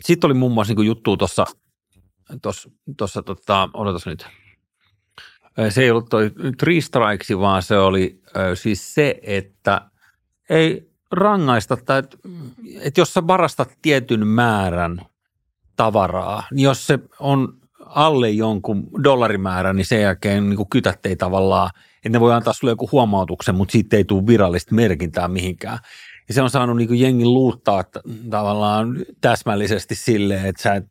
sitten 0.04 0.28
oli 0.28 0.34
muun 0.34 0.52
muassa 0.52 0.74
niin 0.74 0.86
juttu 0.86 1.16
tuossa, 1.16 1.44
tuossa 2.96 3.22
tota, 3.22 3.68
odotas 3.74 4.06
nyt, 4.06 4.26
se 5.68 5.82
ei 5.82 5.90
ollut 5.90 6.08
toi 6.10 6.30
three 6.58 6.80
strikes, 6.80 7.30
vaan 7.38 7.62
se 7.62 7.78
oli 7.78 8.20
siis 8.54 8.94
se, 8.94 9.18
että 9.22 9.80
ei 10.50 10.90
rangaista, 11.10 11.74
että, 11.74 11.98
että 12.80 13.00
jos 13.00 13.14
sä 13.14 13.26
varastat 13.26 13.72
tietyn 13.82 14.26
määrän 14.26 15.00
tavaraa, 15.76 16.42
niin 16.50 16.64
jos 16.64 16.86
se 16.86 16.98
on 17.18 17.58
alle 17.86 18.30
jonkun 18.30 18.88
dollarimäärän, 19.04 19.76
niin 19.76 19.86
sen 19.86 20.02
jälkeen 20.02 20.50
niin 20.50 20.68
kytät 20.70 21.06
ei 21.06 21.16
tavallaan, 21.16 21.70
että 21.96 22.08
ne 22.08 22.20
voi 22.20 22.34
antaa 22.34 22.52
sulle 22.52 22.72
joku 22.72 22.88
huomautuksen, 22.92 23.54
mutta 23.54 23.72
siitä 23.72 23.96
ei 23.96 24.04
tule 24.04 24.26
virallista 24.26 24.74
merkintää 24.74 25.28
mihinkään. 25.28 25.78
Ja 26.28 26.34
se 26.34 26.42
on 26.42 26.50
saanut 26.50 26.76
niin 26.76 27.00
jengin 27.00 27.34
luuttaa 27.34 27.84
tavallaan 28.30 28.96
täsmällisesti 29.20 29.94
silleen, 29.94 30.46
että 30.46 30.62
sä 30.62 30.74
et 30.74 30.84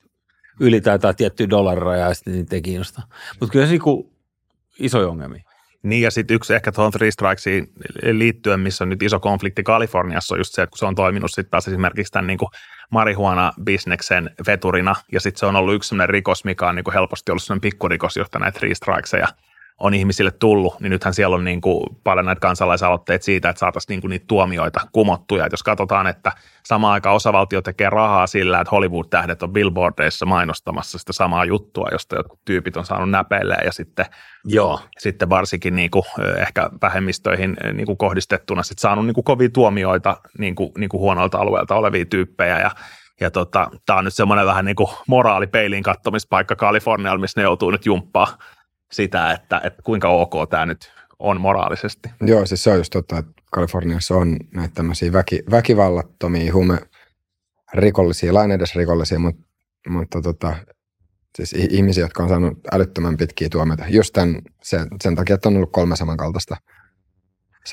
ylitä 0.59 0.91
jotain 0.91 1.15
tiettyä 1.15 1.49
dollariraja 1.49 2.07
ja 2.07 2.13
sitten 2.13 2.33
niitä 2.33 2.55
ei 2.55 2.61
kiinnosta. 2.61 3.01
Mutta 3.39 3.51
kyllä 3.51 3.65
se 3.65 3.71
niin 3.71 4.12
isoja 4.79 5.07
ongelmia. 5.07 5.43
Niin 5.83 6.01
ja 6.01 6.11
sitten 6.11 6.35
yksi 6.35 6.53
ehkä 6.53 6.71
tuohon 6.71 6.91
Three 6.91 7.11
Strikesiin 7.11 7.67
liittyen, 8.11 8.59
missä 8.59 8.83
on 8.83 8.89
nyt 8.89 9.03
iso 9.03 9.19
konflikti 9.19 9.63
Kaliforniassa, 9.63 10.35
on 10.35 10.39
just 10.39 10.53
se, 10.53 10.61
että 10.61 10.71
kun 10.71 10.77
se 10.77 10.85
on 10.85 10.95
toiminut 10.95 11.31
sitten 11.31 11.51
taas 11.51 11.67
esimerkiksi 11.67 12.13
tämän 12.13 12.27
niin 12.27 12.39
marihuana-bisneksen 12.89 14.29
veturina, 14.47 14.95
ja 15.11 15.19
sitten 15.19 15.39
se 15.39 15.45
on 15.45 15.55
ollut 15.55 15.73
yksi 15.73 15.89
sellainen 15.89 16.09
rikos, 16.09 16.45
mikä 16.45 16.69
on 16.69 16.75
niin 16.75 16.93
helposti 16.93 17.31
ollut 17.31 17.43
sellainen 17.43 17.61
pikkurikos, 17.61 18.17
josta 18.17 18.39
näitä 18.39 18.59
Three 18.59 18.75
Strikeseja 18.75 19.27
on 19.79 19.93
ihmisille 19.93 20.31
tullut, 20.31 20.79
niin 20.79 20.89
nythän 20.89 21.13
siellä 21.13 21.35
on 21.35 21.43
niin 21.43 21.61
kuin 21.61 21.83
paljon 22.03 22.25
näitä 22.25 22.39
kansalaisaloitteita 22.39 23.25
siitä, 23.25 23.49
että 23.49 23.59
saataisiin 23.59 23.93
niin 23.93 24.01
kuin 24.01 24.09
niitä 24.09 24.25
tuomioita 24.27 24.79
kumottuja. 24.91 25.45
Et 25.45 25.51
jos 25.51 25.63
katsotaan, 25.63 26.07
että 26.07 26.31
samaan 26.65 26.93
aikaan 26.93 27.15
osavaltio 27.15 27.61
tekee 27.61 27.89
rahaa 27.89 28.27
sillä, 28.27 28.61
että 28.61 28.71
Hollywood-tähdet 28.71 29.43
on 29.43 29.53
billboardeissa 29.53 30.25
mainostamassa 30.25 30.97
sitä 30.97 31.13
samaa 31.13 31.45
juttua, 31.45 31.87
josta 31.91 32.15
jotkut 32.15 32.39
tyypit 32.45 32.77
on 32.77 32.85
saanut 32.85 33.09
näpeille 33.09 33.57
ja 33.65 33.71
sitten 33.71 34.05
Joo. 34.45 34.79
sitten 34.99 35.29
varsinkin 35.29 35.75
niin 35.75 35.91
kuin, 35.91 36.03
ehkä 36.37 36.69
vähemmistöihin 36.81 37.57
niin 37.73 37.85
kuin 37.85 37.97
kohdistettuna 37.97 38.63
sit 38.63 38.79
saanut 38.79 39.05
niin 39.05 39.15
kuin 39.15 39.25
kovia 39.25 39.49
tuomioita 39.49 40.17
niin 40.37 40.55
kuin, 40.55 40.71
niin 40.77 40.89
kuin 40.89 41.01
huonolta 41.01 41.37
alueelta 41.37 41.75
olevia 41.75 42.05
tyyppejä 42.05 42.59
ja 42.59 42.71
ja 43.21 43.31
tota, 43.31 43.71
tämä 43.85 43.99
on 43.99 44.05
nyt 44.05 44.13
semmoinen 44.13 44.45
vähän 44.45 44.65
niin 44.65 44.75
kuin 44.75 44.89
moraalipeiliin 45.07 45.83
kattomispaikka 45.83 46.55
Kalifornialla, 46.55 47.19
missä 47.19 47.39
ne 47.39 47.43
joutuu 47.43 47.71
nyt 47.71 47.85
jumppaa 47.85 48.37
sitä, 48.93 49.31
että, 49.31 49.61
että 49.63 49.81
kuinka 49.81 50.09
ok 50.09 50.33
tämä 50.49 50.65
nyt 50.65 50.91
on 51.19 51.41
moraalisesti. 51.41 52.09
Joo, 52.21 52.45
siis 52.45 52.63
se 52.63 52.71
on 52.71 52.77
just 52.77 52.91
totta, 52.93 53.17
että 53.17 53.31
Kaliforniassa 53.51 54.15
on 54.15 54.37
näitä 54.53 54.73
tämmöisiä 54.73 55.13
väki, 55.13 55.43
väkivallattomia 55.51 56.53
huume 56.53 56.77
rikollisia, 57.73 58.33
lain 58.33 58.51
edes 58.51 58.75
rikollisia, 58.75 59.19
mutta, 59.19 59.41
mutta 59.89 60.21
tota, 60.21 60.55
siis 61.35 61.53
ihmisiä, 61.53 62.03
jotka 62.03 62.23
on 62.23 62.29
saanut 62.29 62.59
älyttömän 62.71 63.17
pitkiä 63.17 63.49
tuomioita. 63.49 63.83
Just 63.87 64.13
tämän, 64.13 64.41
sen, 64.63 64.87
sen 65.03 65.15
takia, 65.15 65.35
että 65.35 65.49
on 65.49 65.55
ollut 65.55 65.71
kolme 65.71 65.95
samankaltaista. 65.95 66.55
Tämä, 66.55 66.69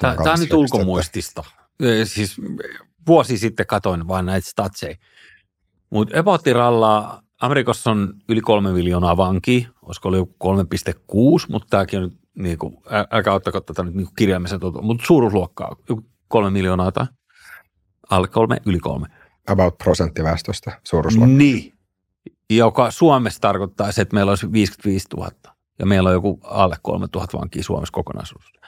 tämä 0.00 0.10
on 0.10 0.14
samankaltaista 0.14 0.44
nyt 0.44 0.52
ulkomuistista. 0.52 1.44
Siis 2.04 2.36
vuosi 3.06 3.38
sitten 3.38 3.66
katoin 3.66 4.08
vain 4.08 4.26
näitä 4.26 4.50
statseja. 4.50 4.96
Mutta 5.90 6.16
Epotiralla 6.16 7.22
Amerikassa 7.40 7.90
on 7.90 8.14
yli 8.28 8.40
kolme 8.40 8.72
miljoonaa 8.72 9.16
vankia, 9.16 9.68
olisiko 9.82 10.08
ollut 10.08 10.18
joku 10.18 10.54
3,6, 11.40 11.46
mutta 11.48 11.68
tämäkin 11.70 11.98
on 11.98 12.02
nyt, 12.02 12.18
niin 12.38 12.58
kuin, 12.58 12.76
älkää 13.10 13.34
ottako 13.34 13.60
tätä 13.60 13.82
nyt 13.82 13.94
niin 13.94 14.08
kirjaimisen 14.16 14.60
totuutta, 14.60 14.86
mutta 14.86 15.06
suuruusluokkaa, 15.06 15.76
joku 15.88 16.02
kolme 16.28 16.50
miljoonaa 16.50 16.92
tai 16.92 17.06
alle 18.10 18.28
kolme, 18.28 18.56
yli 18.66 18.78
kolme. 18.78 19.06
About 19.48 19.78
prosentti 19.78 20.22
väestöstä 20.22 20.80
suuruusluokka. 20.84 21.36
Niin. 21.36 21.72
Joka 22.50 22.90
Suomessa 22.90 23.40
tarkoittaa 23.40 23.92
se, 23.92 24.02
että 24.02 24.14
meillä 24.14 24.30
olisi 24.30 24.52
55 24.52 25.06
000 25.16 25.30
ja 25.78 25.86
meillä 25.86 26.08
on 26.08 26.14
joku 26.14 26.40
alle 26.44 26.76
3 26.82 27.06
000 27.14 27.26
vankia 27.40 27.62
Suomessa 27.62 27.92
kokonaisuudessa. 27.92 28.60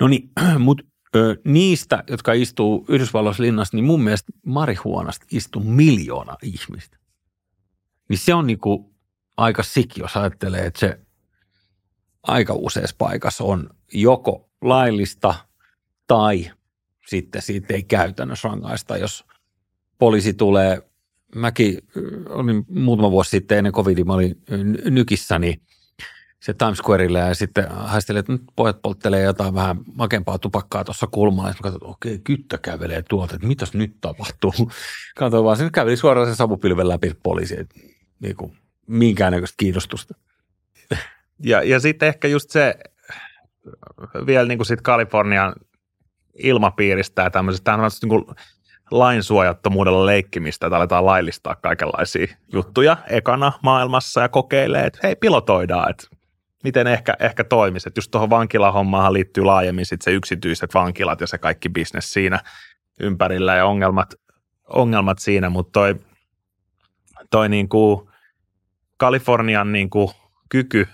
No 0.00 0.08
niin, 0.08 0.30
mutta 0.58 0.84
niistä, 1.44 2.04
jotka 2.10 2.32
istuu 2.32 2.84
Yhdysvalloissa 2.88 3.42
linnassa, 3.42 3.76
niin 3.76 3.84
mun 3.84 4.02
mielestä 4.02 4.32
marihuonasta 4.46 5.26
istuu 5.30 5.62
miljoona 5.64 6.36
ihmistä. 6.42 6.96
Niin 8.08 8.18
se 8.18 8.34
on 8.34 8.46
niinku 8.46 8.94
aika 9.36 9.62
sik, 9.62 9.98
jos 9.98 10.16
ajattelee, 10.16 10.66
että 10.66 10.80
se 10.80 11.00
aika 12.22 12.54
useassa 12.54 12.96
paikassa 12.98 13.44
on 13.44 13.70
joko 13.92 14.50
laillista 14.62 15.34
tai 16.06 16.50
sitten 17.06 17.42
siitä 17.42 17.74
ei 17.74 17.82
käytännössä 17.82 18.48
rangaista, 18.48 18.96
jos 18.96 19.24
poliisi 19.98 20.34
tulee 20.34 20.82
mäkin 21.34 21.78
ö, 21.96 22.00
olin 22.28 22.64
muutama 22.68 23.10
vuosi 23.10 23.30
sitten 23.30 23.58
ennen 23.58 23.72
covidia, 23.72 24.04
mä 24.04 24.12
olin 24.14 24.42
ö, 24.52 24.56
nykissä, 24.90 25.38
niin 25.38 25.62
se 26.40 26.54
Times 26.54 26.78
Squareille 26.78 27.18
ja 27.18 27.34
sitten 27.34 27.70
haistelin, 27.70 28.20
että 28.20 28.32
nyt 28.32 28.42
pojat 28.56 28.82
polttelee 28.82 29.22
jotain 29.22 29.54
vähän 29.54 29.76
makempaa 29.94 30.38
tupakkaa 30.38 30.84
tuossa 30.84 31.06
kulmalla. 31.06 31.50
Ja 31.50 31.54
katsoin, 31.54 31.74
että 31.74 31.86
okei, 31.86 32.18
kyttä 32.18 32.58
kävelee 32.58 33.02
tuolta, 33.02 33.34
että 33.34 33.46
mitäs 33.46 33.74
nyt 33.74 33.96
tapahtuu. 34.00 34.52
Katsoin 35.16 35.44
vaan, 35.44 35.56
se 35.56 35.70
käveli 35.70 35.96
suoraan 35.96 36.26
sen 36.26 36.36
savupilven 36.36 36.88
läpi 36.88 37.12
poliisi, 37.22 37.60
että 37.60 37.74
niin 38.20 38.36
kuin, 38.36 38.56
minkäännäköistä 38.86 39.54
kiinnostusta. 39.56 40.14
Ja, 41.42 41.62
ja 41.62 41.80
sitten 41.80 42.08
ehkä 42.08 42.28
just 42.28 42.50
se 42.50 42.74
vielä 44.26 44.48
niin 44.48 44.58
kuin 44.58 44.66
sit 44.66 44.80
Kalifornian 44.80 45.54
ilmapiiristä 46.38 47.22
ja 47.22 47.30
tämmöisestä, 47.30 47.64
tämä 47.64 47.84
on 47.84 47.90
niin 48.02 48.08
kuin 48.08 48.36
lainsuojattomuudella 48.90 50.06
leikkimistä, 50.06 50.66
että 50.66 50.76
aletaan 50.76 51.06
laillistaa 51.06 51.54
kaikenlaisia 51.54 52.26
juttuja 52.52 52.96
ekana 53.10 53.52
maailmassa 53.62 54.20
ja 54.20 54.28
kokeilee, 54.28 54.86
että 54.86 54.98
hei, 55.02 55.16
pilotoidaan, 55.16 55.90
että 55.90 56.06
miten 56.64 56.86
ehkä, 56.86 57.16
ehkä 57.20 57.44
toimisi. 57.44 57.88
Että 57.88 57.98
just 57.98 58.10
tuohon 58.10 58.30
vankilahommaan 58.30 59.12
liittyy 59.12 59.44
laajemmin 59.44 59.86
sit 59.86 60.02
se 60.02 60.10
yksityiset 60.10 60.74
vankilat 60.74 61.20
ja 61.20 61.26
se 61.26 61.38
kaikki 61.38 61.68
bisnes 61.68 62.12
siinä 62.12 62.40
ympärillä 63.00 63.56
ja 63.56 63.66
ongelmat, 63.66 64.14
ongelmat 64.68 65.18
siinä, 65.18 65.50
mutta 65.50 65.72
toi, 65.72 65.96
toi 67.34 67.48
niin 67.48 67.68
kuin 67.68 68.08
Kalifornian 68.96 69.72
niin 69.72 69.90
kuin 69.90 70.08
kyky 70.48 70.88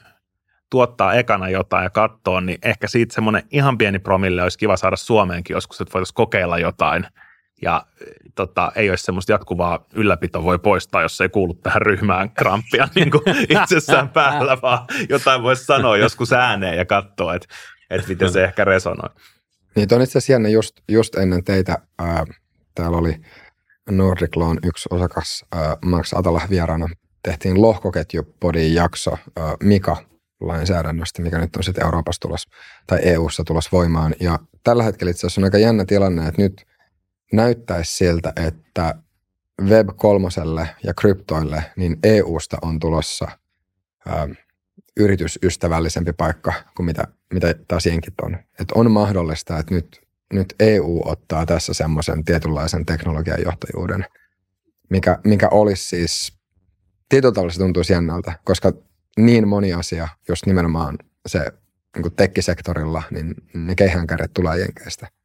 tuottaa 0.70 1.14
ekana 1.14 1.48
jotain 1.48 1.84
ja 1.84 1.90
katsoa, 1.90 2.40
niin 2.40 2.58
ehkä 2.62 2.88
siitä 2.88 3.14
semmoinen 3.14 3.42
ihan 3.50 3.78
pieni 3.78 3.98
promille 3.98 4.42
olisi 4.42 4.58
kiva 4.58 4.76
saada 4.76 4.96
Suomeenkin 4.96 5.54
joskus, 5.54 5.80
että 5.80 5.92
voitaisiin 5.92 6.14
kokeilla 6.14 6.58
jotain– 6.58 7.06
ja 7.62 7.86
tota, 8.34 8.72
ei 8.74 8.90
olisi 8.90 9.04
semmoista 9.04 9.32
jatkuvaa 9.32 9.86
ylläpito 9.94 10.42
voi 10.42 10.58
poistaa, 10.58 11.02
jos 11.02 11.20
ei 11.20 11.28
kuulu 11.28 11.54
tähän 11.54 11.82
ryhmään 11.82 12.30
kramppia 12.30 12.88
niin 12.94 13.10
kuin 13.10 13.22
itsessään 13.48 14.08
päällä, 14.08 14.58
vaan 14.62 14.86
jotain 15.08 15.42
voisi 15.42 15.64
sanoa 15.64 15.96
joskus 15.96 16.32
ääneen 16.32 16.76
ja 16.76 16.84
katsoa, 16.84 17.34
että, 17.34 17.48
että 17.90 18.08
miten 18.08 18.32
se 18.32 18.44
ehkä 18.44 18.64
resonoi. 18.64 19.10
Niin, 19.76 19.88
on 19.92 20.02
itse 20.02 20.18
asiassa 20.18 20.48
just, 20.48 20.80
just 20.88 21.14
ennen 21.14 21.44
teitä, 21.44 21.78
ää, 21.98 22.24
täällä 22.74 22.98
oli 22.98 23.16
Nordic 23.90 24.36
Loan 24.36 24.58
yksi 24.64 24.88
osakas, 24.90 25.44
ää, 25.52 25.76
Max 25.84 26.12
Atala 26.14 26.42
vieraana, 26.50 26.88
tehtiin 27.22 27.62
lohkoketjupodin 27.62 28.74
jakso 28.74 29.10
ää, 29.10 29.56
Mika 29.62 29.96
lainsäädännöstä, 30.40 31.22
mikä 31.22 31.38
nyt 31.38 31.56
on 31.56 31.64
sitten 31.64 31.84
Euroopassa 31.84 32.20
tulos 32.20 32.46
tai 32.86 32.98
EUssa 33.02 33.44
tulos 33.44 33.72
voimaan. 33.72 34.14
Ja 34.20 34.38
tällä 34.64 34.82
hetkellä 34.82 35.10
itse 35.10 35.26
asiassa 35.26 35.40
on 35.40 35.44
aika 35.44 35.58
jännä 35.58 35.84
tilanne, 35.84 36.28
että 36.28 36.42
nyt 36.42 36.66
näyttäisi 37.32 37.96
siltä, 37.96 38.32
että 38.46 38.94
Web 39.62 39.88
3 39.96 40.28
ja 40.84 40.94
kryptoille, 40.94 41.64
niin 41.76 41.96
EUsta 42.02 42.56
on 42.62 42.80
tulossa 42.80 43.28
ä, 44.08 44.28
yritysystävällisempi 44.96 46.12
paikka 46.12 46.52
kuin 46.76 46.86
mitä, 46.86 47.04
mitä 47.32 47.54
taas 47.68 47.86
jenkit 47.86 48.14
on. 48.22 48.38
Et 48.60 48.72
on 48.74 48.90
mahdollista, 48.90 49.58
että 49.58 49.74
nyt, 49.74 49.99
nyt 50.32 50.54
EU 50.60 51.02
ottaa 51.04 51.46
tässä 51.46 51.74
semmoisen 51.74 52.24
tietynlaisen 52.24 52.86
teknologian 52.86 53.42
johtajuuden, 53.44 54.04
mikä, 54.90 55.18
mikä 55.24 55.48
olisi 55.48 55.84
siis, 55.84 56.38
tietyllä 57.08 57.34
tavalla 57.34 57.52
se 57.52 57.58
tuntuisi 57.58 57.92
jännältä, 57.92 58.38
koska 58.44 58.72
niin 59.16 59.48
moni 59.48 59.72
asia, 59.72 60.08
jos 60.28 60.46
nimenomaan 60.46 60.98
se 61.26 61.52
niin 61.96 62.14
tekkisektorilla, 62.16 63.02
niin 63.10 63.34
ne 63.54 63.74
keihäänkärjet 63.74 64.30
tulee 64.34 64.58
jenkeistä– 64.58 65.08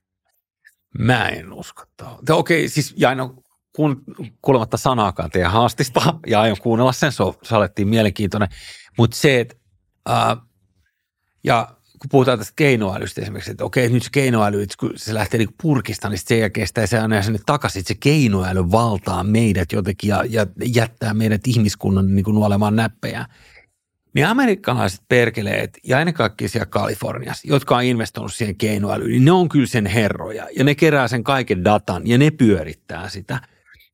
Mä 0.99 1.29
en 1.29 1.53
usko. 1.53 1.83
Okei, 2.29 2.69
siis 2.69 2.93
ja 2.97 3.09
aina 3.09 3.29
kuun, 3.75 4.03
kuulematta 4.41 4.77
sanaakaan 4.77 5.29
teidän 5.29 5.51
haastista 5.51 6.01
ja 6.27 6.41
aion 6.41 6.57
kuunnella 6.61 6.91
sen, 6.91 7.11
se, 7.11 7.55
alettiin 7.55 7.87
mielenkiintoinen. 7.87 8.49
Mutta 8.97 9.17
se, 9.17 9.39
että 9.39 9.55
ja 11.43 11.77
kun 12.05 12.09
puhutaan 12.11 12.37
tästä 12.37 12.53
keinoälystä 12.55 13.21
esimerkiksi, 13.21 13.51
että 13.51 13.65
okei, 13.65 13.89
nyt 13.89 14.03
se 14.03 14.09
keinoäly, 14.11 14.61
että 14.61 14.75
kun 14.79 14.91
se 14.95 15.13
lähtee 15.13 15.37
niin 15.37 15.55
purkista, 15.61 16.09
niin 16.09 16.19
sen 16.19 16.39
jälkeen 16.39 16.67
sitä 16.67 16.87
se 16.87 16.99
aina 16.99 17.21
sinne 17.21 17.39
takaisin, 17.45 17.79
että 17.79 17.87
se 17.87 17.97
keinoäly 17.99 18.71
valtaa 18.71 19.23
meidät 19.23 19.71
jotenkin 19.71 20.07
ja, 20.07 20.23
ja 20.29 20.45
jättää 20.65 21.13
meidät 21.13 21.47
ihmiskunnan 21.47 22.15
niin 22.15 22.23
kuin 22.23 22.35
nuolemaan 22.35 22.75
näppejä. 22.75 23.25
Niin 24.13 24.27
amerikkalaiset 24.27 25.01
perkeleet 25.09 25.77
ja 25.83 25.99
ennen 25.99 26.13
kaikkea 26.13 26.49
siellä 26.49 26.65
Kaliforniassa, 26.65 27.47
jotka 27.47 27.77
on 27.77 27.83
investoinut 27.83 28.33
siihen 28.33 28.55
keinoälyyn, 28.55 29.09
niin 29.09 29.25
ne 29.25 29.31
on 29.31 29.49
kyllä 29.49 29.67
sen 29.67 29.85
herroja 29.85 30.47
ja 30.57 30.63
ne 30.63 30.75
kerää 30.75 31.07
sen 31.07 31.23
kaiken 31.23 31.63
datan 31.63 32.07
ja 32.07 32.17
ne 32.17 32.31
pyörittää 32.31 33.09
sitä. 33.09 33.39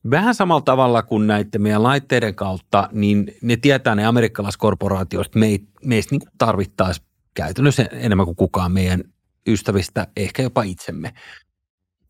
Vähän 0.09 0.35
samalla 0.35 0.61
tavalla 0.61 1.03
kuin 1.03 1.27
näiden 1.27 1.61
meidän 1.61 1.83
laitteiden 1.83 2.35
kautta, 2.35 2.89
niin 2.91 3.33
ne 3.41 3.57
tietää 3.57 3.95
ne 3.95 4.05
amerikkalaiskorporaatioista 4.05 5.39
me, 5.39 5.59
meistä 5.85 6.15
niin 6.15 6.21
tarvittaisiin 6.37 7.10
käytännössä 7.33 7.83
enemmän 7.83 8.25
kuin 8.25 8.35
kukaan 8.35 8.71
meidän 8.71 9.03
ystävistä, 9.47 10.07
ehkä 10.17 10.43
jopa 10.43 10.63
itsemme. 10.63 11.13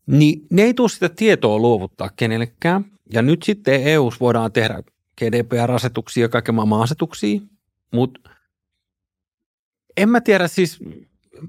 Niin 0.06 0.46
ne 0.50 0.62
ei 0.62 0.74
tule 0.74 0.88
sitä 0.88 1.08
tietoa 1.08 1.58
luovuttaa 1.58 2.10
kenellekään. 2.16 2.84
Ja 3.12 3.22
nyt 3.22 3.42
sitten 3.42 3.82
EU 3.82 4.12
voidaan 4.20 4.52
tehdä 4.52 4.82
GDPR-asetuksia 5.20 6.24
ja 6.24 6.28
kaiken 6.28 6.54
maailman 6.54 6.82
asetuksia, 6.82 7.40
mutta 7.92 8.30
en 9.96 10.08
mä 10.08 10.20
tiedä 10.20 10.48
siis, 10.48 10.78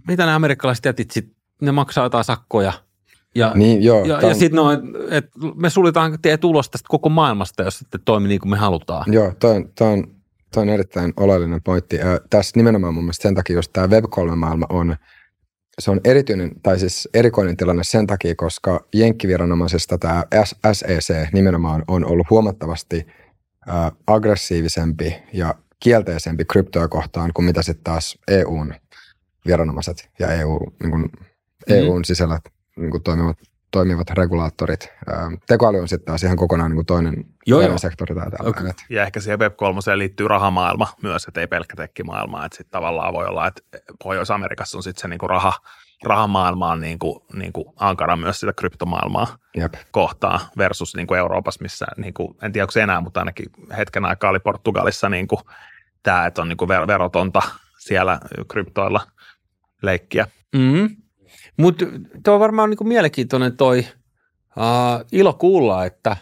mitä 0.08 0.26
ne 0.26 0.34
amerikkalaiset 0.34 0.86
jätit 0.86 1.12
sit, 1.12 1.32
ne 1.62 1.72
maksaa 1.72 2.06
jotain 2.06 2.24
sakkoja. 2.24 2.74
Ja, 3.36 3.52
niin, 3.56 3.84
joo, 3.84 4.06
ja, 4.06 4.22
ja 4.22 4.34
sitten 4.34 4.56
no, 4.56 4.72
et, 5.10 5.26
me 5.56 5.70
suljetaan 5.70 6.18
teidän 6.22 6.40
tulos 6.40 6.70
tästä 6.70 6.88
koko 6.90 7.10
maailmasta, 7.10 7.64
jos 7.64 7.80
sitten 7.80 8.02
toimii 8.06 8.30
niin 8.30 8.40
kuin 8.40 8.50
me 8.50 8.58
halutaan. 8.58 9.14
Joo, 9.14 9.34
toi 9.40 9.56
on, 9.80 10.16
toi 10.54 10.62
on, 10.62 10.70
erittäin 10.70 11.14
oleellinen 11.18 11.62
pointti. 11.64 11.98
Tässä 12.30 12.52
nimenomaan 12.56 12.94
mun 12.94 13.04
mielestä 13.04 13.24
sen 13.24 13.36
takia, 13.36 13.56
jos 13.56 13.70
tämä 13.70 13.88
Web3-maailma 13.88 14.66
on, 14.70 14.96
se 15.80 15.92
on 15.92 16.02
erityinen, 16.04 16.52
tai 16.64 16.80
siis 16.80 17.10
erikoinen 17.14 17.58
tilanne 17.58 17.84
sen 17.84 18.08
takia, 18.08 18.36
koska 18.36 18.86
jenkkiviranomaisesta 18.94 19.98
tämä 19.98 20.24
SEC 20.74 21.34
nimenomaan 21.34 21.84
on 21.88 22.06
ollut 22.06 22.30
huomattavasti 22.30 23.08
aggressiivisempi 24.08 25.16
ja 25.34 25.56
kielteisempi 25.80 26.46
kryptoa 26.46 26.88
kohtaan 26.88 27.32
kuin 27.34 27.46
mitä 27.46 27.62
sitten 27.62 27.84
taas 27.84 28.18
EUn 28.28 28.74
viranomaiset 29.46 30.10
ja 30.20 30.32
EU, 30.32 30.60
niin 30.84 30.92
kuin 30.92 31.02
mm. 31.02 31.10
EUn 31.68 32.06
sisällä 32.06 32.40
niin 32.76 32.92
kuin 32.92 33.04
toimivat, 33.04 33.38
toimivat 33.74 34.10
regulaattorit. 34.10 34.94
Tekoäly 35.48 35.80
on 35.80 35.88
sitten 35.88 36.06
taas 36.06 36.24
ihan 36.24 36.38
kokonaan 36.38 36.72
niin 36.72 36.76
kuin 36.76 36.86
toinen, 36.86 37.26
joo, 37.46 37.62
joo. 37.62 37.78
sektori. 37.78 38.16
Täällä 38.16 38.50
okay. 38.50 38.72
Ja 38.90 39.04
ehkä 39.04 39.20
siihen 39.20 39.40
Web3 39.40 39.98
liittyy 39.98 40.28
rahamaailma 40.28 40.88
myös, 41.02 41.26
että 41.26 41.42
ei 41.42 41.48
pelkkä 41.48 41.76
tekkimaailma. 41.76 42.46
Että 42.46 42.58
sitten 42.58 42.72
tavallaan 42.72 43.14
voi 43.14 43.26
olla, 43.26 43.48
että 43.48 43.62
Pohjois-Amerikassa 44.04 44.78
on 44.78 44.84
sitten 44.84 45.02
se 45.02 45.08
niin 45.08 45.20
kuin 45.20 45.30
raha, 45.30 45.54
rahamaailma 46.04 46.72
on 46.72 46.82
niin 46.82 47.00
kuin, 47.00 47.20
niin 47.34 47.54
kuin 47.54 47.66
ankara 47.76 48.16
myös 48.16 48.40
sitä 48.40 48.54
kryptomaailmaa 48.54 49.38
Jep. 49.58 49.74
kohtaa 49.92 50.40
versus 50.58 50.96
niin 50.96 51.08
kuin 51.08 51.18
Euroopassa, 51.18 51.62
missä 51.62 51.86
niin 51.98 52.14
kuin, 52.14 52.38
en 52.42 52.52
tiedä 52.52 52.64
onko 52.64 52.72
se 52.72 52.82
enää, 52.82 53.02
mutta 53.02 53.20
ainakin 53.20 53.46
hetken 53.78 54.06
aikaa 54.06 54.30
oli 54.30 54.40
Portugalissa 54.40 55.10
niin 55.10 55.28
kuin 55.28 55.42
tämä, 56.04 56.26
että 56.26 56.42
on 56.42 56.50
niin 56.50 56.58
kuin 56.58 56.70
verotonta 56.70 57.42
siellä 57.80 58.20
kryptoilla 58.48 59.02
leikkiä. 59.82 60.28
Mm. 60.56 61.03
Mutta 61.58 61.86
tuo 62.24 62.34
on 62.34 62.40
varmaan 62.40 62.70
niin 62.70 62.78
kuin 62.78 62.88
mielenkiintoinen 62.88 63.58
toi 63.58 63.80
uh, 64.58 65.06
ilo 65.12 65.34
kuulla, 65.34 65.86
että 65.86 66.18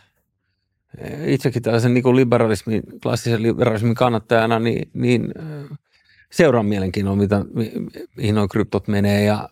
itsekin 1.25 1.61
tällaisen 1.61 1.93
niin 1.93 2.15
liberalismin, 2.15 2.83
klassisen 3.03 3.43
liberalismin 3.43 3.95
kannattajana, 3.95 4.59
niin, 4.59 4.89
niin 4.93 5.33
seuraan 6.31 6.65
mielenkiinnolla, 6.65 7.17
mitä, 7.17 7.45
mihin 8.17 8.35
nuo 8.35 8.47
kryptot 8.47 8.87
menee 8.87 9.23
ja 9.23 9.49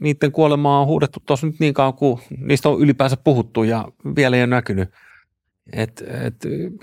niiden 0.00 0.32
kuolemaa 0.32 0.80
on 0.80 0.86
huudettu 0.86 1.22
tuossa 1.26 1.46
nyt 1.46 1.60
niin 1.60 1.74
kauan 1.74 1.94
kuin 1.94 2.20
niistä 2.38 2.68
on 2.68 2.80
ylipäänsä 2.80 3.16
puhuttu 3.16 3.62
ja 3.62 3.88
vielä 4.16 4.36
ei 4.36 4.42
ole 4.42 4.46
näkynyt. 4.46 4.88
Et, 5.72 6.04
et, 6.24 6.34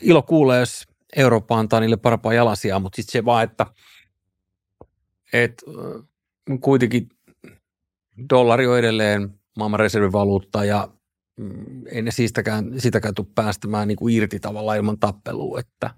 ilo 0.01 0.21
kuulla, 0.21 0.55
jos 0.55 0.87
Eurooppa 1.15 1.59
antaa 1.59 1.79
niille 1.79 1.97
parempaa 1.97 2.33
jalasia, 2.33 2.79
mutta 2.79 2.95
sitten 2.95 3.11
se 3.11 3.25
vaan, 3.25 3.43
että 3.43 3.65
et, 5.33 5.63
kuitenkin 6.61 7.09
dollari 8.29 8.67
on 8.67 8.79
edelleen 8.79 9.29
maailman 9.57 9.79
reservivaluutta 9.79 10.65
ja 10.65 10.88
mm, 11.38 11.88
ei 11.91 12.01
ne 12.01 12.12
siitäkään, 12.12 12.71
siitäkään 12.77 13.13
tule 13.13 13.27
päästämään 13.36 13.88
niin 13.88 13.95
kuin 13.95 14.15
irti 14.15 14.39
tavallaan 14.39 14.77
ilman 14.77 14.99
tappelua, 14.99 15.60
että 15.60 15.89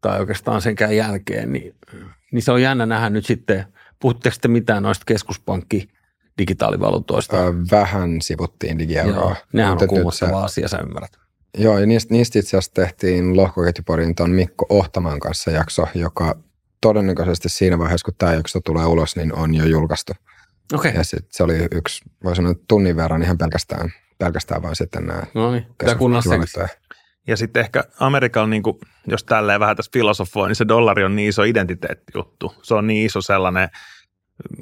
tai 0.00 0.20
oikeastaan 0.20 0.62
senkään 0.62 0.96
jälkeen, 0.96 1.52
niin, 1.52 1.74
niin 2.32 2.42
se 2.42 2.52
on 2.52 2.62
jännä 2.62 2.86
nähdä 2.86 3.10
nyt 3.10 3.26
sitten, 3.26 3.64
puhutteko 4.00 4.34
sitten 4.34 4.50
mitään 4.50 4.82
noista 4.82 5.04
keskuspankki 5.06 5.88
digitaalivaluutoista? 6.38 7.36
Vähän 7.70 8.22
sivuttiin 8.22 8.78
digieuroa. 8.78 9.24
Joo, 9.24 9.36
nehän 9.52 9.78
on 9.82 9.88
kuumottava 9.88 10.44
asia, 10.44 10.68
sä 10.68 10.78
ymmärrät. 10.78 11.12
Joo, 11.58 11.78
ja 11.78 11.86
niistä, 11.86 12.14
niistä 12.14 12.38
itse 12.38 12.56
asiassa 12.56 12.74
tehtiin 12.74 13.36
lohkoketjuporin 13.36 14.14
tuon 14.14 14.30
Mikko 14.30 14.66
Ohtamaan 14.68 15.20
kanssa 15.20 15.50
jakso, 15.50 15.86
joka 15.94 16.38
todennäköisesti 16.84 17.48
siinä 17.48 17.78
vaiheessa, 17.78 18.04
kun 18.04 18.14
tämä 18.18 18.34
jakso 18.34 18.60
tulee 18.60 18.86
ulos, 18.86 19.16
niin 19.16 19.34
on 19.34 19.54
jo 19.54 19.64
julkaistu. 19.64 20.12
Okay. 20.74 20.92
Ja 20.94 21.04
sit 21.04 21.26
se 21.30 21.42
oli 21.42 21.68
yksi, 21.72 22.04
voi 22.24 22.36
sanoa, 22.36 22.54
tunnin 22.68 22.96
verran 22.96 23.22
ihan 23.22 23.38
pelkästään, 23.38 23.92
pelkästään 24.18 24.62
vaan 24.62 24.76
sitten 24.76 25.06
nämä 25.06 25.22
no 25.34 25.52
niin, 25.52 25.66
ja 27.26 27.36
sitten 27.36 27.60
ehkä 27.60 27.84
Amerikalla, 28.00 28.48
niin 28.48 28.62
kuin, 28.62 28.78
jos 29.06 29.24
tälleen 29.24 29.60
vähän 29.60 29.76
tässä 29.76 29.90
filosofoi, 29.92 30.48
niin 30.48 30.56
se 30.56 30.68
dollari 30.68 31.04
on 31.04 31.16
niin 31.16 31.28
iso 31.28 31.42
identiteettijuttu. 31.42 32.54
Se 32.62 32.74
on 32.74 32.86
niin 32.86 33.06
iso 33.06 33.20
sellainen 33.20 33.68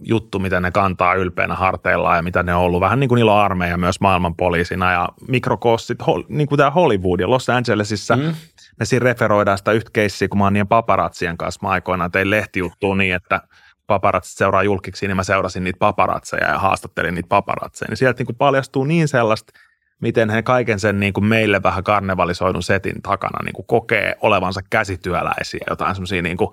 juttu, 0.02 0.38
mitä 0.38 0.60
ne 0.60 0.70
kantaa 0.70 1.14
ylpeänä 1.14 1.54
harteillaan 1.54 2.16
ja 2.16 2.22
mitä 2.22 2.42
ne 2.42 2.54
on 2.54 2.62
ollut. 2.62 2.80
Vähän 2.80 3.00
niin 3.00 3.08
kuin 3.08 3.16
niillä 3.16 3.34
on 3.34 3.44
armeija 3.44 3.78
myös 3.78 4.00
maailmanpoliisina 4.00 4.92
ja 4.92 5.08
mikrokossit, 5.28 5.98
niin 6.28 6.48
kuin 6.48 6.56
tämä 6.56 6.70
Hollywood 6.70 7.20
ja 7.20 7.30
Los 7.30 7.50
Angelesissa. 7.50 8.16
Mm. 8.16 8.34
Me 8.78 8.84
siinä 8.84 9.04
referoidaan 9.04 9.58
sitä 9.58 9.72
yhtä 9.72 9.90
keissiä, 9.92 10.28
kun 10.28 10.38
mä 10.38 10.44
oon 10.44 10.52
niiden 10.52 10.68
paparatsien 10.68 11.36
kanssa. 11.36 11.60
Mä 11.62 11.68
aikoinaan 11.68 12.10
tein 12.10 12.30
lehtijuttua 12.30 12.96
niin, 12.96 13.14
että 13.14 13.40
paparatsit 13.86 14.38
seuraa 14.38 14.62
julkiksi, 14.62 15.06
niin 15.06 15.16
mä 15.16 15.22
seurasin 15.22 15.64
niitä 15.64 15.78
paparatseja 15.78 16.50
ja 16.50 16.58
haastattelin 16.58 17.14
niitä 17.14 17.28
paparatseja. 17.28 17.88
Niin 17.88 17.96
sieltä 17.96 18.18
niin 18.18 18.26
kuin 18.26 18.36
paljastuu 18.36 18.84
niin 18.84 19.08
sellaista, 19.08 19.52
miten 20.00 20.30
he 20.30 20.42
kaiken 20.42 20.80
sen 20.80 21.00
niin 21.00 21.12
kuin 21.12 21.24
meille 21.24 21.62
vähän 21.62 21.84
karnevalisoidun 21.84 22.62
setin 22.62 23.02
takana 23.02 23.44
niin 23.44 23.52
kuin 23.52 23.66
kokee 23.66 24.16
olevansa 24.20 24.60
käsityöläisiä, 24.70 25.64
jotain 25.70 25.94
semmoisia 25.94 26.22
niin 26.22 26.36
kuin, 26.36 26.50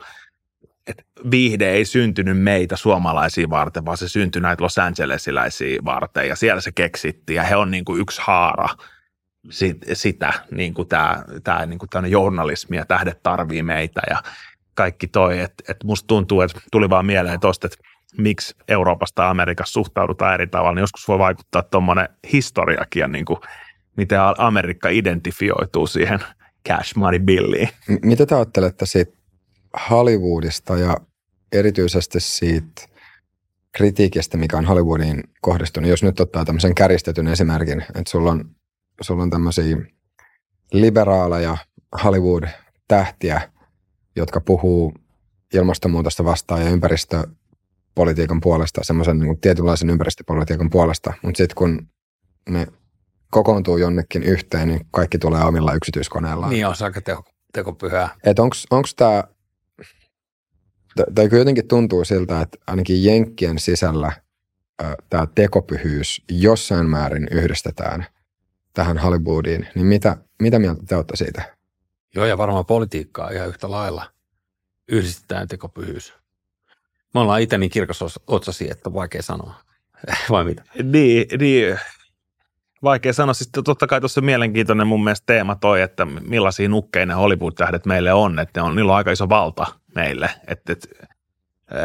että 0.87 1.03
viihde 1.31 1.69
ei 1.69 1.85
syntynyt 1.85 2.41
meitä 2.41 2.75
suomalaisia 2.75 3.49
varten, 3.49 3.85
vaan 3.85 3.97
se 3.97 4.07
syntyi 4.09 4.41
näitä 4.41 4.63
Los 4.63 4.77
Angelesiläisiä 4.77 5.79
varten. 5.85 6.27
Ja 6.27 6.35
siellä 6.35 6.61
se 6.61 6.71
keksittiin 6.71 7.35
ja 7.35 7.43
he 7.43 7.55
on 7.55 7.71
niin 7.71 7.85
kuin 7.85 8.01
yksi 8.01 8.21
haara 8.23 8.69
sit, 9.49 9.77
sitä, 9.93 10.33
niin 10.51 10.73
kuin 10.73 10.87
tämä, 10.87 11.23
tämä 11.43 11.65
niin 11.65 11.79
kuin 11.79 12.11
journalismi 12.11 12.77
ja 12.77 12.85
tähdet 12.85 13.23
tarvii 13.23 13.63
meitä 13.63 14.01
ja 14.09 14.23
kaikki 14.73 15.07
toi, 15.07 15.39
että 15.39 15.63
et 15.67 15.77
musta 15.83 16.07
tuntuu, 16.07 16.41
että 16.41 16.59
tuli 16.71 16.89
vaan 16.89 17.05
mieleen 17.05 17.39
tuosta, 17.39 17.67
että 17.67 17.77
miksi 18.17 18.55
Euroopasta 18.67 19.21
ja 19.21 19.29
Amerikassa 19.29 19.73
suhtaudutaan 19.73 20.33
eri 20.33 20.47
tavalla, 20.47 20.75
niin 20.75 20.81
joskus 20.81 21.07
voi 21.07 21.19
vaikuttaa 21.19 21.63
tuommoinen 21.63 22.09
historiakin 22.33 22.99
ja 22.99 23.07
niin 23.07 23.25
kuin, 23.25 23.39
miten 23.97 24.19
Amerikka 24.37 24.89
identifioituu 24.89 25.87
siihen 25.87 26.19
cash 26.67 26.95
money 26.95 27.19
billiin. 27.19 27.69
M- 27.87 28.07
mitä 28.07 28.25
te 28.25 28.35
ajattelette 28.35 28.85
siitä 28.85 29.17
Hollywoodista 29.89 30.77
ja 30.77 30.97
erityisesti 31.51 32.19
siitä 32.19 32.81
kritiikistä, 33.71 34.37
mikä 34.37 34.57
on 34.57 34.65
Hollywoodiin 34.65 35.23
kohdistunut? 35.41 35.89
Jos 35.89 36.03
nyt 36.03 36.19
ottaa 36.19 36.45
tämmöisen 36.45 36.75
käristetyn 36.75 37.27
esimerkin, 37.27 37.81
että 37.81 38.09
sulla 38.11 38.31
on, 38.31 38.45
sulla 39.01 39.23
on 39.23 39.29
tämmöisiä 39.29 39.77
liberaaleja 40.73 41.57
Hollywood-tähtiä, 42.03 43.51
jotka 44.15 44.41
puhuu 44.41 44.93
ilmastonmuutosta 45.53 46.25
vastaan 46.25 46.61
ja 46.61 46.69
ympäristöpolitiikan 46.69 48.41
puolesta, 48.41 48.83
semmoisen 48.83 49.19
niin 49.19 49.41
tietynlaisen 49.41 49.89
ympäristöpolitiikan 49.89 50.69
puolesta, 50.69 51.13
mutta 51.23 51.37
sitten 51.37 51.55
kun 51.55 51.87
ne 52.49 52.67
kokoontuu 53.31 53.77
jonnekin 53.77 54.23
yhteen, 54.23 54.67
niin 54.67 54.85
kaikki 54.91 55.17
tulee 55.17 55.43
omilla 55.43 55.73
yksityiskoneilla. 55.73 56.49
Niin 56.49 56.67
on, 56.67 56.75
aika 56.83 57.01
teko, 57.01 57.23
tekopyhää. 57.53 58.09
Että 58.23 58.41
onko 58.41 58.87
tämä, 58.95 59.23
tai 61.15 61.29
jotenkin 61.31 61.67
tuntuu 61.67 62.05
siltä, 62.05 62.41
että 62.41 62.57
ainakin 62.67 63.03
Jenkkien 63.03 63.59
sisällä 63.59 64.11
tämä 65.09 65.27
tekopyhyys 65.35 66.23
jossain 66.31 66.89
määrin 66.89 67.27
yhdistetään 67.31 68.05
tähän 68.73 68.97
Hollywoodiin, 68.97 69.67
niin 69.75 69.85
mitä, 69.85 70.17
mitä 70.41 70.59
mieltä 70.59 70.83
te 70.87 70.95
olette 70.95 71.15
siitä? 71.15 71.55
Joo, 72.15 72.25
ja 72.25 72.37
varmaan 72.37 72.65
politiikkaa 72.65 73.29
ihan 73.29 73.47
yhtä 73.47 73.71
lailla 73.71 74.05
yhdistetään 74.87 75.47
tekopyhyys. 75.47 76.13
Me 77.13 77.19
ollaan 77.19 77.41
itse 77.41 77.57
niin 77.57 77.69
kirkas 77.69 77.99
otsasi, 78.27 78.71
että 78.71 78.89
on 78.89 78.93
vaikea 78.93 79.21
sanoa. 79.21 79.53
Vai 80.29 80.43
mitä? 80.43 80.63
Niin, 80.83 81.25
niin. 81.39 81.79
Vaikea 82.83 83.13
sanoa. 83.13 83.33
Siis 83.33 83.49
totta 83.65 83.87
kai 83.87 83.99
tuossa 83.99 84.21
mielenkiintoinen 84.21 84.87
mun 84.87 85.03
mielestä 85.03 85.25
teema 85.25 85.55
toi, 85.55 85.81
että 85.81 86.05
millaisia 86.05 86.69
nukkeja 86.69 87.05
ne 87.05 87.13
Hollywood-tähdet 87.13 87.85
meille 87.85 88.13
on. 88.13 88.39
Että 88.39 88.63
on, 88.63 88.75
niillä 88.75 88.91
on 88.91 88.97
aika 88.97 89.11
iso 89.11 89.29
valta 89.29 89.65
meille. 89.95 90.29
Että, 90.47 90.73
että 90.73 90.87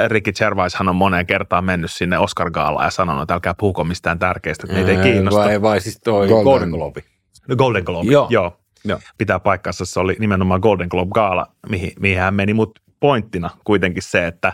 Ricky 0.08 0.32
Gervaishan 0.32 0.88
on 0.88 0.96
moneen 0.96 1.26
kertaan 1.26 1.64
mennyt 1.64 1.90
sinne 1.90 2.18
Oscar 2.18 2.50
Gaalaan 2.50 2.86
ja 2.86 2.90
sanonut, 2.90 3.22
että 3.22 3.34
älkää 3.34 3.54
puhuko 3.54 3.84
mistään 3.84 4.18
tärkeistä, 4.18 4.66
että 4.66 4.74
meitä 4.74 4.90
ei 4.90 5.12
kiinnosta. 5.12 5.40
Vai, 5.40 5.62
vai 5.62 5.80
siis 5.80 6.00
toi 6.04 6.28
Golden, 6.28 6.44
Golden 6.44 6.70
Globe. 6.70 7.02
No 7.48 7.56
Golden 7.56 7.84
Globe, 7.84 8.10
joo. 8.10 8.26
joo. 8.30 8.60
Joo. 8.84 8.98
pitää 9.18 9.40
paikkansa. 9.40 9.84
Se 9.84 10.00
oli 10.00 10.16
nimenomaan 10.18 10.60
Golden 10.60 10.88
Globe 10.90 11.10
Gaala, 11.14 11.46
mihin, 11.68 11.92
mihin 12.00 12.18
hän 12.18 12.34
meni, 12.34 12.54
mutta 12.54 12.80
pointtina 13.00 13.50
kuitenkin 13.64 14.02
se, 14.02 14.26
että, 14.26 14.52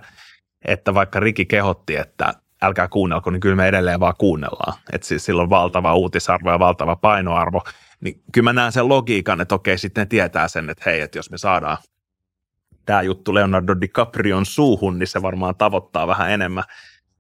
että 0.65 0.95
vaikka 0.95 1.21
Riki 1.21 1.47
kehotti, 1.47 1.97
että 1.97 2.35
älkää 2.63 2.89
kuunnelko, 2.89 3.31
niin 3.31 3.41
kyllä 3.41 3.57
me 3.57 3.69
edelleen 3.69 4.01
vaan 4.01 4.15
kuunnellaan. 4.19 4.79
Että 4.93 5.07
siis 5.07 5.25
sillä 5.25 5.43
on 5.43 5.51
valtava 5.51 5.95
uutisarvo 5.95 6.51
ja 6.51 6.59
valtava 6.59 6.97
painoarvo. 6.97 7.63
Niin 8.01 8.23
kyllä 8.33 8.45
mä 8.45 8.53
näen 8.53 8.73
sen 8.73 8.89
logiikan, 8.89 9.41
että 9.41 9.55
okei, 9.55 9.79
sitten 9.79 10.03
ne 10.03 10.07
tietää 10.07 10.49
sen, 10.49 10.71
että 10.71 10.83
hei, 10.87 11.01
että 11.01 11.19
jos 11.19 11.31
me 11.31 11.39
saadaan 11.39 11.77
tämä 12.87 13.03
juttu 13.03 13.35
Leonardo 13.35 13.81
DiCaprion 13.81 14.47
suuhun, 14.47 14.99
niin 14.99 15.07
se 15.07 15.23
varmaan 15.23 15.57
tavoittaa 15.57 16.07
vähän 16.07 16.31
enemmän 16.31 16.65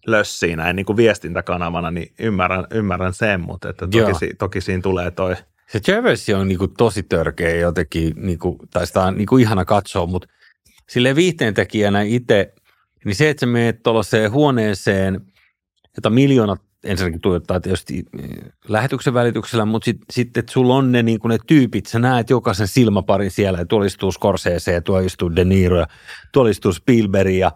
lössiä 0.06 0.56
näin 0.56 0.76
niin 0.76 0.86
kuin 0.86 0.96
viestintäkanavana, 0.96 1.90
niin 1.90 2.14
ymmärrän, 2.18 2.66
ymmärrän 2.70 3.14
sen, 3.14 3.40
mutta 3.40 3.68
että 3.68 3.86
toki, 3.86 4.34
toki 4.38 4.60
siinä 4.60 4.82
tulee 4.82 5.10
toi– 5.10 5.36
se 5.72 5.80
Jervesi 5.92 6.34
on 6.34 6.48
niinku 6.48 6.68
tosi 6.68 7.02
törkeä 7.02 7.56
jotenkin, 7.56 8.12
niinku, 8.16 8.58
tai 8.70 8.86
sitä 8.86 9.02
on 9.02 9.16
niinku 9.16 9.36
ihana 9.36 9.64
katsoa, 9.64 10.06
mutta 10.06 10.28
sille 10.88 11.14
viihteentekijänä 11.14 12.02
itse, 12.02 12.54
niin 13.04 13.14
se, 13.14 13.30
että 13.30 13.40
sä 13.40 13.46
menet 13.46 13.82
tuollaiseen 13.82 14.32
huoneeseen, 14.32 15.20
jota 15.96 16.10
miljoonat 16.10 16.62
ensinnäkin 16.84 17.20
tuottaa 17.20 17.60
tietysti 17.60 18.04
lähetyksen 18.68 19.14
välityksellä, 19.14 19.64
mutta 19.64 19.84
sitten, 19.84 20.06
sit, 20.10 20.36
että 20.36 20.52
sulla 20.52 20.74
on 20.74 20.92
ne, 20.92 21.02
niin 21.02 21.20
ne 21.24 21.38
tyypit, 21.46 21.86
sä 21.86 21.98
näet 21.98 22.30
jokaisen 22.30 22.68
silmaparin 22.68 23.30
siellä, 23.30 23.58
ja 23.58 23.66
tuolla 23.66 23.86
istuu 23.86 24.12
Scorsese, 24.12 24.72
ja 24.72 24.80
tuolla 24.80 25.06
istuu 25.06 25.36
De 25.36 25.44
Niro, 25.44 25.78
ja 25.78 25.86
tuolla 26.32 26.50
istuu 26.50 26.72
Spielberg, 26.72 27.34
ja 27.34 27.52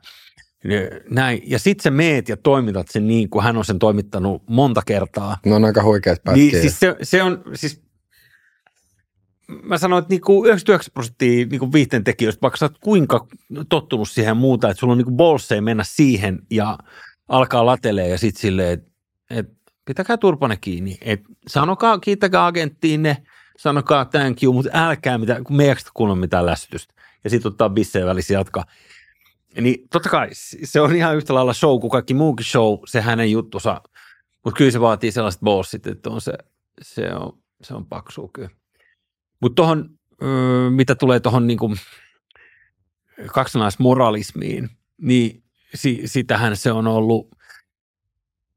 näin. 1.10 1.42
Ja 1.46 1.58
sitten 1.58 1.82
sä 1.82 1.90
meet 1.90 2.28
ja 2.28 2.36
toimitat 2.36 2.88
sen 2.90 3.06
niin 3.06 3.30
kuin 3.30 3.44
hän 3.44 3.56
on 3.56 3.64
sen 3.64 3.78
toimittanut 3.78 4.42
monta 4.48 4.82
kertaa. 4.86 5.38
No 5.46 5.56
on 5.56 5.64
aika 5.64 5.82
huikeat 5.82 6.24
pätkiä. 6.24 6.44
Niin, 6.44 6.60
siis 6.60 6.80
se, 6.80 6.96
se 7.02 7.22
on, 7.22 7.42
siis 7.54 7.82
mä 9.62 9.78
sanoin, 9.78 10.02
että 10.02 10.12
niinku 10.12 10.44
99 10.44 10.92
prosenttia 10.92 11.46
niinku 11.46 11.72
viihteen 11.72 12.04
tekijöistä, 12.04 12.42
vaikka 12.42 12.56
sä 12.56 12.64
oot 12.64 12.78
kuinka 12.80 13.26
tottunut 13.68 14.08
siihen 14.08 14.36
muuta, 14.36 14.70
että 14.70 14.80
sulla 14.80 14.92
on 14.92 14.98
niinku 14.98 15.16
bolseja 15.16 15.62
mennä 15.62 15.84
siihen 15.86 16.38
ja 16.50 16.78
alkaa 17.28 17.66
latelee 17.66 18.08
ja 18.08 18.18
sitten 18.18 18.40
silleen, 18.40 18.72
että 18.72 18.93
et, 19.30 19.46
pitäkää 19.84 20.16
turpane 20.16 20.56
kiinni. 20.56 20.98
Et 21.00 21.20
sanokaa, 21.46 21.98
kiittäkää 21.98 22.46
agenttiinne, 22.46 23.16
sanokaa 23.58 24.04
thank 24.04 24.42
you, 24.42 24.52
mutta 24.52 24.70
älkää 24.74 25.18
mitään, 25.18 25.44
kun 25.44 25.56
me 25.56 25.64
ei 25.64 25.74
kuunnella 25.94 26.20
mitään 26.20 26.46
lässytystä. 26.46 26.94
Ja 27.24 27.30
sitten 27.30 27.52
ottaa 27.52 27.68
bisseen 27.68 28.06
välissä 28.06 28.34
jatkaa. 28.34 28.64
Niin 29.60 29.88
totta 29.92 30.08
kai 30.08 30.28
se 30.64 30.80
on 30.80 30.96
ihan 30.96 31.16
yhtä 31.16 31.34
lailla 31.34 31.54
show 31.54 31.80
kuin 31.80 31.90
kaikki 31.90 32.14
muukin 32.14 32.46
show, 32.46 32.78
se 32.86 33.00
hänen 33.00 33.30
juttusa. 33.30 33.80
Mutta 34.44 34.58
kyllä 34.58 34.70
se 34.70 34.80
vaatii 34.80 35.12
sellaiset 35.12 35.40
bossit, 35.40 35.86
että 35.86 36.10
on 36.10 36.20
se, 36.20 36.32
se 36.82 37.14
on, 37.14 37.38
se 37.62 37.74
on 37.74 37.86
paksu 37.86 38.28
kyllä. 38.28 38.50
Mutta 39.40 39.54
tuohon, 39.54 39.90
mitä 40.70 40.94
tulee 40.94 41.20
tuohon 41.20 41.46
niin 41.46 41.58
kaksinaismoralismiin, 43.26 44.70
niin 45.00 45.42
si, 45.74 46.02
sitähän 46.04 46.56
se 46.56 46.72
on 46.72 46.86
ollut 46.86 47.28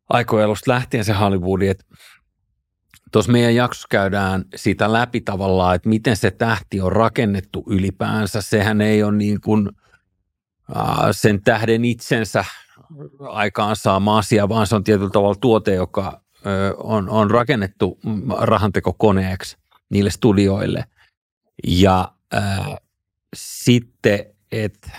aikojen 0.10 0.50
lähtien 0.68 1.06
se 1.06 1.14
Hollywoodi, 1.14 1.68
että 1.68 1.86
tuossa 3.12 3.32
meidän 3.32 3.56
jaksossa 3.56 3.88
käydään 3.92 4.46
siitä 4.56 4.94
läpi 4.94 5.22
tavallaan, 5.22 5.76
että 5.76 5.90
miten 5.90 6.16
se 6.16 6.32
tähti 6.32 6.82
on 6.82 6.92
rakennettu 6.92 7.64
ylipäänsä. 7.70 8.42
Sehän 8.42 8.82
ei 8.82 9.04
ole 9.04 9.16
niin 9.16 9.42
kuin 9.42 9.70
sen 11.12 11.42
tähden 11.44 11.86
itsensä 11.86 12.46
aikaansaama 13.20 14.18
asia, 14.18 14.50
vaan 14.50 14.68
se 14.68 14.76
on 14.76 14.84
tietyllä 14.84 15.10
tavalla 15.10 15.38
tuote, 15.42 15.74
joka 15.74 16.22
on, 16.78 17.10
on 17.10 17.32
rakennettu 17.32 18.00
rahantekokoneeksi 18.40 19.58
niille 19.90 20.10
studioille. 20.10 20.86
Ja 21.68 22.14
äh, 22.34 22.68
sitten, 23.36 24.26
että 24.52 24.92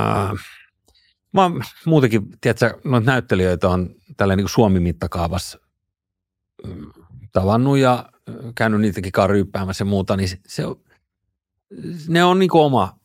äh, 0.00 0.30
mä 1.32 1.42
oon 1.42 1.62
muutenkin, 1.86 2.22
tiedätkö, 2.40 2.78
noita 2.84 3.10
näyttelijöitä 3.10 3.68
on 3.68 3.94
tällä 4.16 4.36
niin 4.36 4.48
Suomi-mittakaavassa 4.48 5.58
mm, 6.66 6.92
tavannut 7.32 7.78
ja 7.78 8.10
äh, 8.28 8.34
käynyt 8.54 8.80
niitäkin 8.80 9.12
ryyppäämässä 9.26 9.82
ja 9.82 9.86
muuta, 9.86 10.16
niin 10.16 10.28
se, 10.46 10.62
ne 12.08 12.24
on 12.24 12.38
niin 12.38 12.50
oma 12.52 12.98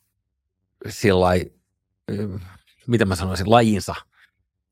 sillä 0.88 1.28
äh, 1.28 2.40
mitä 2.86 3.04
mä 3.04 3.16
sanoisin, 3.16 3.50
lajinsa. 3.50 3.94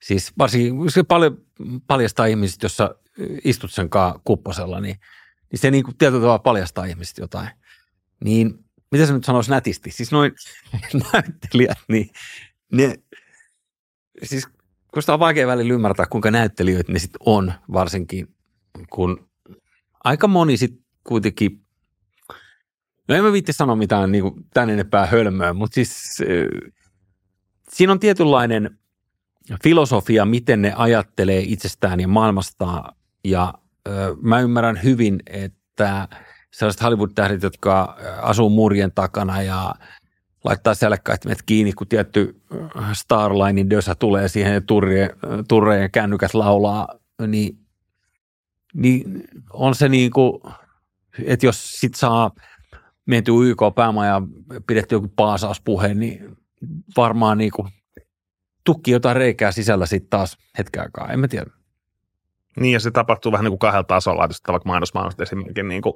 Siis 0.02 0.32
varsinkin 0.38 0.90
se 0.90 1.02
paljon 1.02 1.38
paljastaa 1.86 2.26
ihmiset, 2.26 2.62
jos 2.62 2.76
sä 2.76 2.94
istut 3.44 3.72
sen 3.72 3.90
kupposella, 4.24 4.80
niin– 4.80 4.96
niin 5.54 5.60
se 5.60 5.70
niin 5.70 5.84
kuin 5.84 5.96
tietyllä 5.96 6.20
tavalla 6.20 6.38
paljastaa 6.38 6.84
ihmiset 6.84 7.18
jotain. 7.18 7.48
Niin 8.24 8.64
mitä 8.90 9.06
se 9.06 9.12
nyt 9.12 9.24
sanoisi 9.24 9.50
nätisti? 9.50 9.90
Siis 9.90 10.12
noin 10.12 10.32
näyttelijät, 11.12 11.78
niin 11.88 12.10
ne, 12.72 12.94
siis 14.22 14.48
kun 14.92 15.02
sitä 15.02 15.12
on 15.12 15.18
vaikea 15.20 15.46
välillä 15.46 15.74
ymmärtää, 15.74 16.06
kuinka 16.06 16.30
näyttelijöitä 16.30 16.92
ne 16.92 16.98
sitten 16.98 17.20
on, 17.26 17.52
varsinkin 17.72 18.34
kun 18.90 19.28
aika 20.04 20.28
moni 20.28 20.56
sitten 20.56 20.84
kuitenkin, 21.04 21.60
no 23.08 23.14
en 23.14 23.24
mä 23.24 23.32
viitti 23.32 23.52
sanoa 23.52 23.76
mitään 23.76 24.12
niin 24.12 24.22
kuin 24.22 24.34
tän 24.54 24.70
enempää 24.70 25.06
hölmöä, 25.06 25.52
mutta 25.52 25.74
siis 25.74 26.22
siinä 27.68 27.92
on 27.92 28.00
tietynlainen 28.00 28.78
filosofia, 29.62 30.24
miten 30.24 30.62
ne 30.62 30.72
ajattelee 30.76 31.40
itsestään 31.46 32.00
ja 32.00 32.08
maailmastaan 32.08 32.94
ja 33.24 33.54
mä 34.22 34.40
ymmärrän 34.40 34.82
hyvin, 34.82 35.20
että 35.26 36.08
sellaiset 36.52 36.82
Hollywood-tähdit, 36.82 37.42
jotka 37.42 37.96
asuu 38.22 38.50
murien 38.50 38.92
takana 38.94 39.42
ja 39.42 39.74
laittaa 40.44 40.74
selkkäimet 40.74 41.42
kiinni, 41.46 41.72
kun 41.72 41.86
tietty 41.86 42.40
Starlinein 42.92 43.70
dösä 43.70 43.94
tulee 43.94 44.28
siihen 44.28 44.54
ja 44.54 44.60
turreen, 44.60 45.10
turreen 45.48 45.82
ja 45.82 45.88
kännykät 45.88 46.34
laulaa, 46.34 46.88
niin, 47.26 47.58
niin 48.74 49.24
on 49.52 49.74
se 49.74 49.88
niin 49.88 50.10
kuin, 50.10 50.42
että 51.24 51.46
jos 51.46 51.80
sit 51.80 51.94
saa 51.94 52.30
menty 53.06 53.32
YK 53.44 53.60
päämaja 53.74 54.12
ja 54.12 54.22
pidetty 54.66 54.94
joku 54.94 55.12
paasauspuhe, 55.16 55.94
niin 55.94 56.36
varmaan 56.96 57.38
niin 57.38 57.50
kuin 57.50 57.68
tukki 58.64 58.90
jotain 58.90 59.16
reikää 59.16 59.52
sisällä 59.52 59.86
sitten 59.86 60.10
taas 60.10 60.38
hetken 60.58 60.82
aikaa, 60.82 61.08
en 61.08 61.20
mä 61.20 61.28
tiedä. 61.28 61.50
Niin 62.60 62.72
ja 62.72 62.80
se 62.80 62.90
tapahtuu 62.90 63.32
vähän 63.32 63.44
niin 63.44 63.50
kuin 63.52 63.58
kahdella 63.58 63.84
tasolla, 63.84 64.24
että 64.24 64.52
vaikka 64.52 64.68
mainosmaailmasta 64.68 65.22
esimerkiksi 65.22 65.62
niin 65.62 65.82
kuin 65.82 65.94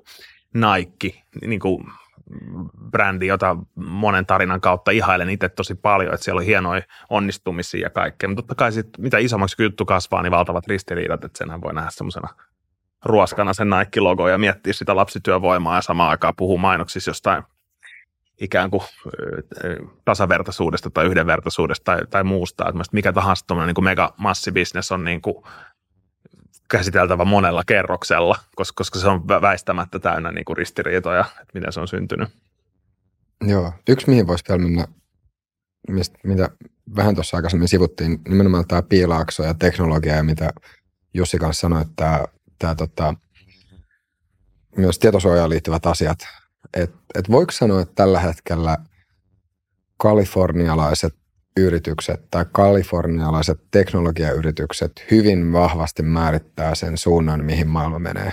Nike, 0.55 1.23
niin 1.47 1.61
kuin 1.61 1.85
brändi, 2.91 3.27
jota 3.27 3.57
monen 3.75 4.27
tarinan 4.27 4.61
kautta 4.61 4.91
ihailen 4.91 5.31
itse 5.31 5.49
tosi 5.49 5.75
paljon, 5.75 6.15
että 6.15 6.25
siellä 6.25 6.39
on 6.39 6.45
hienoja 6.45 6.83
onnistumisia 7.11 7.87
ja 7.87 7.91
kaikkea. 7.91 8.29
Mutta 8.29 8.43
totta 8.43 8.55
kai 8.55 8.73
sit, 8.73 8.89
mitä 8.99 9.19
isommaksi 9.19 9.63
juttu 9.63 9.85
kasvaa, 9.85 10.23
niin 10.23 10.31
valtavat 10.31 10.67
ristiriidat, 10.67 11.25
että 11.25 11.39
senhän 11.39 11.61
voi 11.61 11.75
nähdä 11.75 11.91
semmoisena 11.91 12.29
ruoskana 13.05 13.53
sen 13.53 13.71
Nike-logo 13.71 14.29
ja 14.29 14.39
miettiä 14.39 14.73
sitä 14.73 14.97
lapsityövoimaa 14.97 15.77
ja 15.77 15.83
samaan 15.83 16.11
aikaan 16.11 16.35
puhua 16.37 16.59
mainoksissa 16.59 17.11
jostain 17.11 17.43
ikään 18.41 18.71
kuin 18.71 18.83
tasavertaisuudesta 20.05 20.91
tai 20.91 21.07
yhdenvertaisuudesta 21.07 21.85
tai, 21.85 22.01
tai 22.11 22.25
muusta. 22.25 22.69
Että 22.69 22.83
mikä 22.93 23.13
tahansa 23.13 23.47
tuommoinen 23.47 23.75
niin 23.77 23.85
mega 23.85 24.15
massibisnes 24.17 24.93
on 24.93 25.05
niin 25.05 25.21
kuin 25.21 25.45
käsiteltävä 26.71 27.25
monella 27.25 27.63
kerroksella, 27.67 28.39
koska, 28.57 28.75
koska 28.77 28.99
se 28.99 29.09
on 29.09 29.29
väistämättä 29.29 29.99
täynnä 29.99 30.33
niin 30.33 30.45
kuin 30.45 30.57
ristiriitoja, 30.57 31.25
että 31.31 31.53
miten 31.55 31.73
se 31.73 31.81
on 31.81 31.89
syntynyt. 31.89 32.29
Joo, 33.47 33.73
yksi 33.89 34.11
mihin 34.11 34.27
voisi 34.27 34.45
vielä 34.49 34.63
mennä, 34.63 34.87
mistä, 35.89 36.19
mitä 36.25 36.51
vähän 36.97 37.15
tuossa 37.15 37.37
aikaisemmin 37.37 37.69
sivuttiin, 37.69 38.21
nimenomaan 38.29 38.67
tämä 38.69 38.83
piilaakso 38.83 39.43
ja 39.43 39.55
teknologia 39.55 40.17
ja 40.17 40.23
mitä 40.23 40.51
Jussi 41.15 41.39
kanssa 41.39 41.61
sanoi, 41.61 41.83
että 41.83 41.93
tämä, 41.97 42.25
tämä 42.59 42.75
tota, 42.75 43.15
myös 44.77 44.99
tietosuojaan 44.99 45.51
liittyvät 45.51 45.87
asiat. 45.87 46.19
Et, 46.75 46.95
et 47.15 47.31
voiko 47.31 47.53
sanoa, 47.53 47.81
että 47.81 47.95
tällä 47.95 48.21
hetkellä 48.21 48.79
kalifornialaiset 49.97 51.15
yritykset 51.59 52.31
tai 52.31 52.45
kalifornialaiset 52.53 53.61
teknologiayritykset 53.71 55.07
hyvin 55.11 55.53
vahvasti 55.53 56.03
määrittää 56.03 56.75
sen 56.75 56.99
suunnan, 56.99 57.45
mihin 57.45 57.69
maailma 57.69 57.99
menee. 57.99 58.33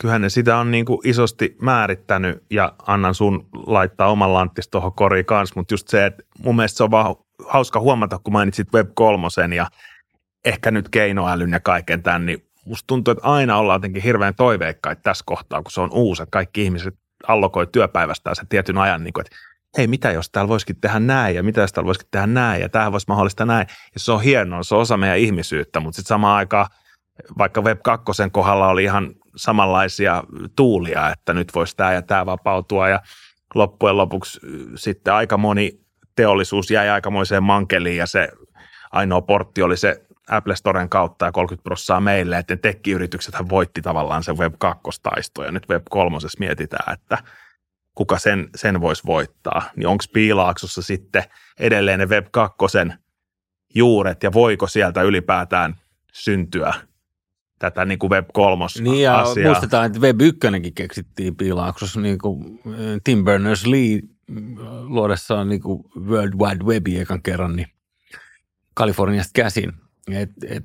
Kyllähän 0.00 0.22
ne 0.22 0.28
sitä 0.28 0.56
on 0.56 0.70
niin 0.70 0.84
kuin 0.84 0.98
isosti 1.04 1.56
määrittänyt 1.62 2.44
ja 2.50 2.74
annan 2.86 3.14
sun 3.14 3.48
laittaa 3.66 4.10
oman 4.10 4.34
lanttis 4.34 4.68
tuohon 4.68 4.92
koriin 4.92 5.24
kanssa, 5.24 5.54
mutta 5.56 5.74
just 5.74 5.88
se, 5.88 6.06
että 6.06 6.22
mun 6.38 6.56
mielestä 6.56 6.76
se 6.76 6.84
on 6.84 6.90
vaan 6.90 7.16
hauska 7.46 7.80
huomata, 7.80 8.18
kun 8.18 8.32
mainitsit 8.32 8.72
Web 8.74 8.90
3 8.94 9.26
ja 9.56 9.66
ehkä 10.44 10.70
nyt 10.70 10.88
keinoälyn 10.88 11.52
ja 11.52 11.60
kaiken 11.60 12.02
tämän, 12.02 12.26
niin 12.26 12.46
musta 12.66 12.86
tuntuu, 12.86 13.12
että 13.12 13.28
aina 13.28 13.58
ollaan 13.58 13.76
jotenkin 13.76 14.02
hirveän 14.02 14.34
toiveikkaita 14.34 15.02
tässä 15.02 15.24
kohtaa, 15.26 15.62
kun 15.62 15.72
se 15.72 15.80
on 15.80 15.90
uusi, 15.92 16.22
että 16.22 16.30
kaikki 16.30 16.62
ihmiset 16.62 16.94
allokoi 17.28 17.66
työpäivästään 17.66 18.36
sen 18.36 18.48
tietyn 18.48 18.78
ajan, 18.78 19.04
niin 19.04 19.12
kuin, 19.12 19.26
että 19.26 19.36
hei, 19.78 19.86
mitä 19.86 20.10
jos 20.10 20.30
täällä 20.30 20.48
voisikin 20.48 20.80
tehdä 20.80 21.00
näin 21.00 21.36
ja 21.36 21.42
mitä 21.42 21.60
jos 21.60 21.72
täällä 21.72 21.86
voisikin 21.86 22.08
tehdä 22.10 22.26
näin 22.26 22.60
ja 22.60 22.68
tämähän 22.68 22.92
voisi 22.92 23.06
mahdollista 23.08 23.46
näin. 23.46 23.66
Ja 23.68 24.00
se 24.00 24.12
on 24.12 24.22
hienoa, 24.22 24.62
se 24.62 24.74
on 24.74 24.80
osa 24.80 24.96
meidän 24.96 25.18
ihmisyyttä, 25.18 25.80
mutta 25.80 25.96
sitten 25.96 26.08
samaan 26.08 26.36
aikaan 26.36 26.66
vaikka 27.38 27.62
Web 27.62 27.80
2 27.84 28.04
kohdalla 28.32 28.68
oli 28.68 28.84
ihan 28.84 29.14
samanlaisia 29.36 30.24
tuulia, 30.56 31.10
että 31.10 31.34
nyt 31.34 31.54
voisi 31.54 31.76
tämä 31.76 31.92
ja 31.92 32.02
tämä 32.02 32.26
vapautua 32.26 32.88
ja 32.88 33.00
loppujen 33.54 33.96
lopuksi 33.96 34.40
sitten 34.74 35.14
aika 35.14 35.38
moni 35.38 35.80
teollisuus 36.16 36.70
jäi 36.70 36.88
aikamoiseen 36.88 37.42
mankeliin 37.42 37.96
ja 37.96 38.06
se 38.06 38.28
ainoa 38.92 39.20
portti 39.22 39.62
oli 39.62 39.76
se 39.76 40.02
Apple 40.30 40.56
Storen 40.56 40.88
kautta 40.88 41.26
ja 41.26 41.32
30 41.32 41.62
prosenttia 41.62 42.00
meille, 42.00 42.38
että 42.38 42.56
tekkiyrityksethän 42.56 43.48
voitti 43.48 43.82
tavallaan 43.82 44.22
sen 44.22 44.38
Web 44.38 44.54
2 44.58 44.82
taisto 45.02 45.44
ja 45.44 45.52
nyt 45.52 45.68
Web 45.68 45.82
3 45.90 46.18
mietitään, 46.38 46.92
että– 46.92 47.18
kuka 47.94 48.18
sen, 48.18 48.48
sen 48.54 48.80
voisi 48.80 49.02
voittaa, 49.06 49.70
niin 49.76 49.86
onko 49.86 50.04
Piilaaksossa 50.12 50.82
sitten 50.82 51.24
edelleen 51.60 51.98
ne 51.98 52.06
Web 52.06 52.26
2 52.30 52.56
juuret 53.74 54.22
ja 54.22 54.32
voiko 54.32 54.66
sieltä 54.66 55.02
ylipäätään 55.02 55.74
syntyä 56.12 56.74
tätä 57.58 57.84
niin 57.84 57.98
kuin 57.98 58.10
Web 58.10 58.28
3 58.32 58.64
Niin 58.80 59.02
ja 59.02 59.20
asiaa. 59.20 59.46
muistetaan, 59.46 59.86
että 59.86 59.98
Web 59.98 60.20
1 60.20 60.40
keksittiin 60.74 61.36
Piilaaksossa 61.36 62.00
niin 62.00 62.18
kuin 62.18 62.60
eh, 62.66 63.00
Tim 63.04 63.24
Berners-Lee 63.24 64.00
mm, 64.30 64.56
luodessaan 64.84 65.48
niin 65.48 65.60
kuin 65.60 65.84
World 66.06 66.34
Wide 66.34 66.64
Webin 66.64 67.00
ekan 67.00 67.22
kerran, 67.22 67.56
niin 67.56 67.68
Kaliforniasta 68.74 69.30
käsin. 69.34 69.72
Et, 70.10 70.30
et, 70.48 70.64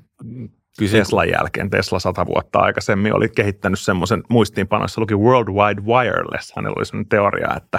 Kyllä 0.78 0.92
Teslan 0.92 1.28
jälkeen. 1.28 1.70
Tesla 1.70 1.98
sata 1.98 2.26
vuotta 2.26 2.58
aikaisemmin 2.58 3.14
oli 3.14 3.28
kehittänyt 3.28 3.78
semmoisen 3.78 4.22
muistiinpanossa 4.28 5.00
luki 5.00 5.14
World 5.14 5.48
Wide 5.48 5.80
Wireless. 5.80 6.52
Hänellä 6.56 6.74
oli 6.78 6.86
semmoinen 6.86 7.08
teoria, 7.08 7.48
että 7.56 7.78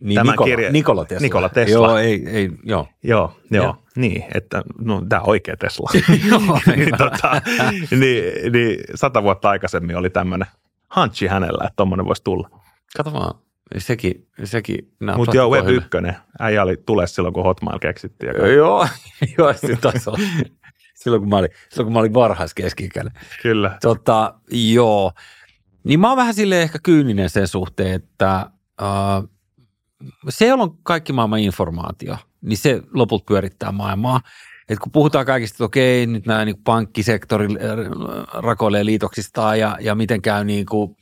niin, 0.00 0.14
tämä 0.14 0.30
Nikola, 0.30 0.48
kirja, 0.48 0.72
Nikola 0.72 1.04
Tesla. 1.04 1.22
Nikola 1.22 1.48
Tesla. 1.48 1.86
Joo, 1.86 1.98
ei, 1.98 2.28
ei, 2.28 2.50
joo. 2.64 2.88
Joo, 3.02 3.36
joo, 3.50 3.64
joo. 3.64 3.76
niin, 3.96 4.24
että 4.34 4.62
no 4.78 5.02
tämä 5.08 5.22
on 5.22 5.28
oikea 5.28 5.56
Tesla. 5.56 5.90
joo, 6.30 6.60
niin, 6.76 6.98
tota, 6.98 7.42
niin, 7.90 8.52
niin, 8.52 8.78
sata 8.94 9.22
vuotta 9.22 9.50
aikaisemmin 9.50 9.96
oli 9.96 10.10
tämmöinen 10.10 10.48
hunchi 10.96 11.26
hänellä, 11.26 11.64
että 11.64 11.76
tuommoinen 11.76 12.06
voisi 12.06 12.24
tulla. 12.24 12.50
Kato 12.96 13.12
vaan, 13.12 13.34
sekin, 13.78 14.26
sekin 14.44 14.92
Mutta 15.16 15.36
joo, 15.36 15.50
Web 15.50 15.68
1, 15.68 15.88
äijä 16.40 16.62
oli 16.62 16.76
tulee 16.76 17.06
silloin, 17.06 17.34
kun 17.34 17.44
Hotmail 17.44 17.78
keksittiin. 17.78 18.32
Joo, 18.56 18.88
joo, 19.38 19.52
se 19.52 19.76
taisi 19.76 20.10
olla 20.10 20.18
silloin, 21.06 21.22
kun 21.22 21.28
mä 21.28 21.36
olin, 21.36 21.50
silloin, 21.70 21.86
kun 21.86 21.92
mä 21.92 21.98
olin 21.98 22.14
varhaiskeski 22.14 22.88
Kyllä. 23.42 23.78
Tota, 23.82 24.34
joo. 24.50 25.12
Niin 25.84 26.00
mä 26.00 26.08
oon 26.08 26.16
vähän 26.16 26.34
sille 26.34 26.62
ehkä 26.62 26.78
kyyninen 26.82 27.30
sen 27.30 27.48
suhteen, 27.48 27.92
että 27.92 28.50
uh, 28.82 29.28
se, 30.28 30.46
jolla 30.46 30.62
on 30.62 30.78
kaikki 30.82 31.12
maailman 31.12 31.38
informaatio, 31.38 32.16
niin 32.42 32.56
se 32.56 32.82
lopulta 32.94 33.24
pyörittää 33.28 33.72
maailmaa. 33.72 34.20
Et 34.68 34.78
kun 34.78 34.92
puhutaan 34.92 35.26
kaikista, 35.26 35.54
että 35.54 35.64
okei, 35.64 36.06
nyt 36.06 36.26
nämä 36.26 36.44
niin 36.44 36.62
pankkisektori 36.64 37.46
äh, 37.46 37.52
rakoilee 38.42 38.84
liitoksista 38.84 39.56
ja, 39.56 39.78
ja 39.80 39.94
miten 39.94 40.22
käy 40.22 40.44
niin 40.44 40.66
kuin 40.66 40.96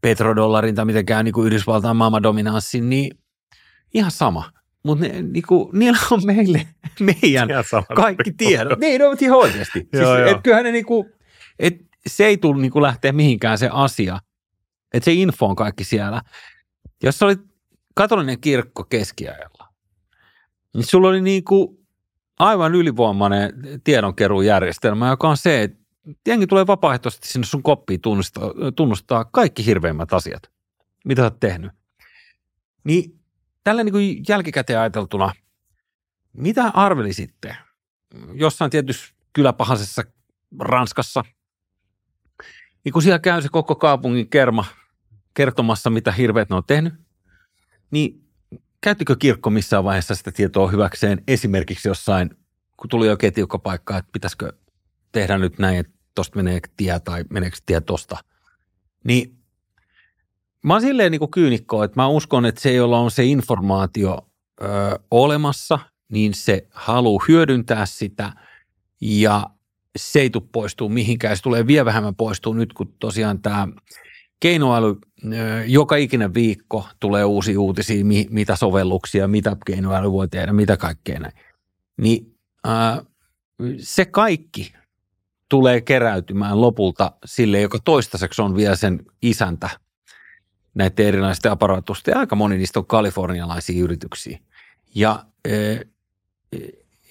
petrodollarin 0.00 0.74
tai 0.74 0.84
miten 0.84 1.06
käy 1.06 1.22
niin 1.22 1.34
kuin 1.34 1.46
Yhdysvaltain 1.46 1.96
maailmandominanssin, 1.96 2.90
niin 2.90 3.18
ihan 3.94 4.10
sama. 4.10 4.50
Mutta 4.82 5.04
ne, 5.04 5.22
niinku, 5.22 5.70
niillä 5.72 5.98
on 6.10 6.20
meille, 6.24 6.66
meidän 7.22 7.48
kaikki 7.94 8.32
tiedot. 8.32 8.78
Niin, 8.78 9.00
no, 9.00 9.16
ihan 9.20 9.38
oikeasti. 9.38 9.78
siis, 9.90 10.02
joo, 10.02 10.16
et 10.16 10.36
kyllähän 10.42 10.64
ne 10.64 10.72
niinku, 10.72 11.10
et 11.58 11.76
se 12.06 12.26
ei 12.26 12.36
tule 12.36 12.60
niinku 12.60 12.82
lähteä 12.82 13.12
mihinkään 13.12 13.58
se 13.58 13.68
asia. 13.72 14.18
Että 14.92 15.04
se 15.04 15.12
info 15.12 15.46
on 15.46 15.56
kaikki 15.56 15.84
siellä. 15.84 16.22
Jos 17.02 17.22
oli 17.22 17.36
katolinen 17.94 18.40
kirkko 18.40 18.84
keskiajalla, 18.84 19.68
niin 20.74 20.84
sulla 20.84 21.08
oli 21.08 21.20
niinku 21.20 21.80
aivan 22.38 22.74
ylivoimainen 22.74 23.52
tiedonkeruujärjestelmä, 23.84 25.08
joka 25.08 25.28
on 25.28 25.36
se, 25.36 25.62
että 25.62 25.78
jengi 26.26 26.46
tulee 26.46 26.66
vapaaehtoisesti 26.66 27.28
sinne 27.28 27.46
sun 27.46 27.62
koppiin 27.62 28.00
tunnustaa, 28.00 28.50
tunnustaa 28.76 29.24
kaikki 29.24 29.66
hirveimmät 29.66 30.12
asiat, 30.12 30.42
mitä 31.04 31.22
sä 31.22 31.26
oot 31.26 31.40
tehnyt. 31.40 31.72
Niin 32.84 33.19
tällä 33.64 33.84
niin 33.84 34.24
jälkikäteen 34.28 34.78
ajateltuna, 34.78 35.32
mitä 36.32 36.70
arvelisitte? 36.74 37.56
Jossain 38.32 38.70
tietyssä 38.70 39.14
kyläpahasessa 39.32 40.02
Ranskassa, 40.58 41.24
niin 42.84 42.92
kun 42.92 43.02
siellä 43.02 43.18
käy 43.18 43.42
se 43.42 43.48
koko 43.48 43.74
kaupungin 43.74 44.28
kerma 44.28 44.64
kertomassa, 45.34 45.90
mitä 45.90 46.12
hirveät 46.12 46.50
ne 46.50 46.56
on 46.56 46.64
tehnyt, 46.66 46.94
niin 47.90 48.24
käyttikö 48.80 49.16
kirkko 49.16 49.50
missään 49.50 49.84
vaiheessa 49.84 50.14
sitä 50.14 50.32
tietoa 50.32 50.68
hyväkseen? 50.68 51.22
Esimerkiksi 51.28 51.88
jossain, 51.88 52.30
kun 52.76 52.90
tuli 52.90 53.08
oikein 53.08 53.32
tiukka 53.32 53.58
paikka, 53.58 53.98
että 53.98 54.12
pitäisikö 54.12 54.52
tehdä 55.12 55.38
nyt 55.38 55.58
näin, 55.58 55.78
että 55.78 55.92
tosta 56.14 56.36
menee 56.36 56.60
tie 56.76 57.00
tai 57.00 57.24
meneekö 57.30 57.56
tie 57.66 57.80
tosta, 57.80 58.16
niin 59.04 59.39
Mä 60.64 60.72
oon 60.72 60.80
silleen 60.80 61.12
niin 61.12 61.30
kyynikko, 61.30 61.84
että 61.84 62.00
mä 62.00 62.08
uskon, 62.08 62.46
että 62.46 62.60
se, 62.60 62.72
jolla 62.72 62.98
on 62.98 63.10
se 63.10 63.24
informaatio 63.24 64.18
ö, 64.62 64.66
olemassa, 65.10 65.78
niin 66.12 66.34
se 66.34 66.66
haluaa 66.70 67.24
hyödyntää 67.28 67.86
sitä 67.86 68.32
ja 69.00 69.46
se 69.96 70.20
ei 70.20 70.30
tule 70.30 70.44
poistua 70.52 70.88
mihinkään. 70.88 71.36
Se 71.36 71.42
tulee 71.42 71.66
vielä 71.66 71.84
vähemmän 71.84 72.14
poistua 72.14 72.54
nyt, 72.54 72.72
kun 72.72 72.94
tosiaan 72.98 73.42
tämä 73.42 73.68
keinoäly, 74.40 74.96
joka 75.66 75.96
ikinen 75.96 76.34
viikko 76.34 76.88
tulee 77.00 77.24
uusi 77.24 77.56
uutisia, 77.56 78.04
mitä 78.30 78.56
sovelluksia, 78.56 79.28
mitä 79.28 79.56
keinoäly 79.66 80.12
voi 80.12 80.28
tehdä, 80.28 80.52
mitä 80.52 80.76
kaikkea 80.76 81.20
näin. 81.20 81.34
Niin 81.96 82.36
äh, 82.68 83.00
se 83.78 84.04
kaikki 84.04 84.72
tulee 85.48 85.80
keräytymään 85.80 86.60
lopulta 86.60 87.12
sille, 87.24 87.60
joka 87.60 87.78
toistaiseksi 87.84 88.42
on 88.42 88.56
vielä 88.56 88.76
sen 88.76 89.04
isäntä 89.22 89.70
näiden 90.80 91.06
erilaisten 91.06 91.52
aparaatusten. 91.52 92.16
Aika 92.16 92.36
moni 92.36 92.58
niistä 92.58 92.78
on 92.78 92.86
kalifornialaisia 92.86 93.84
yrityksiä. 93.84 94.38
Ja 94.94 95.24
e, 95.44 95.76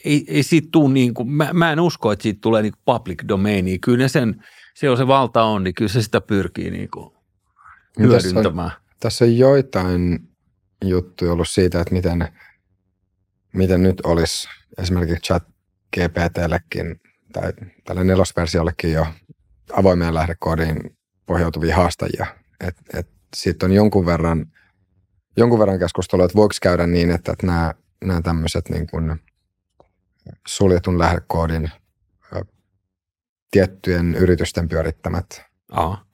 ei, 0.06 0.26
ei 0.28 0.44
siitä 0.44 0.68
tule 0.72 0.94
niin 0.94 1.14
kuin, 1.14 1.30
mä, 1.30 1.50
mä 1.54 1.72
en 1.72 1.80
usko, 1.80 2.12
että 2.12 2.24
siitä 2.24 2.40
tulee 2.42 2.62
niin 2.62 2.74
kuin 2.74 2.82
public 2.86 3.28
domainia. 3.28 3.78
Kyllä 3.82 3.98
ne 3.98 4.08
sen, 4.08 4.44
se 4.76 4.90
on 4.90 4.98
se 4.98 5.08
valta 5.08 5.44
on, 5.44 5.64
niin 5.64 5.74
kyllä 5.74 5.92
se 5.92 6.02
sitä 6.02 6.22
pyrkii 6.22 6.72
niin 6.72 6.90
kuin 6.90 7.14
hyödyntämään. 8.00 8.72
Tässä 8.72 8.84
on, 8.86 8.98
tässä 9.00 9.26
on 9.26 9.38
joitain 9.38 10.30
juttuja 10.86 11.32
ollut 11.32 11.50
siitä, 11.50 11.82
että 11.82 11.94
miten, 11.94 12.28
miten 13.54 13.84
nyt 13.84 14.02
olisi 14.02 14.48
esimerkiksi 14.78 15.22
chat 15.22 15.44
GPTllekin 15.96 17.02
tai 17.34 17.54
tälle 17.86 18.04
nelosversiollekin 18.04 18.92
jo 18.92 19.08
avoimeen 19.74 20.14
lähdekoodiin 20.14 20.98
pohjautuvia 21.26 21.76
haastajia. 21.76 22.26
Et, 22.60 22.76
et 22.94 23.19
siitä 23.36 23.66
on 23.66 23.72
jonkun 23.72 24.06
verran, 24.06 24.46
jonkun 25.38 25.60
verran 25.60 25.80
keskustelua, 25.80 26.26
että 26.26 26.36
voiko 26.36 26.56
käydä 26.62 26.88
niin, 26.88 27.12
että, 27.12 27.32
että 27.32 27.48
nämä, 27.48 27.74
nämä 28.06 28.22
tämmöiset 28.22 28.70
niin 28.70 28.88
kuin 28.88 29.20
suljetun 30.48 31.00
lähdekoodin 31.00 31.72
tiettyjen 33.52 34.16
yritysten 34.16 34.70
pyörittämät 34.70 35.42
Aha. 35.72 36.06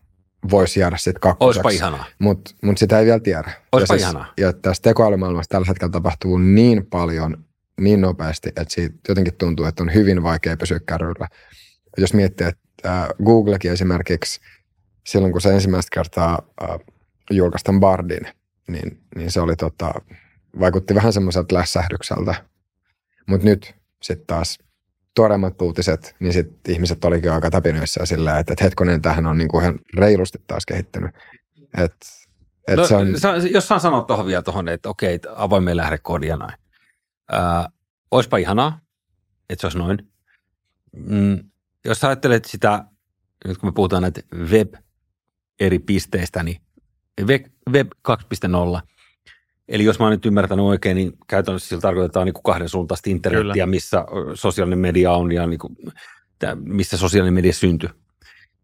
voisi 0.52 0.80
jäädä 0.80 0.98
sitten 0.98 1.22
kakkoseksi. 1.22 1.68
Oispa 1.68 1.86
ihanaa. 1.86 2.06
Mutta 2.20 2.52
mut 2.64 2.78
sitä 2.78 3.00
ei 3.00 3.06
vielä 3.06 3.20
tiedä. 3.20 3.52
Oispa 3.72 3.94
ja, 3.94 4.00
siis, 4.00 4.02
ihanaa. 4.02 4.34
ja 4.38 4.54
tässä 4.54 4.84
tekoälymaailmassa 4.84 5.50
tällä 5.50 5.68
hetkellä 5.68 5.92
tapahtuu 5.92 6.38
niin 6.38 6.86
paljon, 6.86 7.46
niin 7.82 8.02
nopeasti, 8.02 8.50
että 8.50 8.66
siitä 8.68 8.96
jotenkin 9.08 9.34
tuntuu, 9.34 9.66
että 9.66 9.84
on 9.84 9.94
hyvin 9.94 10.24
vaikea 10.24 10.58
pysyä 10.58 10.80
kärryllä. 10.86 11.28
Jos 11.98 12.14
miettii, 12.14 12.48
että 12.48 13.10
Googlekin 13.26 13.72
esimerkiksi 13.72 14.40
silloin, 15.08 15.32
kun 15.32 15.42
se 15.42 15.54
ensimmäistä 15.54 15.90
kertaa 15.94 16.42
äh, 17.32 17.38
julkaistaan 17.38 17.80
Bardin, 17.80 18.28
niin, 18.68 19.02
niin 19.16 19.32
se 19.32 19.42
oli 19.42 19.56
tota, 19.56 19.94
vaikutti 20.60 20.96
vähän 20.96 21.14
semmoiselta 21.14 21.56
lässähdykseltä. 21.56 22.36
Mutta 23.28 23.46
nyt 23.46 23.76
sitten 24.02 24.28
taas 24.28 24.60
tuoreimmat 25.16 25.62
uutiset, 25.62 26.16
niin 26.20 26.34
sitten 26.34 26.74
ihmiset 26.74 27.06
olikin 27.06 27.32
aika 27.32 27.50
täpinöissä 27.50 28.06
sillä, 28.06 28.40
että, 28.40 28.54
että 28.54 28.64
hetkonen, 28.64 29.02
tähän 29.02 29.26
on 29.26 29.38
niinku 29.38 29.60
ihan 29.60 29.80
reilusti 29.98 30.38
taas 30.48 30.66
kehittynyt. 30.66 31.12
Et, 31.78 31.96
et 32.68 32.78
no, 32.78 32.88
se 32.88 32.96
on, 32.96 33.20
sä, 33.20 33.36
jos 33.52 33.68
saan 33.68 33.82
sanoa 33.82 34.02
tuohon 34.02 34.26
vielä 34.26 34.42
tuohon, 34.42 34.70
että 34.70 34.90
okei, 34.90 35.20
avoimeen 35.36 35.78
lähdekoodi 35.78 36.28
ja 36.28 36.38
näin. 36.38 36.58
Ää, 37.32 37.70
oispa 38.12 38.38
ihanaa, 38.38 38.80
että 39.50 39.62
se 39.62 39.68
olisi 39.68 39.78
noin. 39.78 40.12
Mm, 40.96 41.40
jos 41.86 42.00
sä 42.00 42.08
ajattelet 42.08 42.46
sitä, 42.46 42.84
nyt 43.46 43.58
kun 43.58 43.70
me 43.70 43.74
puhutaan 43.74 44.02
näitä 44.02 44.22
web 44.36 44.74
eri 45.60 45.80
pisteistä, 45.80 46.44
niin 46.44 46.62
web, 47.24 47.46
web 47.72 47.92
2.0, 48.08 48.82
eli 49.68 49.84
jos 49.84 50.00
mä 50.00 50.06
oon 50.06 50.12
nyt 50.12 50.26
ymmärtänyt 50.26 50.66
oikein, 50.66 50.96
niin 50.96 51.14
käytännössä 51.28 51.70
sillä 51.70 51.82
tarkoitetaan 51.82 52.26
niin 52.26 52.34
kuin 52.34 52.44
kahden 52.44 52.70
suuntaista 52.70 53.10
internettiä, 53.10 53.54
Kyllä. 53.54 53.66
missä 53.66 54.06
sosiaalinen 54.34 54.80
media 54.80 55.12
on 55.12 55.32
ja 55.32 55.48
niin 55.48 55.60
kuin, 55.60 55.78
missä 56.56 56.98
sosiaalinen 56.98 57.34
media 57.34 57.54
syntyi. 57.54 57.90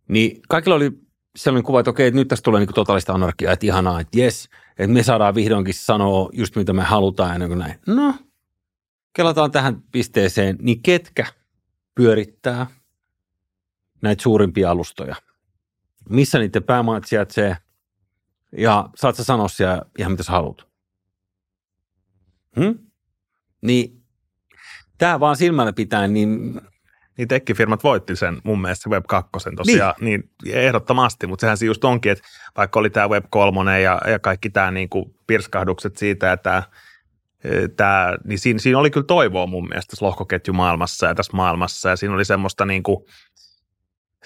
Niin 0.08 0.42
kaikilla 0.50 0.76
oli 0.76 0.92
sellainen 1.36 1.64
kuva, 1.64 1.80
että 1.80 1.90
okei, 1.90 2.08
että 2.08 2.20
nyt 2.20 2.28
tästä 2.28 2.44
tulee 2.44 2.60
niin 2.60 2.76
totaalista 2.76 3.14
anarkiaa, 3.14 3.54
että 3.54 3.66
ihanaa, 3.66 4.00
että 4.00 4.20
jes, 4.20 4.50
että 4.70 4.94
me 4.94 5.04
saadaan 5.04 5.36
vihdoinkin 5.36 5.74
sanoa 5.74 6.30
just 6.34 6.56
mitä 6.56 6.74
me 6.74 6.84
halutaan 6.84 7.32
ja 7.34 7.40
niin 7.40 7.50
kuin 7.50 7.60
näin. 7.60 7.80
No, 7.88 8.16
kelataan 9.14 9.52
tähän 9.52 9.82
pisteeseen, 9.92 10.58
niin 10.62 10.82
ketkä 10.82 11.26
pyörittää 11.96 12.68
näitä 14.02 14.24
suurimpia 14.24 14.72
alustoja? 14.72 15.16
Missä 16.10 16.40
niiden 16.40 16.64
päämaat 16.64 17.06
sijaitsee? 17.06 17.58
Ja 18.58 18.90
saat 18.96 19.16
sä 19.16 19.24
sanoa 19.24 19.48
siellä 19.48 19.82
ihan 19.98 20.12
mitä 20.12 20.24
sä 20.24 20.32
haluat. 20.32 20.68
Hmm? 22.60 22.80
Niin 23.62 24.04
tämä 24.98 25.20
vaan 25.20 25.36
silmällä 25.36 25.74
pitäen, 25.74 26.14
niin 26.14 26.62
Niin 27.18 27.28
tekkifirmat 27.28 27.84
voitti 27.84 28.16
sen 28.16 28.42
mun 28.44 28.62
mielestä 28.62 28.90
Web 28.90 29.06
2 29.08 29.32
tosiaan, 29.56 29.94
niin, 30.02 30.30
niin 30.44 30.56
ehdottomasti, 30.56 31.28
mutta 31.28 31.42
sehän 31.42 31.58
se 31.58 31.66
just 31.66 31.84
onkin, 31.84 32.12
että 32.12 32.24
vaikka 32.58 32.80
oli 32.80 32.90
tämä 32.90 33.10
Web 33.10 33.26
3 33.30 33.82
ja, 33.82 34.02
ja 34.08 34.20
kaikki 34.20 34.50
tämä 34.50 34.72
niinku 34.72 35.16
pirskahdukset 35.28 35.98
siitä, 35.98 36.34
että 36.34 36.64
tämä, 37.78 38.18
niin 38.24 38.40
siinä, 38.40 38.60
siinä 38.60 38.80
oli 38.80 38.92
kyllä 38.92 39.06
toivoa 39.06 39.48
mun 39.48 39.68
mielestä 39.68 39.90
tässä 39.90 40.06
lohkoketjumaailmassa 40.06 41.08
ja 41.08 41.16
tässä 41.16 41.38
maailmassa 41.38 41.90
ja 41.90 41.96
siinä 41.96 42.16
oli 42.16 42.26
semmoista 42.26 42.66
niin 42.66 42.84
kuin, 42.84 43.06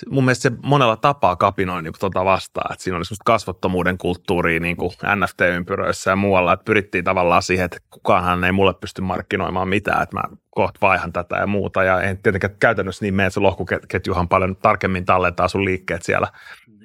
mun 0.10 0.26
mielestä 0.26 0.50
se 0.50 0.56
monella 0.64 0.96
tapaa 0.96 1.36
kapinoi 1.36 1.84
niin 1.84 1.94
tota 2.00 2.26
vastaan, 2.26 2.74
että 2.74 2.84
siinä 2.84 2.98
oli 2.98 3.06
semmoista 3.06 3.24
kasvottomuuden 3.26 3.98
kulttuuria 3.98 4.60
niin 4.60 4.78
kuin 4.78 4.92
NFT-ympyröissä 5.16 6.12
ja 6.12 6.16
muualla, 6.16 6.54
että 6.54 6.64
pyrittiin 6.64 7.04
tavallaan 7.04 7.42
siihen, 7.42 7.66
että 7.66 7.78
kukaanhan 7.90 8.44
ei 8.44 8.52
mulle 8.52 8.74
pysty 8.74 9.02
markkinoimaan 9.02 9.68
mitään, 9.68 10.04
että 10.04 10.16
mä 10.16 10.24
kohta 10.50 10.80
vaihan 10.82 11.14
tätä 11.14 11.36
ja 11.36 11.48
muuta 11.48 11.84
ja 11.84 12.02
en 12.02 12.18
tietenkään 12.18 12.56
käytännössä 12.60 13.06
niin 13.06 13.14
mene, 13.14 13.28
että 13.28 13.34
se 13.34 13.40
lohkoketjuhan 13.40 14.28
paljon 14.28 14.56
tarkemmin 14.56 15.06
tallentaa 15.06 15.48
sun 15.48 15.66
liikkeet 15.66 16.04
siellä 16.04 16.28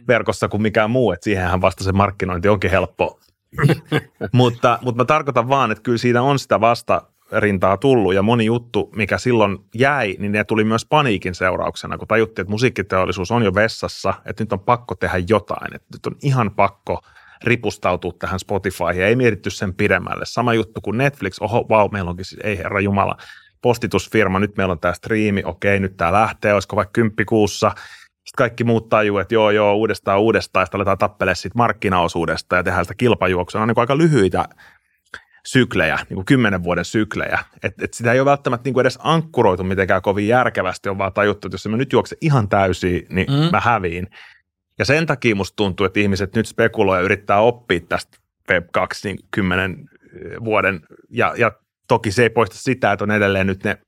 verkossa 0.08 0.48
kuin 0.48 0.62
mikään 0.62 0.90
muu, 0.90 1.12
että 1.12 1.24
siihenhän 1.24 1.60
vasta 1.60 1.84
se 1.84 1.92
markkinointi 1.92 2.48
onkin 2.48 2.70
helppo. 2.70 3.20
mutta, 4.32 4.78
mutta 4.82 5.02
mä 5.02 5.04
tarkoitan 5.04 5.48
vaan, 5.48 5.70
että 5.70 5.82
kyllä 5.82 5.98
siinä 5.98 6.22
on 6.22 6.38
sitä 6.38 6.60
vasta 6.60 7.02
rintaa 7.32 7.76
tullut 7.76 8.14
ja 8.14 8.22
moni 8.22 8.44
juttu, 8.44 8.90
mikä 8.96 9.18
silloin 9.18 9.58
jäi, 9.74 10.16
niin 10.18 10.32
ne 10.32 10.44
tuli 10.44 10.64
myös 10.64 10.86
paniikin 10.86 11.34
seurauksena, 11.34 11.98
kun 11.98 12.08
tajuttiin, 12.08 12.42
että 12.42 12.50
musiikkiteollisuus 12.50 13.30
on 13.30 13.42
jo 13.42 13.54
vessassa, 13.54 14.14
että 14.24 14.42
nyt 14.42 14.52
on 14.52 14.60
pakko 14.60 14.94
tehdä 14.94 15.18
jotain, 15.28 15.74
että 15.74 15.88
nyt 15.94 16.06
on 16.06 16.16
ihan 16.22 16.50
pakko 16.50 17.02
ripustautua 17.44 18.12
tähän 18.18 18.40
Spotifyhin 18.40 19.00
ja 19.00 19.06
ei 19.06 19.16
mietitty 19.16 19.50
sen 19.50 19.74
pidemmälle. 19.74 20.24
Sama 20.26 20.54
juttu 20.54 20.80
kuin 20.80 20.98
Netflix, 20.98 21.38
oho, 21.38 21.66
vau, 21.68 21.82
wow, 21.82 21.92
meillä 21.92 22.10
onkin 22.10 22.24
siis, 22.24 22.40
ei 22.44 22.58
herra 22.58 22.80
Jumala, 22.80 23.16
postitusfirma, 23.62 24.38
nyt 24.38 24.56
meillä 24.56 24.72
on 24.72 24.80
tämä 24.80 24.94
striimi, 24.94 25.42
okei, 25.44 25.80
nyt 25.80 25.96
tämä 25.96 26.12
lähtee, 26.12 26.54
olisiko 26.54 26.76
vaikka 26.76 26.92
kymppikuussa, 26.92 27.72
sitten 28.30 28.36
kaikki 28.36 28.64
muut 28.64 28.88
tajuu, 28.88 29.18
että 29.18 29.34
joo, 29.34 29.50
joo, 29.50 29.74
uudestaan, 29.74 30.20
uudestaan, 30.20 30.62
ja 30.62 30.66
sitten 30.66 30.78
aletaan 30.78 30.98
tappelemaan 30.98 31.36
siitä 31.36 31.58
markkinaosuudesta 31.58 32.56
ja 32.56 32.62
tehdään 32.62 32.84
sitä 32.84 32.94
kilpajuoksua. 32.94 33.58
Ne 33.58 33.62
on 33.62 33.68
niin 33.68 33.78
aika 33.78 33.98
lyhyitä 33.98 34.48
syklejä, 35.46 35.98
niin 36.08 36.14
kuin 36.14 36.24
kymmenen 36.24 36.62
vuoden 36.62 36.84
syklejä. 36.84 37.38
Et, 37.62 37.82
et 37.82 37.94
sitä 37.94 38.12
ei 38.12 38.20
ole 38.20 38.30
välttämättä 38.30 38.64
niin 38.64 38.74
kuin 38.74 38.82
edes 38.82 38.98
ankkuroitu 39.02 39.64
mitenkään 39.64 40.02
kovin 40.02 40.28
järkevästi, 40.28 40.88
on 40.88 40.98
vaan 40.98 41.12
tajuttu, 41.12 41.48
että 41.48 41.54
jos 41.54 41.68
mä 41.68 41.76
nyt 41.76 41.92
juokse 41.92 42.16
ihan 42.20 42.48
täysin, 42.48 43.06
niin 43.08 43.26
Mm. 43.30 43.50
mä 43.52 43.60
häviin. 43.60 44.08
Ja 44.78 44.84
sen 44.84 45.06
takia 45.06 45.34
musta 45.34 45.56
tuntuu, 45.56 45.86
että 45.86 46.00
ihmiset 46.00 46.34
nyt 46.34 46.46
spekuloi 46.46 46.98
ja 46.98 47.02
yrittää 47.02 47.40
oppia 47.40 47.80
tästä 47.88 48.18
Web 48.50 48.66
2 48.72 49.08
niin 49.08 49.18
kymmenen 49.30 49.88
vuoden, 50.44 50.80
ja, 51.10 51.34
ja 51.36 51.52
toki 51.88 52.12
se 52.12 52.22
ei 52.22 52.30
poista 52.30 52.56
sitä, 52.56 52.92
että 52.92 53.04
on 53.04 53.10
edelleen 53.10 53.46
nyt 53.46 53.64
ne 53.64 53.78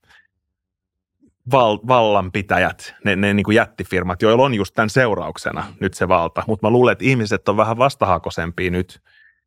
val, 1.50 1.78
vallanpitäjät, 1.88 2.94
ne, 3.04 3.16
ne 3.16 3.34
niin 3.34 3.44
kuin 3.44 3.54
jättifirmat, 3.54 4.22
joilla 4.22 4.44
on 4.44 4.54
just 4.54 4.74
tämän 4.74 4.90
seurauksena 4.90 5.64
nyt 5.80 5.94
se 5.94 6.08
valta. 6.08 6.42
Mutta 6.46 6.66
mä 6.66 6.70
luulen, 6.70 6.92
että 6.92 7.04
ihmiset 7.04 7.48
on 7.48 7.56
vähän 7.56 7.78
vastahakoisempia 7.78 8.70
nyt 8.70 9.00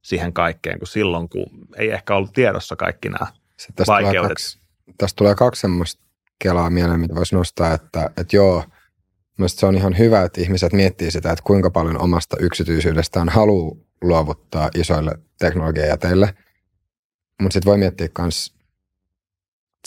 siihen 0.06 0.34
kaikkeen 0.34 0.80
kuin 0.80 0.88
silloin, 0.88 1.30
kun 1.30 1.46
ei 1.78 1.92
ehkä 1.92 2.16
ollut 2.16 2.34
tiedossa 2.34 2.76
kaikki 2.76 3.10
nämä 3.10 3.28
tästä 3.76 3.84
tulee, 3.86 4.04
vaikeudet. 4.04 4.30
kaksi, 4.30 4.60
tästä 4.98 5.18
tulee 5.18 5.36
kaksi 5.36 5.62
semmoista 5.62 6.06
kelaa 6.40 6.70
mieleen, 6.70 7.00
mitä 7.00 7.16
voisi 7.16 7.36
nostaa, 7.36 7.74
että, 7.74 8.10
että 8.18 8.36
joo, 8.36 8.64
Mielestäni 9.38 9.60
se 9.60 9.66
on 9.66 9.76
ihan 9.76 9.98
hyvä, 9.98 10.24
että 10.24 10.42
ihmiset 10.42 10.74
miettii 10.74 11.12
sitä, 11.12 11.32
että 11.32 11.44
kuinka 11.44 11.70
paljon 11.70 12.02
omasta 12.02 12.38
yksityisyydestään 12.40 13.30
haluaa 13.30 13.76
luovuttaa 14.02 14.70
isoille 14.76 15.12
teknologiajäteille. 15.40 16.34
Mutta 17.42 17.54
sitten 17.54 17.70
voi 17.70 17.78
miettiä 17.78 18.08
myös 18.20 18.56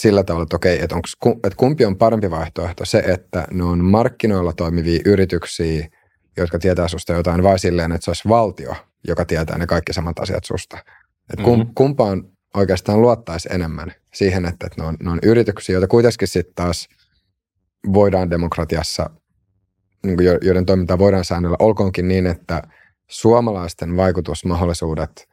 sillä 0.00 0.22
tavalla, 0.22 0.42
että 0.42 0.56
okei, 0.56 0.82
että, 0.82 0.96
onks, 0.96 1.16
että 1.26 1.56
kumpi 1.56 1.84
on 1.84 1.96
parempi 1.96 2.30
vaihtoehto, 2.30 2.84
se, 2.84 2.98
että 2.98 3.46
ne 3.50 3.64
on 3.64 3.84
markkinoilla 3.84 4.52
toimivia 4.52 5.00
yrityksiä, 5.04 5.88
jotka 6.36 6.58
tietää 6.58 6.88
susta 6.88 7.12
jotain, 7.12 7.42
vai 7.42 7.58
silleen, 7.58 7.92
että 7.92 8.04
se 8.04 8.10
olisi 8.10 8.28
valtio, 8.28 8.74
joka 9.08 9.24
tietää 9.24 9.58
ne 9.58 9.66
kaikki 9.66 9.92
samat 9.92 10.18
asiat 10.18 10.44
susta. 10.44 10.78
Et 11.32 11.40
kum, 11.44 11.58
Mhm. 11.60 11.68
kumpaan 11.74 12.24
oikeastaan 12.54 13.02
luottaisi 13.02 13.48
enemmän 13.52 13.92
siihen, 14.14 14.44
että, 14.44 14.66
että 14.66 14.82
ne, 14.82 14.88
on, 14.88 14.96
ne 15.02 15.10
on 15.10 15.18
yrityksiä, 15.22 15.72
joita 15.72 15.88
kuitenkin 15.88 16.28
sitten 16.28 16.54
taas 16.54 16.88
voidaan 17.92 18.30
demokratiassa, 18.30 19.10
niin 20.06 20.16
kuin 20.16 20.26
jo- 20.26 20.38
joiden 20.42 20.66
toimintaa 20.66 20.98
voidaan 20.98 21.24
säännellä, 21.24 21.56
olkoonkin 21.58 22.08
niin, 22.08 22.26
että 22.26 22.62
suomalaisten 23.08 23.96
vaikutusmahdollisuudet 23.96 25.28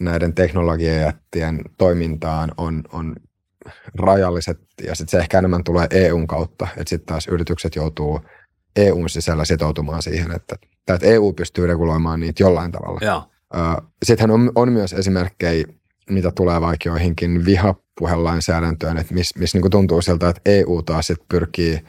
näiden 0.00 0.34
teknologiajättien 0.34 1.60
toimintaan 1.78 2.52
on, 2.56 2.82
on 2.92 3.16
rajalliset, 3.94 4.58
ja 4.82 4.94
sitten 4.94 5.10
se 5.10 5.18
ehkä 5.22 5.38
enemmän 5.38 5.64
tulee 5.64 5.86
EUn 5.90 6.26
kautta, 6.26 6.68
että 6.76 6.90
sitten 6.90 7.06
taas 7.06 7.26
yritykset 7.26 7.76
joutuu 7.76 8.20
EUn 8.76 9.10
sisällä 9.10 9.44
sitoutumaan 9.44 10.02
siihen, 10.02 10.32
että, 10.32 10.56
että 10.94 11.06
EU 11.06 11.32
pystyy 11.32 11.66
reguloimaan 11.66 12.20
niitä 12.20 12.42
jollain 12.42 12.72
tavalla. 12.72 13.00
Sittenhän 14.04 14.40
on, 14.40 14.52
on 14.54 14.72
myös 14.72 14.92
esimerkkejä, 14.92 15.66
mitä 16.10 16.30
tulee 16.30 16.60
vaikka 16.60 16.88
joihinkin 16.88 17.44
vihapuhelainsäädäntöön, 17.44 18.98
että 18.98 19.14
missä 19.14 19.40
mis 19.40 19.54
niinku 19.54 19.70
tuntuu 19.70 20.02
siltä, 20.02 20.28
että 20.28 20.40
EU 20.44 20.82
taas 20.82 21.06
sit 21.06 21.28
pyrkii 21.28 21.80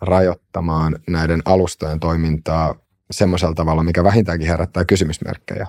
rajoittamaan 0.00 0.98
näiden 1.08 1.42
alustojen 1.44 2.00
toimintaa 2.00 2.74
semmoisella 3.10 3.54
tavalla, 3.54 3.82
mikä 3.82 4.04
vähintäänkin 4.04 4.48
herättää 4.48 4.84
kysymysmerkkejä. 4.84 5.66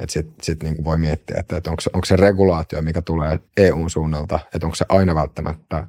Että 0.00 0.12
sitten 0.12 0.34
sit 0.42 0.62
niin 0.62 0.84
voi 0.84 0.98
miettiä, 0.98 1.36
että, 1.40 1.56
että 1.56 1.70
onko, 1.70 1.82
onko 1.92 2.04
se 2.04 2.16
regulaatio, 2.16 2.82
mikä 2.82 3.02
tulee 3.02 3.40
EUn 3.56 3.90
suunnalta, 3.90 4.40
että 4.54 4.66
onko 4.66 4.74
se 4.74 4.84
aina 4.88 5.14
välttämättä 5.14 5.86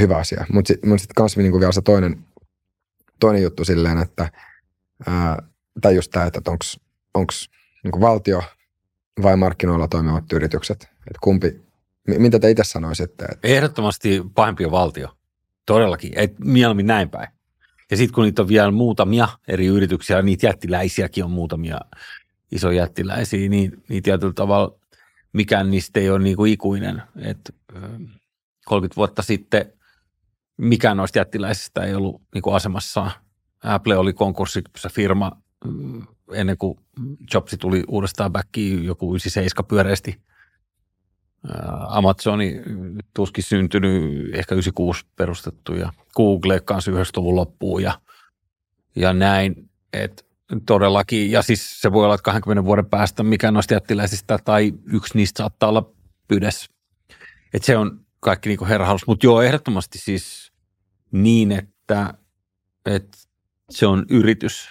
hyvä 0.00 0.16
asia. 0.16 0.44
Mutta 0.52 0.68
sitten 0.68 0.90
mut 0.90 1.00
sit 1.00 1.12
kanssa 1.12 1.40
niin 1.40 1.60
vielä 1.60 1.72
se 1.72 1.82
toinen, 1.82 2.24
toinen 3.20 3.42
juttu 3.42 3.64
silleen, 3.64 3.98
että 3.98 4.30
tai 5.80 5.94
just 5.94 6.10
tämä, 6.10 6.26
että 6.26 6.50
onko 7.14 7.32
niin 7.84 8.00
valtio 8.00 8.42
vai 9.22 9.36
markkinoilla 9.36 9.88
toimivat 9.88 10.32
yritykset, 10.32 10.82
että 10.82 11.18
kumpi, 11.20 11.62
mitä 12.06 12.38
te 12.38 12.50
itse 12.50 12.64
sanoisitte? 12.64 13.24
Että... 13.24 13.48
Ehdottomasti 13.48 14.22
pahempi 14.34 14.64
on 14.64 14.70
valtio, 14.70 15.16
todellakin, 15.66 16.12
et 16.16 16.38
mieluummin 16.38 16.86
näin 16.86 17.10
päin. 17.10 17.28
Ja 17.90 17.96
sitten 17.96 18.14
kun 18.14 18.24
niitä 18.24 18.42
on 18.42 18.48
vielä 18.48 18.70
muutamia 18.70 19.28
eri 19.48 19.66
yrityksiä, 19.66 20.22
niitä 20.22 20.46
jättiläisiäkin 20.46 21.24
on 21.24 21.30
muutamia 21.30 21.80
isoja 22.52 22.76
jättiläisiä, 22.76 23.48
niin, 23.48 23.82
niin 23.88 24.02
tietyllä 24.02 24.32
tavalla 24.32 24.78
mikään 25.32 25.70
niistä 25.70 26.00
ei 26.00 26.10
ole 26.10 26.18
niin 26.18 26.36
kuin 26.36 26.52
ikuinen. 26.52 27.02
Et, 27.22 27.54
30 28.66 28.96
vuotta 28.96 29.22
sitten 29.22 29.72
mikään 30.56 30.96
noista 30.96 31.18
jättiläisistä 31.18 31.80
ei 31.80 31.94
ollut 31.94 32.22
niin 32.34 32.42
kuin 32.42 32.56
asemassa. 32.56 33.10
Apple 33.64 33.96
oli 33.96 34.12
konkurssissa 34.12 34.88
firma 34.92 35.32
mm, 35.64 36.06
ennen 36.32 36.58
kuin 36.58 36.78
Jobsi 37.34 37.56
tuli 37.56 37.84
uudestaan 37.88 38.32
backiin, 38.32 38.84
joku 38.84 39.14
97 39.14 39.68
pyöreästi. 39.68 40.20
Amazoni 41.88 42.62
tuskin 43.14 43.44
syntynyt, 43.44 44.34
ehkä 44.34 44.54
96 44.54 45.06
perustettu 45.16 45.74
ja 45.74 45.92
Google 46.16 46.60
kanssa 46.60 46.90
90-luvun 46.90 47.36
loppuun 47.36 47.82
ja, 47.82 48.00
ja 48.96 49.12
näin. 49.12 49.70
Et 49.92 50.26
todellakin, 50.66 51.30
ja 51.30 51.42
siis 51.42 51.80
se 51.80 51.92
voi 51.92 52.04
olla, 52.04 52.14
että 52.14 52.24
20 52.24 52.64
vuoden 52.64 52.86
päästä 52.86 53.22
mikä 53.22 53.50
noista 53.50 53.74
jättiläisistä 53.74 54.38
tai 54.44 54.72
yksi 54.92 55.18
niistä 55.18 55.38
saattaa 55.38 55.68
olla 55.68 55.92
pydes. 56.28 56.70
Että 57.54 57.66
se 57.66 57.76
on 57.76 58.00
kaikki 58.20 58.48
niin 58.48 58.66
herrahalus. 58.66 59.06
Mutta 59.06 59.26
joo, 59.26 59.42
ehdottomasti 59.42 59.98
siis 59.98 60.52
niin, 61.12 61.52
että, 61.52 62.14
että 62.86 63.18
se 63.70 63.86
on 63.86 64.06
yritys, 64.10 64.68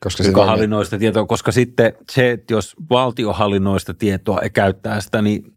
koska 0.00 0.22
joka 0.22 0.46
hallinnoi 0.46 0.84
sitä 0.84 0.98
tietoa, 0.98 1.26
koska 1.26 1.52
sitten 1.52 1.92
se, 2.12 2.30
että 2.30 2.54
jos 2.54 2.76
valtio 2.90 3.32
hallinnoi 3.32 3.80
sitä 3.80 3.94
tietoa 3.94 4.40
ja 4.42 4.50
käyttää 4.50 5.00
sitä, 5.00 5.22
niin 5.22 5.54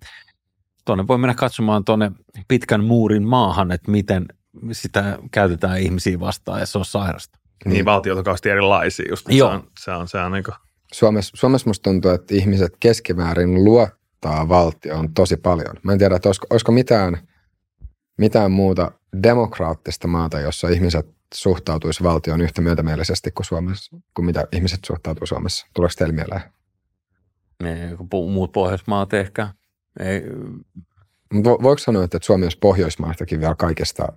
tuonne 0.85 1.07
voi 1.07 1.17
mennä 1.17 1.33
katsomaan 1.33 1.85
tuonne 1.85 2.11
pitkän 2.47 2.83
muurin 2.83 3.27
maahan, 3.27 3.71
että 3.71 3.91
miten 3.91 4.25
sitä 4.71 5.19
käytetään 5.31 5.79
ihmisiä 5.79 6.19
vastaan 6.19 6.59
ja 6.59 6.65
se 6.65 6.77
on 6.77 6.85
sairasta. 6.85 7.39
Niin, 7.65 7.73
niin 7.73 7.85
valtiot 7.85 8.17
on 8.17 8.23
kauheasti 8.23 8.49
erilaisia 8.49 9.05
just. 9.09 9.25
Joo. 9.29 9.49
Se 9.49 9.55
on, 9.55 9.67
se 9.79 9.91
on, 9.91 10.07
se 10.07 10.17
on 10.17 10.31
niin 10.31 10.43
kuin... 10.43 10.55
Suomessa, 10.93 11.37
Suomessa 11.37 11.69
musta 11.69 11.83
tuntuu, 11.83 12.11
että 12.11 12.35
ihmiset 12.35 12.73
keskimäärin 12.79 13.63
luottaa 13.63 14.49
valtioon 14.49 15.13
tosi 15.13 15.37
paljon. 15.37 15.75
Mä 15.83 15.91
en 15.91 15.97
tiedä, 15.97 16.15
että 16.15 16.29
olisiko, 16.29 16.47
olisiko 16.49 16.71
mitään, 16.71 17.27
mitään 18.17 18.51
muuta 18.51 18.91
demokraattista 19.23 20.07
maata, 20.07 20.39
jossa 20.39 20.69
ihmiset 20.69 21.07
suhtautuisi 21.33 22.03
valtioon 22.03 22.41
yhtä 22.41 22.61
myötämielisesti 22.61 23.31
kuin 23.31 23.45
Suomessa, 23.45 23.97
kuin 24.13 24.25
mitä 24.25 24.47
ihmiset 24.51 24.79
suhtautuu 24.85 25.27
Suomessa. 25.27 25.67
Tuleeko 25.73 25.93
teille 25.97 26.13
mieleen? 26.13 26.41
Ne, 27.63 27.89
muut 28.11 28.51
Pohjoismaat 28.51 29.13
ehkä. 29.13 29.47
Ei, 29.99 30.21
Vo, 31.33 31.59
voiko 31.63 31.79
sanoa, 31.79 32.03
että 32.03 32.19
Suomi 32.21 32.45
olisi 32.45 32.57
Pohjoismaistakin 32.57 33.39
vielä 33.39 33.55
kaikesta? 33.55 34.07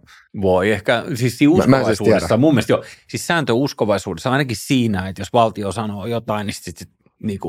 Voi 0.40 0.70
ehkä, 0.70 1.04
siis 1.14 1.38
uskovaisuudessa, 1.48 2.14
mä, 2.14 2.20
mä 2.20 2.28
siis 2.28 2.40
mun 2.40 2.54
mielestä 2.54 2.72
jo, 2.72 2.82
siis 3.08 3.26
sääntö 3.26 3.52
uskovaisuudessa 3.52 4.30
ainakin 4.30 4.56
siinä, 4.56 5.08
että 5.08 5.20
jos 5.20 5.32
valtio 5.32 5.72
sanoo 5.72 6.06
jotain, 6.06 6.46
niin 6.46 6.54
sitten 6.54 6.74
sit, 6.76 6.90
niin 7.22 7.40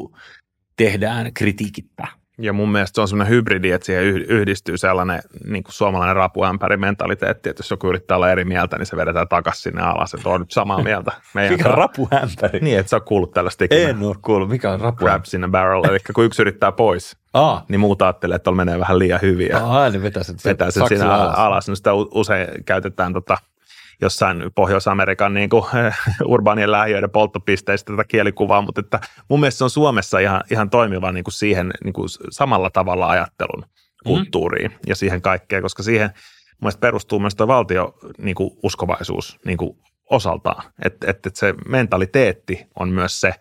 tehdään 0.76 1.34
kritiikittä. 1.34 2.08
Ja 2.42 2.54
mun 2.54 2.72
mielestä 2.72 2.96
se 2.96 3.02
on 3.02 3.08
semmoinen 3.08 3.34
hybridi, 3.36 3.72
että 3.72 3.86
siihen 3.86 4.04
yhdistyy 4.06 4.78
sellainen 4.78 5.22
niin 5.48 5.64
kuin 5.64 5.74
suomalainen 5.74 6.16
rapuämpäri 6.16 6.78
mentaliteetti, 6.78 7.50
että 7.50 7.60
jos 7.60 7.72
joku 7.72 7.88
yrittää 7.88 8.18
olla 8.18 8.32
eri 8.32 8.46
mieltä, 8.46 8.78
niin 8.78 8.86
se 8.86 8.98
vedetään 8.98 9.28
takaisin 9.28 9.62
sinne 9.62 9.82
alas, 9.82 10.14
että 10.14 10.30
on 10.30 10.40
nyt 10.40 10.52
samaa 10.52 10.84
mieltä. 10.84 11.12
Meidän 11.34 11.58
Mikä 11.58 11.70
on 11.70 11.78
rapuämpäri? 11.78 12.60
Niin, 12.62 12.80
että 12.80 12.90
sä 12.90 12.96
oot 12.96 13.06
kuullut 13.06 13.32
tällaista 13.32 13.64
ikinä. 13.64 13.90
En 13.90 14.04
ole 14.04 14.16
kuullut. 14.22 14.50
Mikä 14.50 14.72
on 14.72 14.82
rapuämpäri? 14.82 15.20
Crabs 15.20 15.34
in 15.34 15.44
a 15.44 15.48
barrel, 15.48 15.84
eli 15.90 16.00
kun 16.16 16.26
yksi 16.26 16.42
yrittää 16.42 16.72
pois, 16.72 17.18
Aa. 17.34 17.66
niin 17.70 17.80
muut 17.80 18.02
ajattelee, 18.02 18.36
että 18.36 18.44
tuolla 18.44 18.58
menee 18.66 18.80
vähän 18.80 19.00
liian 19.00 19.20
hyvin. 19.22 19.56
Aa, 19.56 19.90
niin 19.90 20.02
vetää 20.02 20.24
sen, 20.24 20.36
vetää 20.46 20.72
sen 20.72 20.88
siinä 20.88 21.14
alas. 21.14 21.36
alas. 21.38 21.70
No 21.70 21.76
sitä 21.76 21.94
usein 21.94 22.48
käytetään 22.66 23.14
tota, 23.14 23.38
jossain 24.02 24.44
Pohjois-Amerikan 24.56 25.34
niin 25.34 25.50
kuin, 25.50 25.64
urbaanien 26.26 26.72
lähiöiden 26.72 27.10
polttopisteistä 27.10 27.94
tätä 27.94 28.04
kielikuvaa, 28.04 28.62
mutta 28.62 28.82
että 28.82 29.00
mun 29.30 29.40
mielestä 29.40 29.58
se 29.58 29.64
on 29.64 29.70
Suomessa 29.70 30.20
ihan, 30.20 30.42
ihan 30.52 30.70
toimiva 30.70 31.12
niin 31.12 31.24
kuin 31.24 31.34
siihen 31.34 31.74
niin 31.84 31.94
kuin 31.94 32.10
samalla 32.30 32.70
tavalla 32.70 33.10
ajattelun 33.10 33.62
mm-hmm. 33.62 34.04
kulttuuriin 34.04 34.72
mm. 34.72 34.78
ja 34.88 34.96
siihen 34.96 35.22
kaikkeen, 35.22 35.62
koska 35.62 35.84
siihen 35.84 36.08
mun 36.08 36.58
mielestä 36.62 36.80
perustuu 36.80 37.20
myös 37.20 37.36
tuo 37.36 37.48
valtio 37.48 37.96
niin 38.18 38.36
kuin 38.36 38.50
uskovaisuus 38.64 39.40
niin 39.46 39.58
kuin 39.58 39.78
osaltaan, 40.10 40.64
että 40.86 41.10
et, 41.10 41.26
et 41.26 41.36
se 41.36 41.54
mentaliteetti 41.68 42.68
on 42.80 42.90
myös 42.90 43.22
se, 43.22 43.34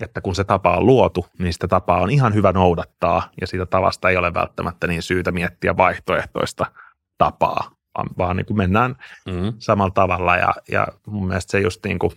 että 0.00 0.20
kun 0.20 0.34
se 0.34 0.44
tapa 0.44 0.76
on 0.76 0.86
luotu, 0.86 1.26
niin 1.38 1.52
sitä 1.52 1.68
tapaa 1.68 2.00
on 2.00 2.10
ihan 2.10 2.34
hyvä 2.34 2.52
noudattaa 2.52 3.30
ja 3.40 3.46
siitä 3.46 3.66
tavasta 3.66 4.10
ei 4.10 4.16
ole 4.16 4.34
välttämättä 4.34 4.86
niin 4.86 5.02
syytä 5.02 5.32
miettiä 5.32 5.76
vaihtoehtoista 5.76 6.66
tapaa, 7.18 7.70
vaan, 7.98 8.08
vaan 8.18 8.36
niin 8.36 8.46
kuin 8.46 8.56
mennään 8.56 8.96
mm-hmm. 9.26 9.52
samalla 9.58 9.90
tavalla 9.94 10.36
ja, 10.36 10.54
ja 10.70 10.86
mun 11.06 11.26
mielestä 11.26 11.50
se 11.50 11.60
just 11.60 11.84
niin 11.84 11.98
kuin, 11.98 12.12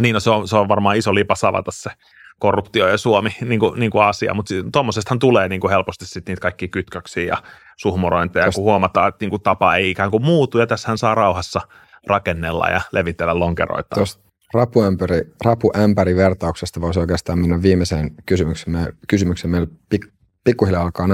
niin 0.00 0.14
no 0.14 0.20
se 0.20 0.30
on, 0.30 0.48
se 0.48 0.56
on 0.56 0.68
varmaan 0.68 0.96
iso 0.96 1.14
lipas 1.14 1.44
avata 1.44 1.70
se 1.70 1.90
korruptio 2.38 2.88
ja 2.88 2.98
Suomi 2.98 3.30
niin 3.48 3.60
kuin, 3.60 3.80
niin 3.80 3.90
kuin 3.90 4.04
asia, 4.04 4.34
mutta 4.34 4.54
tuommoisestahan 4.72 5.18
tulee 5.18 5.48
niin 5.48 5.60
kuin 5.60 5.70
helposti 5.70 6.06
sitten 6.06 6.32
niitä 6.32 6.40
kaikki 6.40 6.68
kytköksiä 6.68 7.24
ja 7.24 7.42
suhmurointeja, 7.76 8.44
Tosta. 8.44 8.56
kun 8.56 8.64
huomataan, 8.64 9.08
että 9.08 9.24
niin 9.24 9.30
kuin 9.30 9.42
tapa 9.42 9.76
ei 9.76 9.90
ikään 9.90 10.10
kuin 10.10 10.24
muutu 10.24 10.58
ja 10.58 10.66
tässähän 10.66 10.98
saa 10.98 11.14
rauhassa 11.14 11.60
rakennella 12.06 12.68
ja 12.68 12.80
levitellä 12.92 13.38
lonkeroita. 13.38 13.94
Tuosta 13.94 14.24
rapuämpäri, 14.54 15.20
rapuämpäri 15.44 16.16
vertauksesta 16.16 16.80
voisi 16.80 17.00
oikeastaan 17.00 17.38
mennä 17.38 17.62
viimeiseen 17.62 18.10
kysymykseen. 18.26 18.92
kysymykseen 19.08 19.50
meillä 19.50 19.66
pik, 19.88 20.06
pikkuhiljaa 20.44 20.82
alkaa 20.82 21.06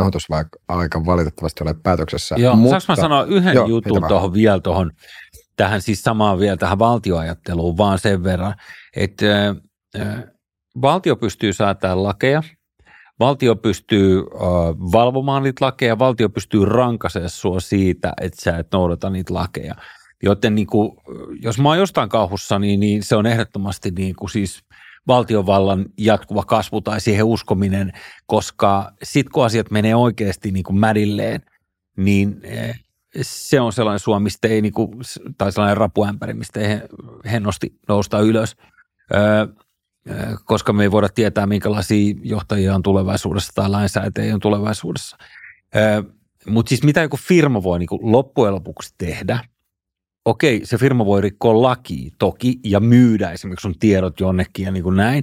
aika 0.68 1.06
valitettavasti 1.06 1.64
ole 1.64 1.74
päätöksessä. 1.82 2.36
Joo, 2.38 2.56
mutta, 2.56 2.80
saanko 2.80 3.00
mä 3.00 3.08
sanoa 3.08 3.24
yhden 3.24 3.54
joo, 3.54 3.66
jutun 3.66 4.04
tuohon 4.08 4.32
vielä 4.32 4.60
tuohon, 4.60 4.90
tähän 5.56 5.82
siis 5.82 6.02
samaan 6.02 6.38
vielä 6.38 6.56
tähän 6.56 6.78
valtioajatteluun 6.78 7.76
vaan 7.76 7.98
sen 7.98 8.24
verran, 8.24 8.54
että 8.96 9.54
äh, 10.00 10.24
valtio 10.82 11.16
pystyy 11.16 11.52
säätämään 11.52 12.02
lakeja, 12.02 12.42
valtio 13.18 13.56
pystyy 13.56 14.18
äh, 14.18 14.42
valvomaan 14.92 15.42
niitä 15.42 15.64
lakeja, 15.64 15.98
valtio 15.98 16.28
pystyy 16.28 16.64
rankaisemaan 16.64 17.30
sua 17.30 17.60
siitä, 17.60 18.12
että 18.20 18.42
sä 18.42 18.58
et 18.58 18.68
noudata 18.72 19.10
niitä 19.10 19.34
lakeja. 19.34 19.74
Joten 20.22 20.54
niin 20.54 20.66
kuin, 20.66 20.92
jos 21.42 21.58
mä 21.58 21.68
oon 21.68 21.78
jostain 21.78 22.08
kauhussa, 22.08 22.58
niin, 22.58 22.80
niin 22.80 23.02
se 23.02 23.16
on 23.16 23.26
ehdottomasti 23.26 23.90
niin 23.90 24.16
kuin 24.16 24.30
siis 24.30 24.60
valtiovallan 25.10 25.86
jatkuva 25.98 26.42
kasvu 26.42 26.80
tai 26.80 27.00
siihen 27.00 27.24
uskominen, 27.24 27.92
koska 28.26 28.92
sitten 29.02 29.32
kun 29.32 29.44
asiat 29.44 29.70
menee 29.70 29.94
oikeasti 29.94 30.50
niin 30.50 30.62
kuin 30.62 30.78
mädilleen, 30.78 31.40
niin 31.96 32.40
eh, 32.42 32.80
se 33.22 33.60
on 33.60 33.72
sellainen 33.72 33.98
Suomi, 33.98 34.24
mistä 34.24 34.48
ei, 34.48 34.62
niin 34.62 34.72
kuin, 34.72 34.90
tai 35.38 35.52
sellainen 35.52 35.76
rapuämpäri, 35.76 36.34
mistä 36.34 36.60
ei 36.60 36.80
hennosti 37.30 37.74
nousta 37.88 38.20
ylös, 38.20 38.56
öö, 39.14 39.46
koska 40.44 40.72
me 40.72 40.82
ei 40.82 40.90
voida 40.90 41.08
tietää, 41.08 41.46
minkälaisia 41.46 42.14
johtajia 42.22 42.74
on 42.74 42.82
tulevaisuudessa 42.82 43.52
tai 43.54 43.70
lainsäätäjiä 43.70 44.34
on 44.34 44.40
tulevaisuudessa. 44.40 45.16
Öö, 45.76 46.02
Mutta 46.46 46.68
siis 46.68 46.82
mitä 46.82 47.02
joku 47.02 47.16
firma 47.16 47.62
voi 47.62 47.78
niin 47.78 47.88
kuin 47.88 48.12
loppujen 48.12 48.54
lopuksi 48.54 48.94
tehdä– 48.98 49.38
okei, 50.24 50.60
se 50.64 50.78
firma 50.78 51.06
voi 51.06 51.20
rikkoa 51.20 51.62
laki 51.62 52.10
toki 52.18 52.58
ja 52.64 52.80
myydä 52.80 53.30
esimerkiksi 53.30 53.62
sun 53.62 53.78
tiedot 53.78 54.20
jonnekin 54.20 54.64
ja 54.64 54.72
niin 54.72 54.82
kuin 54.82 54.96
näin, 54.96 55.22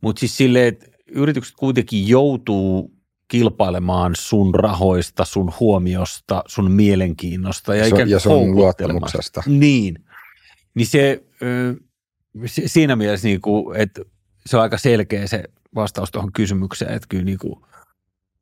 mutta 0.00 0.20
siis 0.20 0.36
silleen, 0.36 0.68
että 0.68 0.86
yritykset 1.08 1.54
kuitenkin 1.56 2.08
joutuu 2.08 2.94
kilpailemaan 3.28 4.12
sun 4.18 4.54
rahoista, 4.54 5.24
sun 5.24 5.52
huomiosta, 5.60 6.42
sun 6.46 6.70
mielenkiinnosta 6.70 7.74
ja, 7.74 7.86
ikään 7.86 8.10
ja 8.10 8.18
sun 8.18 8.54
luottamuksesta. 8.54 9.42
Niin, 9.46 10.04
niin 10.74 10.86
se, 10.86 11.24
se 12.46 12.62
siinä 12.66 12.96
mielessä, 12.96 13.28
niin 13.28 13.40
kuin, 13.40 13.76
että 13.76 14.02
se 14.46 14.56
on 14.56 14.62
aika 14.62 14.78
selkeä 14.78 15.26
se 15.26 15.44
vastaus 15.74 16.10
tuohon 16.10 16.32
kysymykseen, 16.32 16.94
että 16.94 17.06
kyllä 17.08 17.24
niin 17.24 17.38
kuin 17.38 17.60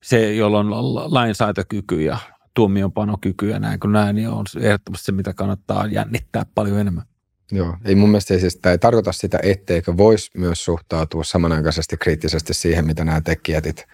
se, 0.03 0.35
jolla 0.35 0.59
on 0.59 0.95
lainsäätökyky 1.15 2.03
ja 2.03 2.19
tuomionpanokyky 2.55 3.49
ja 3.51 3.59
näin 3.59 3.81
kuin 3.81 3.93
näin, 3.93 4.17
niin 4.17 4.29
on 4.29 4.45
ehdottomasti 4.61 5.05
se, 5.05 5.13
mitä 5.13 5.35
kannattaa 5.35 5.87
jännittää 5.87 6.47
paljon 6.55 6.79
enemmän. 6.79 7.05
Joo, 7.53 7.77
ei 7.85 7.95
mun 7.95 8.09
mielestä 8.09 8.39
siis, 8.39 8.57
tämä 8.57 8.71
ei 8.71 8.79
tarkoita 8.79 9.13
sitä, 9.13 9.39
etteikö 9.43 9.97
voisi 9.97 10.31
myös 10.37 10.65
suhtautua 10.65 11.25
samanaikaisesti 11.25 11.97
kriittisesti 11.97 12.55
siihen, 12.55 12.87
mitä 12.87 13.05
nämä 13.05 13.21
tekijät 13.21 13.87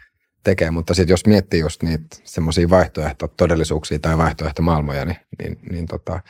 tekee, 0.45 0.71
mutta 0.71 0.95
sitten 0.95 1.13
jos 1.13 1.27
miettii 1.27 1.61
just 1.61 1.83
niitä 1.83 2.17
semmoisia 2.25 2.71
vaihtoehtotodellisuuksia 2.71 3.99
tai 3.99 4.19
vaihtoehtomaailmoja, 4.19 5.05
niin, 5.05 5.17
niin, 5.39 5.59
niin 5.71 5.87
tota, 5.87 6.21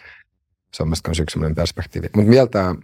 se 0.74 0.83
on 0.83 0.89
myös 0.89 1.20
yksi 1.20 1.33
sellainen 1.33 1.55
perspektiivi. 1.55 2.07
Mutta 2.16 2.31
vielä 2.31 2.47
tämä, 2.47 2.74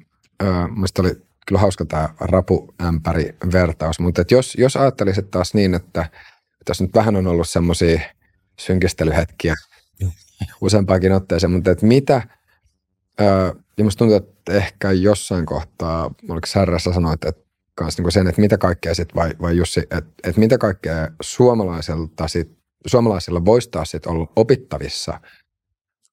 äh, 0.43 0.71
oli 0.99 1.23
kyllä 1.47 1.61
hauska 1.61 1.85
tämä 1.85 2.09
rapuämpäri 2.21 3.35
vertaus, 3.53 4.01
mutta 4.01 4.25
jos, 4.31 4.55
jos 4.59 4.77
ajattelisit 4.77 5.31
taas 5.31 5.55
niin, 5.55 5.75
että, 5.75 6.11
jos 6.69 6.81
nyt 6.81 6.95
vähän 6.95 7.17
on 7.17 7.27
ollut 7.27 7.49
semmoisia 7.49 8.01
synkistelyhetkiä. 8.59 9.55
Useampaakin 10.61 11.13
otteeseen, 11.13 11.51
mutta 11.51 11.71
että 11.71 11.87
mitä, 11.87 12.23
ja 13.79 13.85
musta 13.85 13.99
tuntuu, 13.99 14.17
että 14.17 14.53
ehkä 14.53 14.93
jossain 14.93 15.47
kohtaa, 15.47 16.11
oliko 16.29 16.47
Särrässä 16.47 16.93
sanoit, 16.93 17.25
että 17.25 17.45
kanssa 17.75 18.03
niin 18.03 18.13
sen, 18.13 18.27
että 18.27 18.41
mitä 18.41 18.59
kaikkea 18.59 18.95
sit, 18.95 19.15
vai, 19.15 19.31
vai 19.41 19.57
Jussi, 19.57 19.81
että, 19.81 20.11
että 20.25 20.41
mitä 20.41 20.59
kaikkea 20.59 21.09
suomalaiselta 21.23 22.29
sit, 22.29 22.59
suomalaisilla 22.87 23.45
voisi 23.45 23.71
taas 23.71 23.91
sit 23.91 24.07
olla 24.07 24.33
opittavissa 24.37 25.21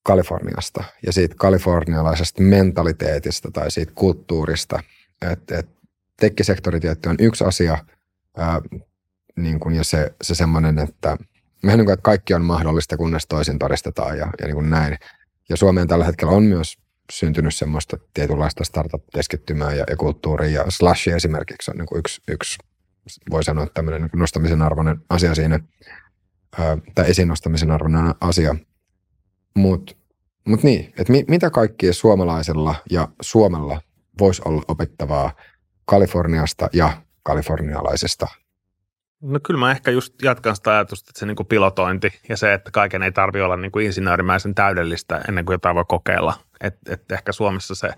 Kaliforniasta 0.04 0.84
ja 1.06 1.14
siitä 1.14 1.36
kalifornialaisesta 1.38 2.42
mentaliteetista 2.42 3.52
tai 3.52 3.72
siitä 3.72 3.92
kulttuurista, 3.96 4.84
että, 5.22 5.60
että 5.60 5.82
tekkisektori 6.20 6.80
tietty 6.80 7.10
on 7.10 7.16
yksi 7.20 7.44
asia, 7.44 7.86
ää, 8.38 8.62
niin 9.36 9.60
kuin, 9.60 9.76
ja 9.76 9.84
se, 9.84 10.14
se 10.22 10.36
semmoinen, 10.36 10.80
että 10.80 11.18
mehän 11.64 11.78
niin 11.78 11.86
kuin, 11.86 11.94
että 11.94 12.04
kaikki 12.04 12.34
on 12.34 12.46
mahdollista, 12.46 12.98
kunnes 12.98 13.28
toisin 13.28 13.60
todistetaan 13.60 14.18
ja, 14.18 14.28
ja 14.42 14.48
niin 14.48 14.56
kuin 14.56 14.70
näin. 14.70 14.98
Ja 15.50 15.58
Suomeen 15.58 15.88
tällä 15.88 16.06
hetkellä 16.06 16.34
on 16.34 16.44
myös 16.44 16.78
syntynyt 17.12 17.56
semmoista 17.56 17.98
tietynlaista 18.14 18.64
startup-keskittymää 18.64 19.74
ja, 19.74 19.86
ja 19.90 19.98
kulttuuria, 19.98 20.62
ja 20.62 20.66
Slash 20.70 21.10
esimerkiksi 21.10 21.72
on 21.72 21.78
niin 21.78 21.86
kuin 21.86 22.00
yksi, 22.00 22.22
yksi, 22.28 22.58
voi 23.30 23.44
sanoa, 23.44 23.68
tämmöinen 23.74 24.02
niin 24.02 24.20
nostamisen 24.20 24.62
arvoinen 24.62 24.98
asia 25.10 25.36
siinä, 25.36 25.60
ää, 26.58 26.78
tai 26.96 27.10
esiin 27.10 27.28
nostamisen 27.28 27.72
arvoinen 27.72 28.16
asia. 28.22 28.56
Mutta 29.56 29.96
mut 30.48 30.64
niin, 30.64 30.86
että 30.86 31.12
mi, 31.12 31.26
mitä 31.28 31.50
kaikkia 31.50 31.94
suomalaisella 31.94 32.76
ja 32.92 33.08
Suomella 33.22 33.82
voisi 34.20 34.42
olla 34.46 34.62
opettavaa 34.68 35.32
Kaliforniasta 35.86 36.70
ja 36.74 37.02
kalifornialaisesta 37.24 38.28
No 39.22 39.40
kyllä 39.44 39.60
mä 39.60 39.72
ehkä 39.72 39.92
just 39.92 40.22
jatkan 40.22 40.56
sitä 40.56 40.72
ajatusta, 40.72 41.10
että 41.10 41.20
se 41.20 41.26
niin 41.26 41.36
kuin 41.36 41.48
pilotointi 41.48 42.20
ja 42.30 42.38
se, 42.38 42.54
että 42.54 42.72
kaiken 42.72 43.04
ei 43.04 43.12
tarvitse 43.12 43.44
olla 43.44 43.58
niin 43.58 43.72
kuin 43.72 43.86
insinöörimäisen 43.86 44.56
täydellistä 44.56 45.22
ennen 45.28 45.46
kuin 45.46 45.54
jotain 45.54 45.76
voi 45.76 45.86
kokeilla. 45.88 46.34
Että 46.62 46.94
et 46.94 47.12
ehkä 47.12 47.32
Suomessa 47.32 47.76
se 47.76 47.90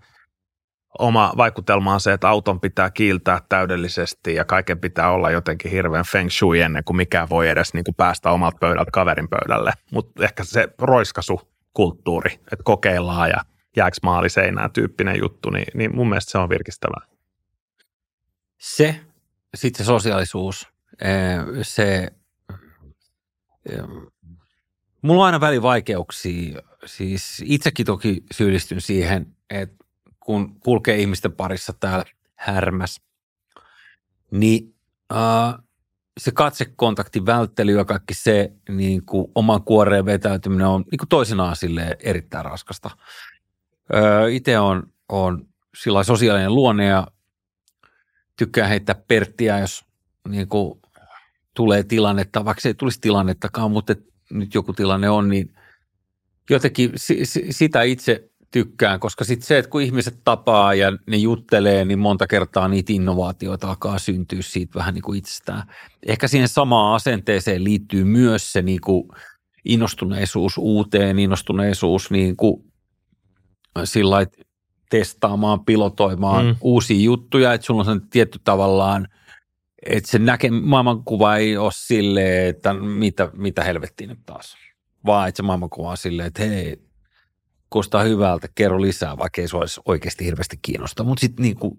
oma 1.00 1.34
vaikutelma 1.38 1.94
on 1.94 2.00
se, 2.00 2.14
että 2.14 2.30
auton 2.30 2.60
pitää 2.60 2.90
kiiltää 2.90 3.42
täydellisesti 3.50 4.36
ja 4.36 4.46
kaiken 4.46 4.80
pitää 4.80 5.12
olla 5.12 5.32
jotenkin 5.32 5.72
hirveän 5.72 6.06
feng 6.06 6.30
shui 6.30 6.62
ennen 6.62 6.84
kuin 6.84 6.98
mikään 6.98 7.30
voi 7.30 7.50
edes 7.50 7.74
niin 7.74 7.84
kuin 7.84 7.96
päästä 7.96 8.32
omalta 8.32 8.58
pöydältä 8.60 8.92
kaverin 8.92 9.30
pöydälle. 9.30 9.72
Mutta 9.92 10.24
ehkä 10.24 10.44
se 10.44 10.68
roiskasu 10.78 11.42
kulttuuri, 11.74 12.34
että 12.34 12.64
kokeillaan 12.64 13.30
ja 13.30 13.38
jääkö 13.78 13.98
maali 14.04 14.30
seinään 14.30 14.72
tyyppinen 14.72 15.20
juttu, 15.20 15.50
niin, 15.50 15.66
niin 15.74 15.96
mun 15.96 16.10
mielestä 16.10 16.32
se 16.32 16.38
on 16.38 16.50
virkistävää. 16.50 17.08
Se, 18.60 19.00
sitten 19.56 19.86
se 19.86 19.88
sosiaalisuus, 19.88 20.73
se, 21.62 22.08
mulla 25.01 25.22
on 25.22 25.26
aina 25.26 25.39
välivaikeuksia, 25.39 26.62
siis 26.86 27.43
itsekin 27.45 27.86
toki 27.86 28.24
syyllistyn 28.34 28.82
siihen, 28.82 29.36
että 29.49 29.86
kun 30.20 30.60
kulkee 30.60 30.97
ihmisten 30.97 31.32
parissa 31.32 31.74
täällä 31.74 32.06
härmäs, 32.36 33.01
niin 34.32 34.76
äh, 35.12 35.64
se 36.20 36.32
katsekontaktin 36.32 37.26
välttely 37.26 37.78
ja 37.78 37.86
kaikki 37.86 38.14
se 38.14 38.51
niin 38.70 39.06
kuin 39.06 39.32
oman 39.36 39.64
kuoreen 39.64 40.06
vetäytyminen 40.06 40.68
on 40.68 40.84
niin 40.91 40.99
kuin 40.99 41.10
toisenaan 41.10 41.56
sille 41.56 41.97
erittäin 41.99 42.45
raskasta. 42.45 42.89
Öö, 43.93 44.30
Itse 44.30 44.60
on, 44.60 44.93
on 45.10 45.47
sillä 45.78 46.04
sosiaalinen 46.04 46.56
luonne 46.56 46.86
ja 46.86 47.08
tykkään 48.36 48.70
heittää 48.70 48.95
perttiä, 49.08 49.60
jos 49.60 49.86
niin 50.30 50.47
kuin 50.47 50.82
tulee 51.56 51.84
tilannetta, 51.84 52.45
vaikka 52.45 52.62
se 52.62 52.70
ei 52.70 52.74
tulisi 52.74 53.01
tilannettakaan, 53.01 53.72
mutta 53.72 53.95
nyt 54.32 54.54
joku 54.54 54.74
tilanne 54.74 55.10
on, 55.10 55.30
niin 55.30 55.54
jotenkin 56.49 56.91
sitä 57.49 57.82
itse 57.82 58.30
tykkään, 58.51 58.99
koska 58.99 59.24
sitten 59.24 59.47
se, 59.47 59.58
että 59.58 59.70
kun 59.70 59.82
ihmiset 59.82 60.20
tapaa 60.24 60.74
ja 60.74 60.91
ne 61.08 61.18
juttelee, 61.18 61.86
niin 61.86 61.99
monta 61.99 62.28
kertaa 62.28 62.68
niitä 62.68 62.93
innovaatioita 62.93 63.70
alkaa 63.70 63.99
syntyä 63.99 64.41
siitä 64.41 64.80
vähän 64.80 64.93
niin 64.93 65.01
kuin 65.01 65.18
itsestään. 65.18 65.64
Ehkä 66.08 66.28
siihen 66.28 66.47
samaan 66.47 66.95
asenteeseen 66.95 67.64
liittyy 67.64 68.04
myös 68.04 68.54
se 68.54 68.62
niin 68.62 68.82
kuin 68.82 69.08
innostuneisuus 69.66 70.58
uuteen, 70.58 71.20
innostuneisuus 71.20 72.12
niin 72.12 72.38
kuin 72.38 72.64
sillä 73.84 74.26
testaamaan, 74.89 75.66
pilotoimaan 75.66 76.45
mm. 76.45 76.56
uusia 76.62 77.04
juttuja, 77.04 77.54
että 77.54 77.66
sulla 77.66 77.80
on 77.80 77.86
sen 77.86 78.10
tietty 78.10 78.39
tavallaan– 78.43 79.08
että 79.86 80.12
se 80.12 80.20
näke, 80.20 80.50
maailmankuva 80.50 81.36
ei 81.36 81.58
ole 81.58 81.72
silleen, 81.76 82.48
että 82.48 82.74
mitä, 82.74 83.30
mitä 83.34 83.64
helvettiä 83.64 84.08
nyt 84.08 84.20
taas. 84.26 84.58
Vaan 85.06 85.30
että 85.30 85.38
se 85.38 85.44
maailmankuva 85.44 85.90
on 85.90 85.98
silleen, 85.98 86.28
että 86.28 86.44
hei, 86.44 86.78
kuulostaa 87.70 88.04
hyvältä, 88.04 88.48
kerro 88.56 88.82
lisää, 88.82 89.18
vaikka 89.18 89.42
ei 89.42 89.48
se 89.48 89.58
olisi 89.58 89.82
oikeasti 89.86 90.26
hirveästi 90.26 90.60
kiinnosta. 90.62 91.04
Mutta 91.04 91.22
sitten 91.22 91.44
niin 91.44 91.56
kuin, 91.56 91.78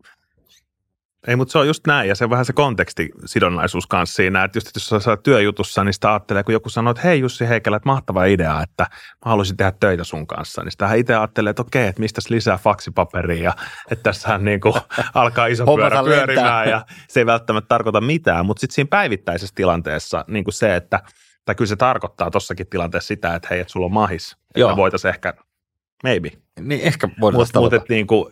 ei, 1.28 1.36
mutta 1.36 1.52
se 1.52 1.58
on 1.58 1.66
just 1.66 1.86
näin, 1.86 2.08
ja 2.08 2.14
se 2.14 2.24
on 2.24 2.30
vähän 2.30 2.44
se 2.44 2.52
kontekstisidonnaisuus 2.52 3.86
kanssa 3.86 4.14
siinä, 4.14 4.44
että 4.44 4.56
just 4.56 4.66
että 4.66 4.94
jos 4.94 5.04
sä 5.04 5.16
työjutussa, 5.16 5.84
niin 5.84 5.94
sitä 5.94 6.10
ajattelee, 6.10 6.42
kun 6.42 6.54
joku 6.54 6.68
sanoo, 6.68 6.90
että 6.90 7.02
hei 7.02 7.20
Jussi 7.20 7.48
Heikelä, 7.48 7.76
että 7.76 7.88
mahtava 7.88 8.24
idea, 8.24 8.62
että 8.62 8.86
mä 8.92 9.30
haluaisin 9.30 9.56
tehdä 9.56 9.72
töitä 9.80 10.04
sun 10.04 10.26
kanssa, 10.26 10.62
niin 10.62 10.72
sitä 10.72 10.94
itse 10.94 11.14
ajattelee, 11.14 11.50
että 11.50 11.62
okei, 11.62 11.86
että 11.86 12.00
mistä 12.00 12.20
lisää 12.28 12.58
faksipaperia, 12.58 13.44
ja 13.44 13.52
että 13.90 14.02
tässähän 14.02 14.44
niin 14.44 14.60
kuin 14.60 14.74
alkaa 15.14 15.46
iso 15.46 15.76
pyörä 15.76 16.02
pyörimään, 16.02 16.68
ja 16.68 16.86
se 17.08 17.20
ei 17.20 17.26
välttämättä 17.26 17.68
tarkoita 17.68 18.00
mitään, 18.00 18.46
mutta 18.46 18.60
sitten 18.60 18.74
siinä 18.74 18.88
päivittäisessä 18.88 19.54
tilanteessa 19.54 20.24
niin 20.28 20.44
kuin 20.44 20.54
se, 20.54 20.76
että 20.76 21.00
tai 21.44 21.54
kyllä 21.54 21.68
se 21.68 21.76
tarkoittaa 21.76 22.30
tossakin 22.30 22.66
tilanteessa 22.66 23.08
sitä, 23.08 23.34
että 23.34 23.48
hei, 23.50 23.60
että 23.60 23.72
sulla 23.72 23.86
on 23.86 23.92
mahis, 23.92 24.36
että 24.54 24.76
voitaisiin 24.76 25.14
ehkä 25.14 25.34
Maybe. 26.04 26.30
Niin 26.60 26.80
ehkä 26.80 27.08
voidaan 27.20 27.40
Mutta 27.40 27.60
mut, 27.60 27.88
niinku, 27.88 28.30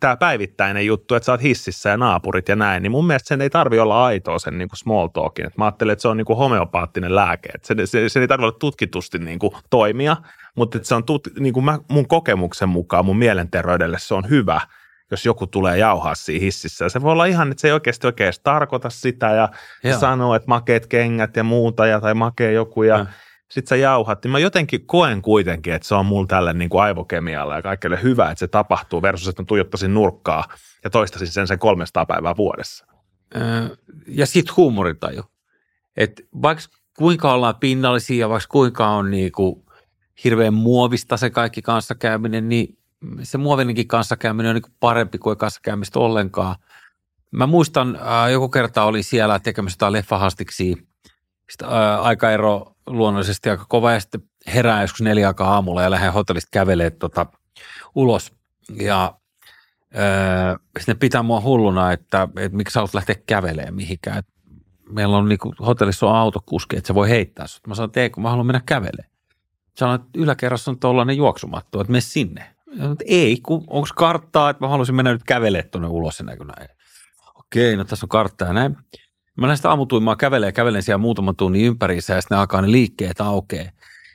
tämä 0.00 0.16
päivittäinen 0.16 0.86
juttu, 0.86 1.14
että 1.14 1.24
sä 1.24 1.32
oot 1.32 1.42
hississä 1.42 1.90
ja 1.90 1.96
naapurit 1.96 2.48
ja 2.48 2.56
näin, 2.56 2.82
niin 2.82 2.90
mun 2.90 3.06
mielestä 3.06 3.28
sen 3.28 3.40
ei 3.40 3.50
tarvi 3.50 3.78
olla 3.78 4.04
aitoa 4.04 4.38
sen 4.38 4.58
niinku 4.58 4.76
small 4.76 5.06
talkin. 5.06 5.46
Et 5.46 5.56
mä 5.56 5.64
ajattelen, 5.64 5.92
että 5.92 6.02
se 6.02 6.08
on 6.08 6.16
niinku 6.16 6.34
homeopaattinen 6.34 7.14
lääke. 7.14 7.48
Et 7.54 7.64
se, 7.64 7.74
se, 7.86 8.08
se, 8.08 8.20
ei 8.20 8.28
tarvitse 8.28 8.46
olla 8.46 8.58
tutkitusti 8.58 9.18
niinku 9.18 9.54
toimia, 9.70 10.16
mutta 10.56 10.78
se 10.82 10.94
on 10.94 11.04
tut, 11.04 11.28
niinku 11.38 11.62
mä, 11.62 11.78
mun 11.88 12.08
kokemuksen 12.08 12.68
mukaan 12.68 13.04
mun 13.04 13.18
mielenterveydelle 13.18 13.98
se 14.00 14.14
on 14.14 14.30
hyvä, 14.30 14.60
jos 15.10 15.26
joku 15.26 15.46
tulee 15.46 15.78
jauhaa 15.78 16.14
siinä 16.14 16.44
hississä. 16.44 16.84
Ja 16.84 16.88
se 16.88 17.02
voi 17.02 17.12
olla 17.12 17.24
ihan, 17.24 17.50
että 17.50 17.60
se 17.60 17.68
ei 17.68 17.72
oikeasti 17.72 18.06
oikeasti 18.06 18.42
tarkoita 18.44 18.90
sitä 18.90 19.30
ja 19.30 19.48
sanoo, 19.98 20.34
että 20.34 20.48
makeet 20.48 20.86
kengät 20.86 21.36
ja 21.36 21.44
muuta 21.44 21.86
ja, 21.86 22.00
tai 22.00 22.14
makee 22.14 22.52
joku 22.52 22.82
ja, 22.82 22.98
ja 22.98 23.06
sit 23.50 23.66
sä 23.66 23.76
jauhat, 23.76 24.24
niin 24.24 24.32
mä 24.32 24.38
jotenkin 24.38 24.86
koen 24.86 25.22
kuitenkin, 25.22 25.72
että 25.72 25.88
se 25.88 25.94
on 25.94 26.06
mulla 26.06 26.26
tälle 26.26 26.52
niin 26.52 26.70
kuin 26.70 26.82
aivokemialla 26.82 27.56
ja 27.56 27.62
kaikille 27.62 28.02
hyvä, 28.02 28.30
että 28.30 28.38
se 28.38 28.48
tapahtuu 28.48 29.02
versus, 29.02 29.28
että 29.28 29.42
mä 29.42 29.46
tuijottaisin 29.46 29.94
nurkkaa 29.94 30.44
ja 30.84 30.90
toistaisin 30.90 31.28
sen 31.28 31.46
sen 31.46 31.58
300 31.58 32.06
päivää 32.06 32.36
vuodessa. 32.36 32.86
ja 34.06 34.26
sitten 34.26 34.56
huumorintaju. 34.56 35.22
Että 35.96 36.22
vaikka 36.42 36.64
kuinka 36.98 37.32
ollaan 37.32 37.56
pinnallisia 37.60 38.20
ja 38.20 38.28
vaikka 38.28 38.48
kuinka 38.50 38.88
on 38.88 39.10
niin 39.10 39.32
kuin 39.32 39.64
hirveän 40.24 40.54
muovista 40.54 41.16
se 41.16 41.30
kaikki 41.30 41.62
kanssakäyminen, 41.62 42.48
niin 42.48 42.78
se 43.22 43.38
muovinenkin 43.38 43.88
kanssakäyminen 43.88 44.50
on 44.50 44.54
niin 44.54 44.62
kuin 44.62 44.76
parempi 44.80 45.18
kuin 45.18 45.38
kanssakäymistä 45.38 45.98
ollenkaan. 45.98 46.56
Mä 47.30 47.46
muistan, 47.46 47.98
joku 48.32 48.48
kerta 48.48 48.84
oli 48.84 49.02
siellä 49.02 49.38
tekemässä 49.38 49.74
jotain 49.74 49.92
leffahastiksi, 49.92 50.76
sitten 51.50 51.68
aikaero 52.00 52.76
luonnollisesti 52.90 53.50
aika 53.50 53.64
kova 53.68 53.92
ja 53.92 54.00
sitten 54.00 54.22
herää 54.54 54.82
joskus 54.82 55.00
neljä 55.00 55.28
aikaa 55.28 55.54
aamulla 55.54 55.82
ja 55.82 55.90
lähden 55.90 56.12
hotellista 56.12 56.48
kävelee 56.52 56.90
tota, 56.90 57.26
ulos 57.94 58.32
ja 58.76 59.14
öö, 59.96 60.56
sitten 60.78 60.98
pitää 60.98 61.22
mua 61.22 61.40
hulluna, 61.40 61.92
että, 61.92 62.28
että 62.36 62.56
miksi 62.56 62.72
sä 62.72 62.80
haluat 62.80 62.94
lähteä 62.94 63.16
kävelemään 63.26 63.74
mihinkään. 63.74 64.18
Et 64.18 64.26
meillä 64.90 65.16
on 65.16 65.28
niinku, 65.28 65.54
hotellissa 65.66 66.06
on 66.06 66.16
autokuski, 66.16 66.76
että 66.76 66.86
se 66.86 66.94
voi 66.94 67.08
heittää 67.08 67.46
sut. 67.46 67.66
Mä 67.66 67.74
sanoin, 67.74 67.88
että 67.88 68.00
ei, 68.00 68.10
kun 68.10 68.22
mä 68.22 68.30
haluan 68.30 68.46
mennä 68.46 68.62
kävelemään. 68.66 69.10
Sanoin, 69.76 70.00
että 70.00 70.10
yläkerrassa 70.14 70.70
on 70.70 70.78
tuollainen 70.78 71.16
juoksumatto, 71.16 71.80
että 71.80 71.92
mene 71.92 72.00
sinne. 72.00 72.54
Sanoin, 72.76 72.92
että 72.92 73.04
ei, 73.08 73.40
kun 73.42 73.64
onko 73.66 73.88
karttaa, 73.94 74.50
että 74.50 74.64
mä 74.64 74.68
haluaisin 74.68 74.94
mennä 74.94 75.12
nyt 75.12 75.24
kävelemään 75.24 75.70
tuonne 75.70 75.88
ulos 75.88 76.22
näin. 76.22 76.38
Okei, 77.34 77.76
no 77.76 77.84
tässä 77.84 78.06
on 78.06 78.08
karttaa 78.08 78.48
ja 78.48 78.54
näin. 78.54 78.76
Mä 79.40 79.46
lähden 79.46 79.56
sitä 79.56 79.70
aamutuimaa 79.70 80.16
kävelee 80.16 80.48
ja 80.48 80.52
kävelen 80.52 80.82
siellä 80.82 80.98
muutaman 80.98 81.36
tunnin 81.36 81.64
ympärissä 81.64 82.14
ja 82.14 82.20
sitten 82.20 82.38
alkaa 82.38 82.62
ne 82.62 82.70
liikkeet 82.72 83.20
aukeaa. 83.20 83.70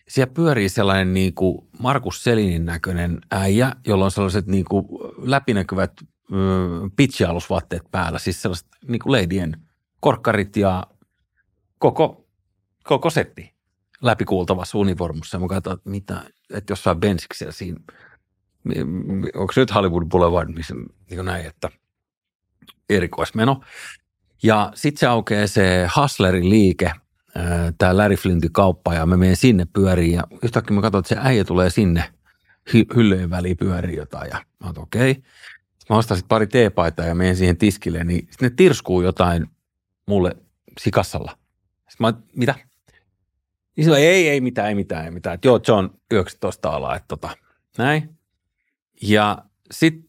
Siellä 0.08 0.34
pyörii 0.34 0.70
sellainen 0.70 1.14
niin 1.14 1.34
kuin 1.34 1.68
Markus 1.80 2.24
Selinin 2.24 2.66
näköinen 2.66 3.22
äijä, 3.32 3.72
jolla 3.88 4.06
on 4.06 4.12
sellaiset 4.12 4.48
niin 4.48 4.66
kuin 4.66 4.86
läpinäkyvät 5.18 5.92
pitchialusvaatteet 6.96 7.84
päällä, 7.92 8.20
siis 8.20 8.42
sellaiset 8.42 8.68
niin 8.88 9.00
kuin 9.00 9.12
leidien 9.12 9.62
korkkarit 10.00 10.58
ja 10.58 10.88
koko, 11.80 12.28
koko 12.84 13.10
setti 13.10 13.54
läpikuultavassa 14.02 14.78
univormussa. 14.78 15.40
Mä 15.40 15.48
katsoin, 15.48 15.78
että 15.78 15.90
mitä, 15.90 16.24
että 16.54 16.72
jossain 16.72 17.00
bensiksellä 17.00 17.52
siinä, 17.52 17.80
onko 19.36 19.54
se 19.54 19.62
nyt 19.62 19.76
Hollywood 19.76 20.06
Boulevard, 20.06 20.50
missä 20.50 20.76
niin 21.10 21.26
näin, 21.26 21.46
että 21.46 21.70
erikoismeno. 22.90 23.62
Ja 24.44 24.72
sitten 24.76 25.00
se 25.00 25.08
aukeaa 25.08 25.48
se 25.48 25.88
Hustlerin 25.96 26.50
liike, 26.50 26.92
tämä 27.78 27.98
Larry 27.98 28.16
Flintin 28.16 28.52
kauppa, 28.52 28.94
ja 28.94 29.06
mä 29.06 29.18
menen 29.18 29.36
sinne 29.36 29.66
pyöriin, 29.74 30.14
ja 30.14 30.24
yhtäkkiä 30.44 30.76
mä 30.76 30.82
katson, 30.82 31.00
että 31.00 31.16
se 31.16 31.22
äijä 31.22 31.44
tulee 31.44 31.70
sinne 31.70 32.04
hy- 32.70 32.96
hyllyjen 32.96 33.30
väliin 33.30 33.58
pyöriin 33.58 33.98
jotain, 33.98 34.30
ja 34.30 34.46
mä 34.60 34.68
oon 34.68 34.80
okei. 34.80 35.12
Okay. 35.12 35.24
Mä 35.90 35.98
ostan 35.98 36.18
sitten 36.18 36.30
pari 36.30 36.48
teepaitaa 36.48 37.06
ja 37.06 37.16
menen 37.16 37.36
siihen 37.36 37.58
tiskille, 37.58 38.04
niin 38.04 38.28
sitten 38.32 38.50
ne 38.50 38.56
tirskuu 38.56 39.02
jotain 39.02 39.48
mulle 40.08 40.36
sikassalla. 40.80 41.38
Sitten 41.72 41.96
mä 42.00 42.08
oon, 42.08 42.24
mitä? 42.36 42.56
Niin 43.78 43.86
se 43.86 43.96
ei, 43.96 44.30
ei 44.30 44.42
mitään, 44.42 44.68
ei 44.68 44.76
mitään, 44.76 45.06
ei 45.06 45.12
mitään. 45.12 45.34
Että 45.34 45.48
joo, 45.48 45.60
John 45.68 45.90
19 46.12 46.70
alaa, 46.70 46.96
että 46.96 47.08
tota, 47.08 47.30
näin. 47.78 48.18
Ja 49.02 49.46
sitten 49.72 50.05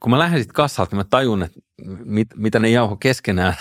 kun 0.00 0.10
mä 0.10 0.18
lähden 0.18 0.40
sitten 0.40 0.54
kassalta, 0.54 0.96
niin 0.96 0.98
mä 0.98 1.04
tajun, 1.10 1.42
että 1.42 1.60
mit, 2.04 2.28
mitä 2.36 2.58
ne 2.58 2.68
jauho 2.70 2.96
keskenään, 2.96 3.54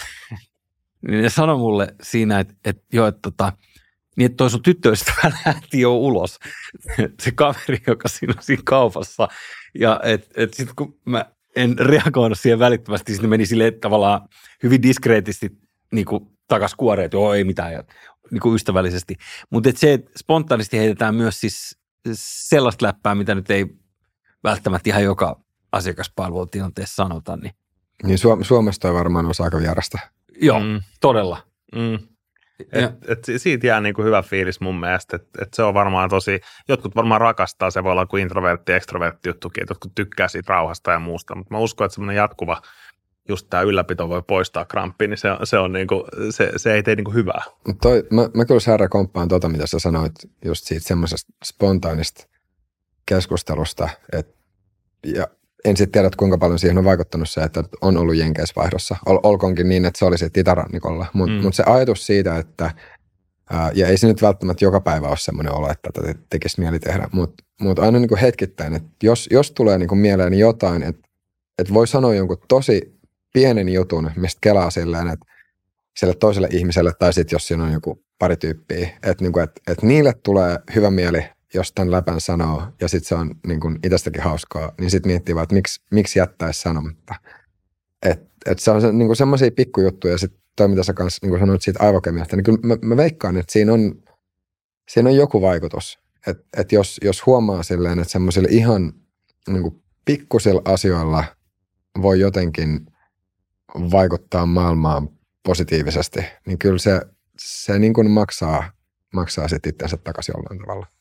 niin 1.07 1.21
ne 1.21 1.29
sanoi 1.29 1.57
mulle 1.57 1.95
siinä, 2.01 2.39
että, 2.39 2.53
että 2.65 2.83
joo, 2.93 3.07
että 3.07 3.19
tota, 3.21 3.53
niin 4.17 4.25
että 4.25 4.37
toi 4.37 4.49
sun 4.49 4.63
tyttöystävä 4.63 5.31
lähti 5.45 5.81
jo 5.81 5.95
ulos, 5.95 6.39
se 7.23 7.31
kaveri, 7.31 7.81
joka 7.87 8.09
siinä 8.09 8.33
on 8.37 8.43
siinä 8.43 8.63
kaupassa. 8.65 9.27
Ja 9.79 9.99
että 10.03 10.27
et 10.35 10.53
sitten 10.53 10.75
kun 10.75 10.99
mä 11.05 11.25
en 11.55 11.79
reagoinut 11.79 12.39
siihen 12.39 12.59
välittömästi, 12.59 13.11
sitten 13.13 13.29
meni 13.29 13.45
sille 13.45 13.71
tavallaan 13.71 14.21
hyvin 14.63 14.81
diskreetisti 14.81 15.51
niin 15.91 16.05
kuin 16.05 16.27
takas 16.47 16.75
kuoreen, 16.75 17.05
että 17.05 17.17
joo, 17.17 17.33
ei 17.33 17.43
mitään, 17.43 17.73
ja, 17.73 17.83
niin 18.31 18.41
kuin 18.41 18.55
ystävällisesti. 18.55 19.15
Mutta 19.49 19.69
se, 19.75 19.93
että 19.93 20.11
spontaanisti 20.17 20.77
heitetään 20.77 21.15
myös 21.15 21.39
siis 21.39 21.77
sellaista 22.13 22.85
läppää, 22.85 23.15
mitä 23.15 23.35
nyt 23.35 23.49
ei 23.49 23.65
välttämättä 24.43 24.89
ihan 24.89 25.03
joka 25.03 25.41
asiakaspalvelutilanteessa 25.77 26.95
sanota. 26.95 27.37
Niin, 27.37 27.53
niin 28.03 28.17
Suom- 28.17 28.43
Suomessa 28.43 28.81
toi 28.81 28.93
varmaan 28.93 29.25
on 29.25 29.33
aika 29.39 29.59
vierasta. 29.59 29.99
Joo, 30.41 30.59
mm. 30.59 30.81
todella. 31.01 31.43
Mm. 31.75 31.99
Et, 32.71 33.09
et 33.09 33.25
siitä 33.37 33.67
jää 33.67 33.81
niinku 33.81 34.03
hyvä 34.03 34.21
fiilis 34.21 34.59
mun 34.59 34.79
mielestä, 34.79 35.15
että 35.15 35.43
et 35.43 35.53
se 35.53 35.63
on 35.63 35.73
varmaan 35.73 36.09
tosi, 36.09 36.41
jotkut 36.67 36.95
varmaan 36.95 37.21
rakastaa, 37.21 37.71
se 37.71 37.83
voi 37.83 37.91
olla 37.91 38.05
kuin 38.05 38.23
introvertti, 38.23 38.73
ekstrovertti 38.73 39.29
juttukin, 39.29 39.63
että 39.63 39.71
jotkut 39.71 39.95
tykkää 39.95 40.27
siitä 40.27 40.53
rauhasta 40.53 40.91
ja 40.91 40.99
muusta, 40.99 41.35
mutta 41.35 41.53
mä 41.53 41.59
uskon, 41.59 41.85
että 41.85 41.93
semmoinen 41.95 42.15
jatkuva 42.15 42.61
just 43.29 43.47
tämä 43.49 43.63
ylläpito 43.63 44.09
voi 44.09 44.21
poistaa 44.27 44.65
kramppi, 44.65 45.07
niin 45.07 45.17
se, 45.17 45.29
se, 45.43 45.57
on 45.57 45.71
niinku, 45.71 46.05
se, 46.29 46.51
se 46.57 46.73
ei 46.73 46.83
tee 46.83 46.95
niinku 46.95 47.11
hyvää. 47.11 47.41
Toi, 47.81 48.03
mä, 48.11 48.29
mä 48.33 48.45
kyllä 48.45 48.59
Särä 48.59 48.87
komppaan 48.89 49.27
tuota, 49.27 49.49
mitä 49.49 49.67
sä 49.67 49.79
sanoit 49.79 50.13
just 50.45 50.65
siitä 50.65 50.87
semmoisesta 50.87 51.33
spontaanista 51.45 52.27
keskustelusta, 53.05 53.89
että 54.13 54.37
ja 55.05 55.27
en 55.65 55.77
sitten 55.77 55.91
tiedä, 55.91 56.15
kuinka 56.17 56.37
paljon 56.37 56.59
siihen 56.59 56.77
on 56.77 56.83
vaikuttanut 56.85 57.29
se, 57.29 57.41
että 57.41 57.63
on 57.81 57.97
ollut 57.97 58.15
Jenkeisvaihdossa. 58.15 58.95
Ol, 59.05 59.19
olkoonkin 59.23 59.69
niin, 59.69 59.85
että 59.85 59.99
se 59.99 60.05
olisi 60.05 60.29
itarannikolla. 60.37 61.05
Mutta 61.13 61.35
mm. 61.35 61.41
mut 61.41 61.55
se 61.55 61.63
ajatus 61.65 62.05
siitä, 62.05 62.37
että 62.37 62.71
ää, 63.49 63.71
ja 63.75 63.87
ei 63.87 63.97
se 63.97 64.07
nyt 64.07 64.21
välttämättä 64.21 64.65
joka 64.65 64.81
päivä 64.81 65.07
ole 65.07 65.17
semmoinen 65.17 65.53
olo, 65.53 65.71
että 65.71 65.89
tätä 65.93 66.19
tekisi 66.29 66.61
mieli 66.61 66.79
tehdä, 66.79 67.07
mutta 67.11 67.43
mut 67.61 67.79
aina 67.79 67.99
niin 67.99 68.09
kuin 68.09 68.19
hetkittäin, 68.19 68.75
että 68.75 68.89
jos, 69.03 69.27
jos 69.31 69.51
tulee 69.51 69.77
niin 69.77 69.89
kuin 69.89 69.99
mieleen 69.99 70.33
jotain, 70.33 70.83
että, 70.83 71.07
että 71.59 71.73
voi 71.73 71.87
sanoa 71.87 72.15
jonkun 72.15 72.37
tosi 72.47 72.97
pienen 73.33 73.69
jutun, 73.69 74.11
mistä 74.15 74.39
kelaa 74.41 74.71
silleen, 74.71 75.07
että 75.07 75.25
sille 75.99 76.13
toiselle 76.13 76.47
ihmiselle, 76.51 76.91
tai 76.99 77.13
sitten 77.13 77.35
jos 77.35 77.47
siinä 77.47 77.63
on 77.63 77.71
joku 77.71 78.03
pari 78.19 78.37
tyyppiä, 78.37 78.89
että, 79.03 79.23
niin 79.23 79.33
kuin, 79.33 79.43
että, 79.43 79.61
että 79.71 79.85
niille 79.85 80.13
tulee 80.23 80.59
hyvä 80.75 80.91
mieli 80.91 81.25
jos 81.53 81.71
tämän 81.71 81.91
läpän 81.91 82.21
sanoo 82.21 82.63
ja 82.81 82.87
sitten 82.87 83.07
se 83.07 83.15
on 83.15 83.35
niin 83.47 83.59
kuin 83.59 83.79
itsestäkin 83.83 84.23
hauskaa, 84.23 84.71
niin 84.79 84.91
sitten 84.91 85.11
miettii 85.11 85.35
vaan, 85.35 85.43
että 85.43 85.55
miksi, 85.55 85.81
miksi 85.91 86.19
jättäisi 86.19 86.61
sanomatta. 86.61 87.15
Että 88.05 88.27
et 88.45 88.59
se 88.59 88.71
on 88.71 88.81
se, 88.81 88.91
niin 88.91 89.15
semmoisia 89.15 89.51
pikkujuttuja 89.51 90.13
ja 90.13 90.17
sitten 90.17 90.41
toi, 90.55 90.67
mitä 90.67 90.83
sä 90.83 90.93
kanssa 90.93 91.27
niin 91.27 91.39
sanoit 91.39 91.61
siitä 91.61 91.83
aivokemiasta, 91.83 92.35
niin 92.35 92.43
kyllä 92.43 92.59
mä, 92.63 92.77
mä 92.81 92.97
veikkaan, 92.97 93.37
että 93.37 93.53
siinä 93.53 93.73
on, 93.73 94.03
siinä 94.89 95.09
on 95.09 95.15
joku 95.15 95.41
vaikutus. 95.41 95.99
Että 96.27 96.43
et 96.57 96.71
jos, 96.71 96.99
jos 97.03 97.25
huomaa 97.25 97.63
silleen, 97.63 97.99
että 97.99 98.11
semmoisilla 98.11 98.47
ihan 98.51 98.93
niin 99.47 99.83
pikkusilla 100.05 100.61
asioilla 100.65 101.23
voi 102.01 102.19
jotenkin 102.19 102.85
vaikuttaa 103.75 104.45
maailmaan 104.45 105.09
positiivisesti, 105.43 106.19
niin 106.47 106.59
kyllä 106.59 106.77
se, 106.77 107.01
se 107.39 107.79
niin 107.79 107.93
kuin 107.93 108.11
maksaa, 108.11 108.71
maksaa 109.13 109.47
sitten 109.47 109.69
itsensä 109.69 109.97
takaisin 109.97 110.33
jollain 110.37 110.59
tavalla. 110.59 110.96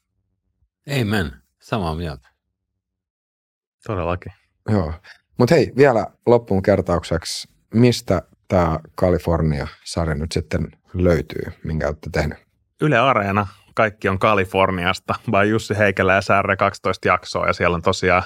Amen. 1.01 1.33
Samaa 1.61 1.95
mieltä. 1.95 2.29
Todellakin. 3.87 4.33
Joo. 4.69 4.93
Mutta 5.39 5.55
hei, 5.55 5.73
vielä 5.77 6.07
loppuun 6.27 6.63
kertaukseksi, 6.63 7.49
mistä 7.75 8.23
tämä 8.49 8.79
Kalifornia-sarja 8.95 10.15
nyt 10.15 10.33
sitten 10.33 10.69
löytyy, 10.95 11.53
minkä 11.65 11.87
olette 11.87 12.11
tehnyt? 12.13 12.39
Yle 12.81 12.99
Areena, 12.99 13.47
kaikki 13.75 14.09
on 14.09 14.19
Kaliforniasta, 14.19 15.15
vai 15.31 15.49
Jussi 15.49 15.79
Heikelä 15.79 16.15
ja 16.15 16.21
Särre 16.21 16.57
12 16.57 17.09
jaksoa, 17.09 17.47
ja 17.47 17.53
siellä 17.53 17.75
on 17.75 17.83
tosiaan 17.83 18.23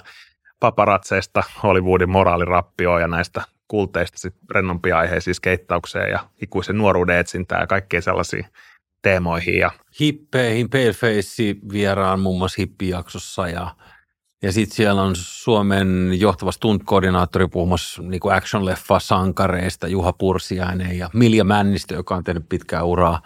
paparatseista 0.61 1.43
Hollywoodin 1.63 2.11
moraalirappioa 2.11 3.01
ja 3.01 3.09
näistä 3.09 3.43
kulteista 3.69 4.19
sitten 4.19 4.43
rennompia 4.51 4.99
aiheisiin 4.99 5.35
skeittaukseen 5.35 6.11
ja 6.11 6.19
ikuisen 6.43 6.79
nuoruuden 6.79 7.19
etsintää 7.19 7.61
ja 7.61 7.67
kaikkea 7.67 8.01
sellaisia 8.01 8.49
teemoihin. 9.03 9.59
Ja... 9.59 9.71
Hippeihin, 10.01 10.71
Paleface 10.71 11.57
vieraan 11.73 12.21
muun 12.21 12.39
muassa 12.39 12.57
hippijaksossa 12.59 13.49
ja, 13.49 13.75
ja 14.43 14.53
sitten 14.53 14.77
siellä 14.77 15.03
on 15.03 15.13
Suomen 15.17 16.11
johtava 16.19 16.53
stunt-koordinaattori 16.53 17.49
puhumassa 17.49 18.03
niin 18.03 18.21
kuin 18.21 18.35
action-leffa 18.35 19.01
sankareista, 19.01 19.89
Juha 19.89 20.13
Pursiainen 20.13 20.99
ja 20.99 21.11
Milja 21.15 21.45
Männistö, 21.45 21.95
joka 21.95 22.17
on 22.17 22.25
tehnyt 22.25 22.49
pitkää 22.49 22.83
uraa 22.83 23.23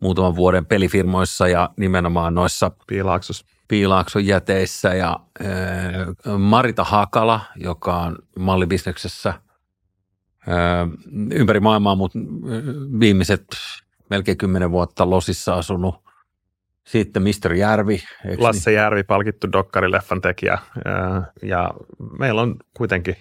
muutaman 0.00 0.36
vuoden 0.36 0.66
pelifirmoissa 0.66 1.48
ja 1.48 1.70
nimenomaan 1.76 2.34
noissa 2.34 2.70
Piilaaksossa. 2.86 3.46
Piilaakson 3.68 4.26
jäteissä 4.26 4.94
ja 4.94 5.20
äh, 5.40 6.38
Marita 6.38 6.84
Hakala, 6.84 7.40
joka 7.56 7.96
on 7.96 8.16
mallibisneksessä 8.38 9.28
äh, 9.28 10.88
ympäri 11.30 11.60
maailmaa, 11.60 11.94
mutta 11.94 12.18
viimeiset 13.00 13.46
melkein 14.10 14.38
kymmenen 14.38 14.70
vuotta 14.70 15.10
Losissa 15.10 15.54
asunut. 15.54 15.94
Sitten 16.86 17.22
Mr. 17.22 17.52
Järvi. 17.52 18.02
Lasse 18.38 18.70
niin? 18.70 18.76
Järvi, 18.76 19.02
palkittu 19.02 19.52
dokkarileffan 19.52 20.20
tekijä. 20.20 20.58
Ja 21.42 21.70
meillä 22.18 22.42
on 22.42 22.56
kuitenkin 22.76 23.16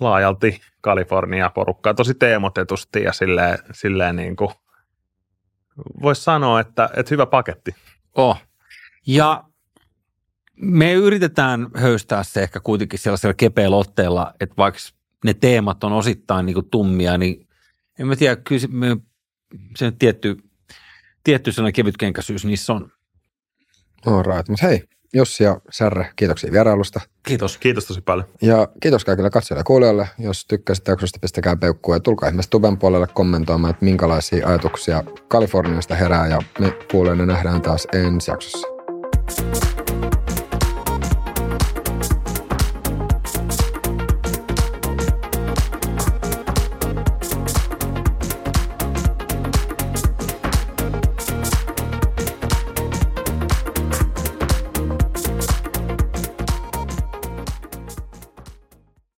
laajalti 0.00 0.60
Kalifornia-porukkaa, 0.80 1.94
tosi 1.94 2.14
teemotetusti 2.14 3.02
ja 3.02 3.12
silleen, 3.12 3.58
silleen 3.72 4.16
niin 4.16 4.36
kuin 4.36 4.50
voisi 6.02 6.22
sanoa, 6.22 6.60
että, 6.60 6.90
että 6.96 7.10
hyvä 7.10 7.26
paketti. 7.26 7.74
Oh. 8.14 8.42
Ja 9.06 9.44
me 10.56 10.92
yritetään 10.92 11.68
höystää 11.74 12.22
se 12.22 12.42
ehkä 12.42 12.60
kuitenkin 12.60 12.98
sellaisella 12.98 13.34
kepeällä 13.34 13.76
otteella, 13.76 14.34
että 14.40 14.54
vaikka 14.56 14.80
ne 15.24 15.34
teemat 15.34 15.84
on 15.84 15.92
osittain 15.92 16.46
niin 16.46 16.54
kuin 16.54 16.70
tummia, 16.70 17.18
niin 17.18 17.48
en 17.98 18.06
mä 18.06 18.16
tiedä, 18.16 18.36
kyllä 18.36 18.68
me 18.70 18.96
se 19.76 19.92
tietty, 19.98 20.36
tietty 21.24 21.52
sellainen 21.52 21.74
kevytkenkäisyys 21.74 22.44
niissä 22.44 22.72
on. 22.72 22.92
All 24.06 24.22
right. 24.22 24.48
Mutta 24.48 24.66
hei, 24.66 24.82
Jussi 25.14 25.44
ja 25.44 25.60
Särre, 25.70 26.10
kiitoksia 26.16 26.52
vierailusta. 26.52 27.00
Kiitos. 27.22 27.58
Kiitos 27.58 27.84
tosi 27.84 28.00
paljon. 28.00 28.28
Ja 28.42 28.68
kiitos 28.80 29.04
kaikille 29.04 29.30
katsojille 29.30 29.60
ja 29.60 29.64
kuulijoille. 29.64 30.08
Jos 30.18 30.46
tykkäsitte 30.46 30.92
jaksosta, 30.92 31.18
pistäkää 31.22 31.56
peukkua 31.56 31.96
ja 31.96 32.00
tulkaa 32.00 32.28
ihmeessä 32.28 32.50
tuben 32.50 32.78
puolelle 32.78 33.06
kommentoimaan, 33.06 33.70
että 33.70 33.84
minkälaisia 33.84 34.48
ajatuksia 34.48 35.04
Kaliforniasta 35.28 35.94
herää 35.94 36.26
ja 36.26 36.38
me 36.58 36.70
kuulemme 36.90 37.26
nähdään 37.26 37.62
taas 37.62 37.86
ensi 37.92 38.30
jaksossa. 38.30 38.68